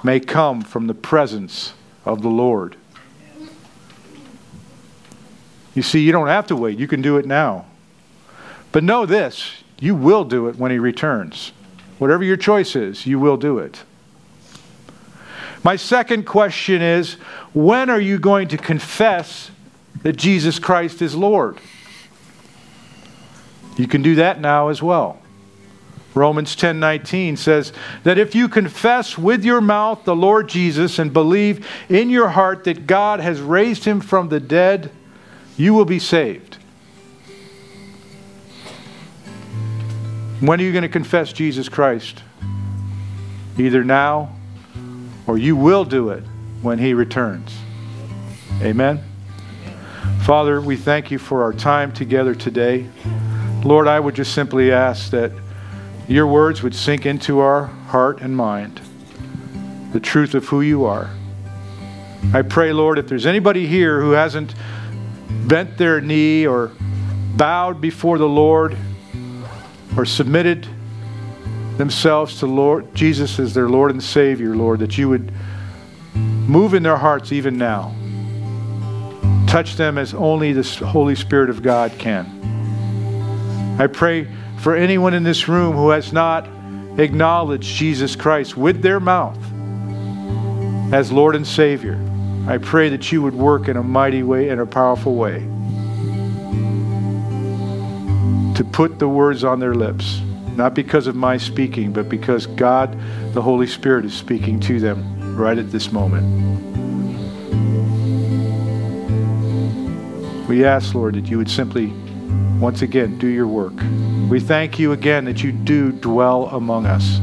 may 0.02 0.20
come 0.20 0.60
from 0.60 0.88
the 0.88 0.94
presence 0.94 1.72
of 2.04 2.20
the 2.20 2.28
Lord." 2.28 2.76
You 5.78 5.82
see, 5.82 6.00
you 6.00 6.10
don't 6.10 6.26
have 6.26 6.48
to 6.48 6.56
wait. 6.56 6.76
You 6.76 6.88
can 6.88 7.02
do 7.02 7.18
it 7.18 7.24
now. 7.24 7.64
But 8.72 8.82
know 8.82 9.06
this, 9.06 9.62
you 9.78 9.94
will 9.94 10.24
do 10.24 10.48
it 10.48 10.56
when 10.56 10.72
he 10.72 10.78
returns. 10.80 11.52
Whatever 11.98 12.24
your 12.24 12.36
choice 12.36 12.74
is, 12.74 13.06
you 13.06 13.20
will 13.20 13.36
do 13.36 13.58
it. 13.58 13.84
My 15.62 15.76
second 15.76 16.24
question 16.24 16.82
is 16.82 17.12
when 17.54 17.90
are 17.90 18.00
you 18.00 18.18
going 18.18 18.48
to 18.48 18.56
confess 18.56 19.52
that 20.02 20.14
Jesus 20.16 20.58
Christ 20.58 21.00
is 21.00 21.14
Lord? 21.14 21.60
You 23.76 23.86
can 23.86 24.02
do 24.02 24.16
that 24.16 24.40
now 24.40 24.70
as 24.70 24.82
well. 24.82 25.22
Romans 26.12 26.56
10:19 26.56 27.38
says 27.38 27.72
that 28.02 28.18
if 28.18 28.34
you 28.34 28.48
confess 28.48 29.16
with 29.16 29.44
your 29.44 29.60
mouth 29.60 30.02
the 30.02 30.16
Lord 30.16 30.48
Jesus 30.48 30.98
and 30.98 31.12
believe 31.12 31.64
in 31.88 32.10
your 32.10 32.30
heart 32.30 32.64
that 32.64 32.88
God 32.88 33.20
has 33.20 33.40
raised 33.40 33.84
him 33.84 34.00
from 34.00 34.28
the 34.28 34.40
dead, 34.40 34.90
you 35.58 35.74
will 35.74 35.84
be 35.84 35.98
saved. 35.98 36.56
When 40.40 40.60
are 40.60 40.62
you 40.62 40.72
going 40.72 40.82
to 40.82 40.88
confess 40.88 41.32
Jesus 41.32 41.68
Christ? 41.68 42.22
Either 43.58 43.82
now 43.82 44.36
or 45.26 45.36
you 45.36 45.56
will 45.56 45.84
do 45.84 46.10
it 46.10 46.22
when 46.62 46.78
He 46.78 46.94
returns. 46.94 47.54
Amen. 48.62 49.02
Father, 50.22 50.60
we 50.60 50.76
thank 50.76 51.10
you 51.10 51.18
for 51.18 51.42
our 51.42 51.52
time 51.52 51.92
together 51.92 52.34
today. 52.34 52.88
Lord, 53.64 53.88
I 53.88 53.98
would 53.98 54.14
just 54.14 54.34
simply 54.34 54.70
ask 54.70 55.10
that 55.10 55.32
your 56.06 56.26
words 56.26 56.62
would 56.62 56.74
sink 56.74 57.04
into 57.04 57.40
our 57.40 57.66
heart 57.66 58.20
and 58.20 58.36
mind 58.36 58.80
the 59.92 60.00
truth 60.00 60.34
of 60.34 60.46
who 60.46 60.60
you 60.60 60.84
are. 60.84 61.10
I 62.32 62.42
pray, 62.42 62.72
Lord, 62.72 62.98
if 62.98 63.08
there's 63.08 63.26
anybody 63.26 63.66
here 63.66 64.00
who 64.00 64.12
hasn't 64.12 64.54
bent 65.28 65.78
their 65.78 66.00
knee 66.00 66.46
or 66.46 66.72
bowed 67.36 67.80
before 67.80 68.18
the 68.18 68.28
Lord 68.28 68.76
or 69.96 70.04
submitted 70.04 70.66
themselves 71.76 72.40
to 72.40 72.46
Lord 72.46 72.94
Jesus 72.94 73.38
as 73.38 73.54
their 73.54 73.68
Lord 73.68 73.90
and 73.90 74.02
Savior, 74.02 74.56
Lord, 74.56 74.80
that 74.80 74.98
you 74.98 75.08
would 75.08 75.32
move 76.14 76.74
in 76.74 76.82
their 76.82 76.96
hearts 76.96 77.32
even 77.32 77.56
now. 77.56 77.94
Touch 79.46 79.76
them 79.76 79.96
as 79.96 80.12
only 80.12 80.52
the 80.52 80.62
Holy 80.84 81.14
Spirit 81.14 81.48
of 81.50 81.62
God 81.62 81.92
can. 81.98 82.26
I 83.80 83.86
pray 83.86 84.26
for 84.58 84.74
anyone 84.74 85.14
in 85.14 85.22
this 85.22 85.46
room 85.48 85.76
who 85.76 85.90
has 85.90 86.12
not 86.12 86.48
acknowledged 86.98 87.76
Jesus 87.76 88.16
Christ 88.16 88.56
with 88.56 88.82
their 88.82 88.98
mouth 88.98 89.38
as 90.92 91.12
Lord 91.12 91.36
and 91.36 91.46
Savior. 91.46 91.96
I 92.48 92.56
pray 92.56 92.88
that 92.88 93.12
you 93.12 93.20
would 93.20 93.34
work 93.34 93.68
in 93.68 93.76
a 93.76 93.82
mighty 93.82 94.22
way, 94.22 94.48
in 94.48 94.58
a 94.58 94.64
powerful 94.64 95.14
way, 95.14 95.40
to 98.54 98.64
put 98.72 98.98
the 98.98 99.06
words 99.06 99.44
on 99.44 99.60
their 99.60 99.74
lips, 99.74 100.22
not 100.56 100.72
because 100.72 101.06
of 101.06 101.14
my 101.14 101.36
speaking, 101.36 101.92
but 101.92 102.08
because 102.08 102.46
God, 102.46 102.98
the 103.34 103.42
Holy 103.42 103.66
Spirit, 103.66 104.06
is 104.06 104.14
speaking 104.14 104.58
to 104.60 104.80
them 104.80 105.36
right 105.36 105.58
at 105.58 105.70
this 105.70 105.92
moment. 105.92 106.24
We 110.48 110.64
ask, 110.64 110.94
Lord, 110.94 111.16
that 111.16 111.28
you 111.28 111.36
would 111.36 111.50
simply, 111.50 111.88
once 112.58 112.80
again, 112.80 113.18
do 113.18 113.26
your 113.26 113.46
work. 113.46 113.74
We 114.30 114.40
thank 114.40 114.78
you 114.78 114.92
again 114.92 115.26
that 115.26 115.44
you 115.44 115.52
do 115.52 115.92
dwell 115.92 116.46
among 116.46 116.86
us. 116.86 117.20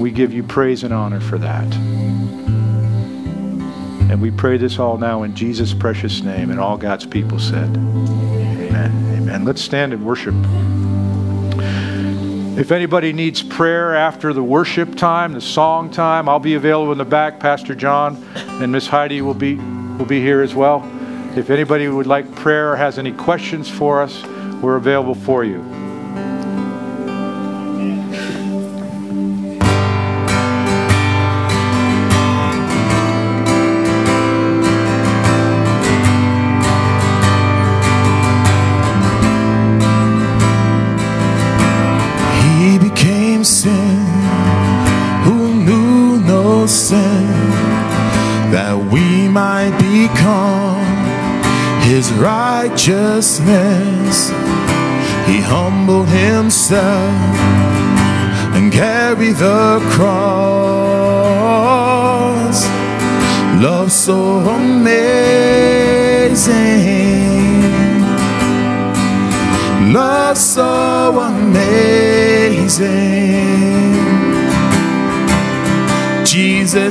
We 0.00 0.12
give 0.12 0.32
you 0.32 0.42
praise 0.42 0.82
and 0.82 0.94
honor 0.94 1.20
for 1.20 1.36
that. 1.36 2.13
And 4.10 4.20
we 4.20 4.30
pray 4.30 4.56
this 4.56 4.78
all 4.78 4.98
now 4.98 5.22
in 5.22 5.34
Jesus' 5.34 5.74
precious 5.74 6.22
name, 6.22 6.50
and 6.50 6.60
all 6.60 6.76
God's 6.76 7.06
people 7.06 7.38
said, 7.38 7.68
Amen. 7.76 8.92
Amen. 9.16 9.44
Let's 9.44 9.62
stand 9.62 9.92
and 9.92 10.04
worship. 10.04 10.34
If 12.58 12.70
anybody 12.70 13.12
needs 13.12 13.42
prayer 13.42 13.96
after 13.96 14.32
the 14.32 14.42
worship 14.42 14.94
time, 14.94 15.32
the 15.32 15.40
song 15.40 15.90
time, 15.90 16.28
I'll 16.28 16.38
be 16.38 16.54
available 16.54 16.92
in 16.92 16.98
the 16.98 17.04
back. 17.04 17.40
Pastor 17.40 17.74
John 17.74 18.22
and 18.36 18.70
Miss 18.70 18.86
Heidi 18.86 19.22
will 19.22 19.34
be 19.34 19.56
will 19.56 20.06
be 20.06 20.20
here 20.20 20.42
as 20.42 20.54
well. 20.54 20.88
If 21.36 21.50
anybody 21.50 21.88
would 21.88 22.06
like 22.06 22.32
prayer 22.36 22.72
or 22.72 22.76
has 22.76 22.98
any 22.98 23.10
questions 23.10 23.68
for 23.68 24.00
us, 24.02 24.24
we're 24.62 24.76
available 24.76 25.14
for 25.16 25.44
you. 25.44 25.83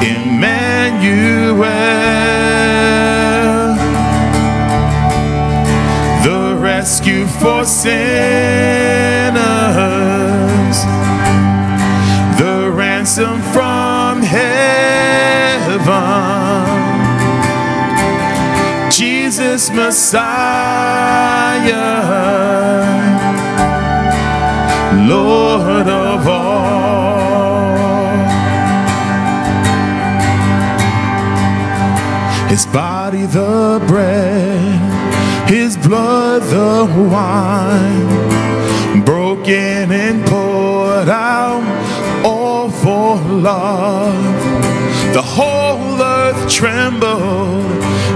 Emmanuel, 0.03 1.65
the 6.23 6.57
rescue 6.61 7.27
for 7.27 7.65
sinners, 7.65 8.44
Jesus 19.65 19.77
Messiah, 19.77 20.21
Lord 25.09 25.89
of 25.89 26.27
all. 26.27 27.79
His 32.49 32.67
body 32.67 33.25
the 33.27 33.83
bread, 33.87 35.49
his 35.49 35.77
blood 35.79 36.43
the 36.43 36.85
wine, 37.11 39.05
broken 39.05 39.93
and 39.93 40.27
poured 40.27 41.09
out 41.09 41.65
all 42.25 42.69
for 42.71 43.17
love. 43.17 44.35
The 45.15 45.23
whole 45.23 45.94
earth 46.35 46.51
trembled 46.51 47.65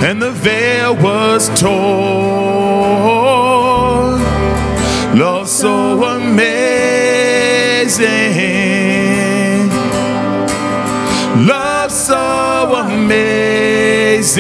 and 0.03 0.21
the 0.21 0.33
veil 0.33 0.95
was 0.97 1.49
torn. 1.61 1.79
Love 5.19 5.49
so 5.49 6.05
amazing. 6.05 6.49
Love 11.47 11.91
so 11.91 12.75
amazing. 12.77 14.39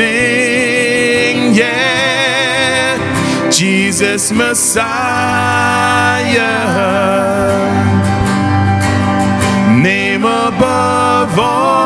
Yeah. 1.54 2.98
Jesus 3.50 4.30
Messiah. 4.30 4.88
Name 9.82 10.24
above 10.24 11.38
all 11.38 11.77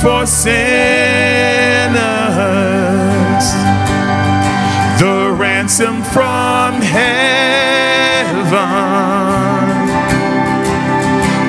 for 0.00 0.26
sinners, 0.26 0.56
the 5.00 5.34
ransom 5.38 6.02
from 6.02 6.80
heaven, 6.82 7.06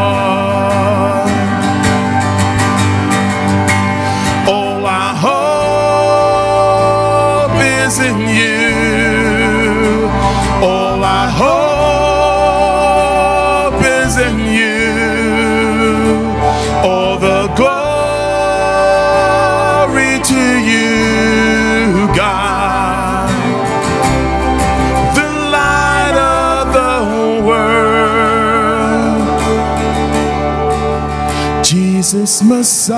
Jesus 32.14 32.44
Messiah, 32.44 32.94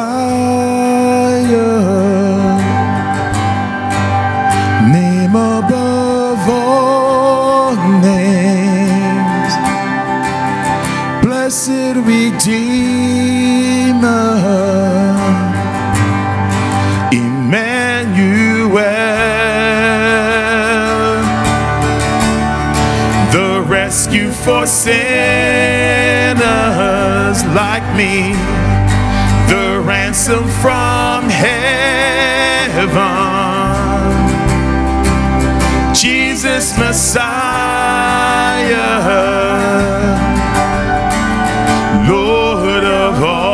name 4.92 5.36
above 5.38 6.50
all 6.50 7.76
names, 8.02 9.54
blessed 11.24 11.96
Redeemer, 12.04 12.76
Emmanuel, 17.14 18.76
the 23.32 23.64
rescue 23.66 24.30
for 24.30 24.66
sinners 24.68 25.06
like 27.56 27.86
me, 27.96 28.35
ransom 30.28 30.50
from 30.62 31.30
heaven. 31.30 31.56
Jesus 35.94 36.78
Messiah, 36.78 37.26
Lord 42.10 42.84
of 42.84 43.24
all. 43.24 43.46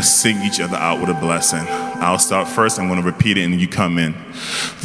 Sing 0.06 0.40
each 0.42 0.60
other 0.60 0.76
out 0.76 1.00
with 1.00 1.10
a 1.10 1.20
blessing. 1.20 1.66
I'll 1.68 2.18
start 2.18 2.48
first. 2.48 2.78
I'm 2.78 2.88
going 2.88 3.00
to 3.00 3.06
repeat 3.06 3.38
it 3.38 3.44
and 3.44 3.60
you 3.60 3.68
come 3.68 3.98
in. 3.98 4.14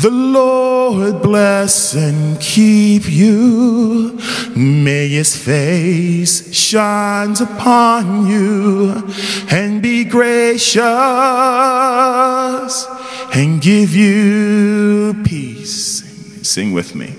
The 0.02 0.10
Lord 0.10 1.22
bless 1.22 1.94
and 1.94 2.40
keep 2.42 3.04
you. 3.08 4.20
May 4.56 5.08
his 5.10 5.36
face 5.36 6.54
shine 6.54 7.36
upon 7.42 8.28
you 8.28 9.08
and 9.50 9.82
be 9.82 10.04
gracious 10.04 10.82
and 13.34 13.62
give 13.62 13.96
you 13.96 15.22
peace. 15.24 16.04
Sing 16.42 16.74
with 16.74 16.96
me. 16.96 17.16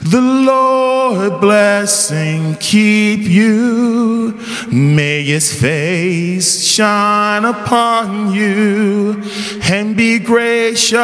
The 0.00 0.20
Lord 0.20 1.40
bless 1.40 2.12
and 2.12 2.58
keep 2.60 3.20
you. 3.20 4.38
May 4.70 5.24
his 5.24 5.52
face 5.52 6.64
shine 6.64 7.44
upon 7.44 8.32
you 8.32 9.22
and 9.62 9.96
be 9.96 10.18
gracious 10.18 10.98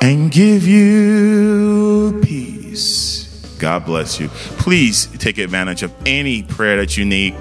and 0.00 0.30
give 0.30 0.66
you 0.66 2.20
peace. 2.22 3.56
God 3.58 3.84
bless 3.84 4.18
you. 4.18 4.28
Please 4.58 5.06
take 5.18 5.38
advantage 5.38 5.82
of 5.82 5.92
any 6.06 6.42
prayer 6.42 6.76
that 6.76 6.96
you 6.96 7.04
need. 7.04 7.36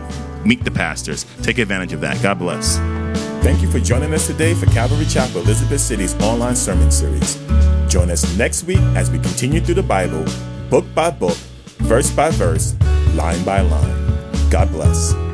Meet 0.46 0.64
the 0.64 0.72
pastors. 0.72 1.26
Take 1.42 1.58
advantage 1.58 1.94
of 1.94 2.02
that. 2.02 2.22
God 2.22 2.40
bless. 2.40 2.78
Thank 3.44 3.62
you 3.62 3.72
for 3.72 3.80
joining 3.80 4.14
us 4.14 4.28
today 4.28 4.54
for 4.54 4.66
Calvary 4.68 5.06
Chapel 5.06 5.42
Elizabeth 5.42 5.82
City's 5.82 6.14
online 6.22 6.56
sermon 6.56 6.92
series. 6.92 7.38
Join 7.98 8.12
us 8.12 8.38
next 8.38 8.66
week 8.66 8.78
as 8.94 9.10
we 9.10 9.18
continue 9.18 9.60
through 9.60 9.74
the 9.74 9.82
Bible, 9.82 10.24
book 10.70 10.86
by 10.94 11.10
book, 11.10 11.36
verse 11.80 12.12
by 12.12 12.30
verse, 12.30 12.76
line 13.16 13.44
by 13.44 13.62
line. 13.62 14.52
God 14.52 14.70
bless. 14.70 15.27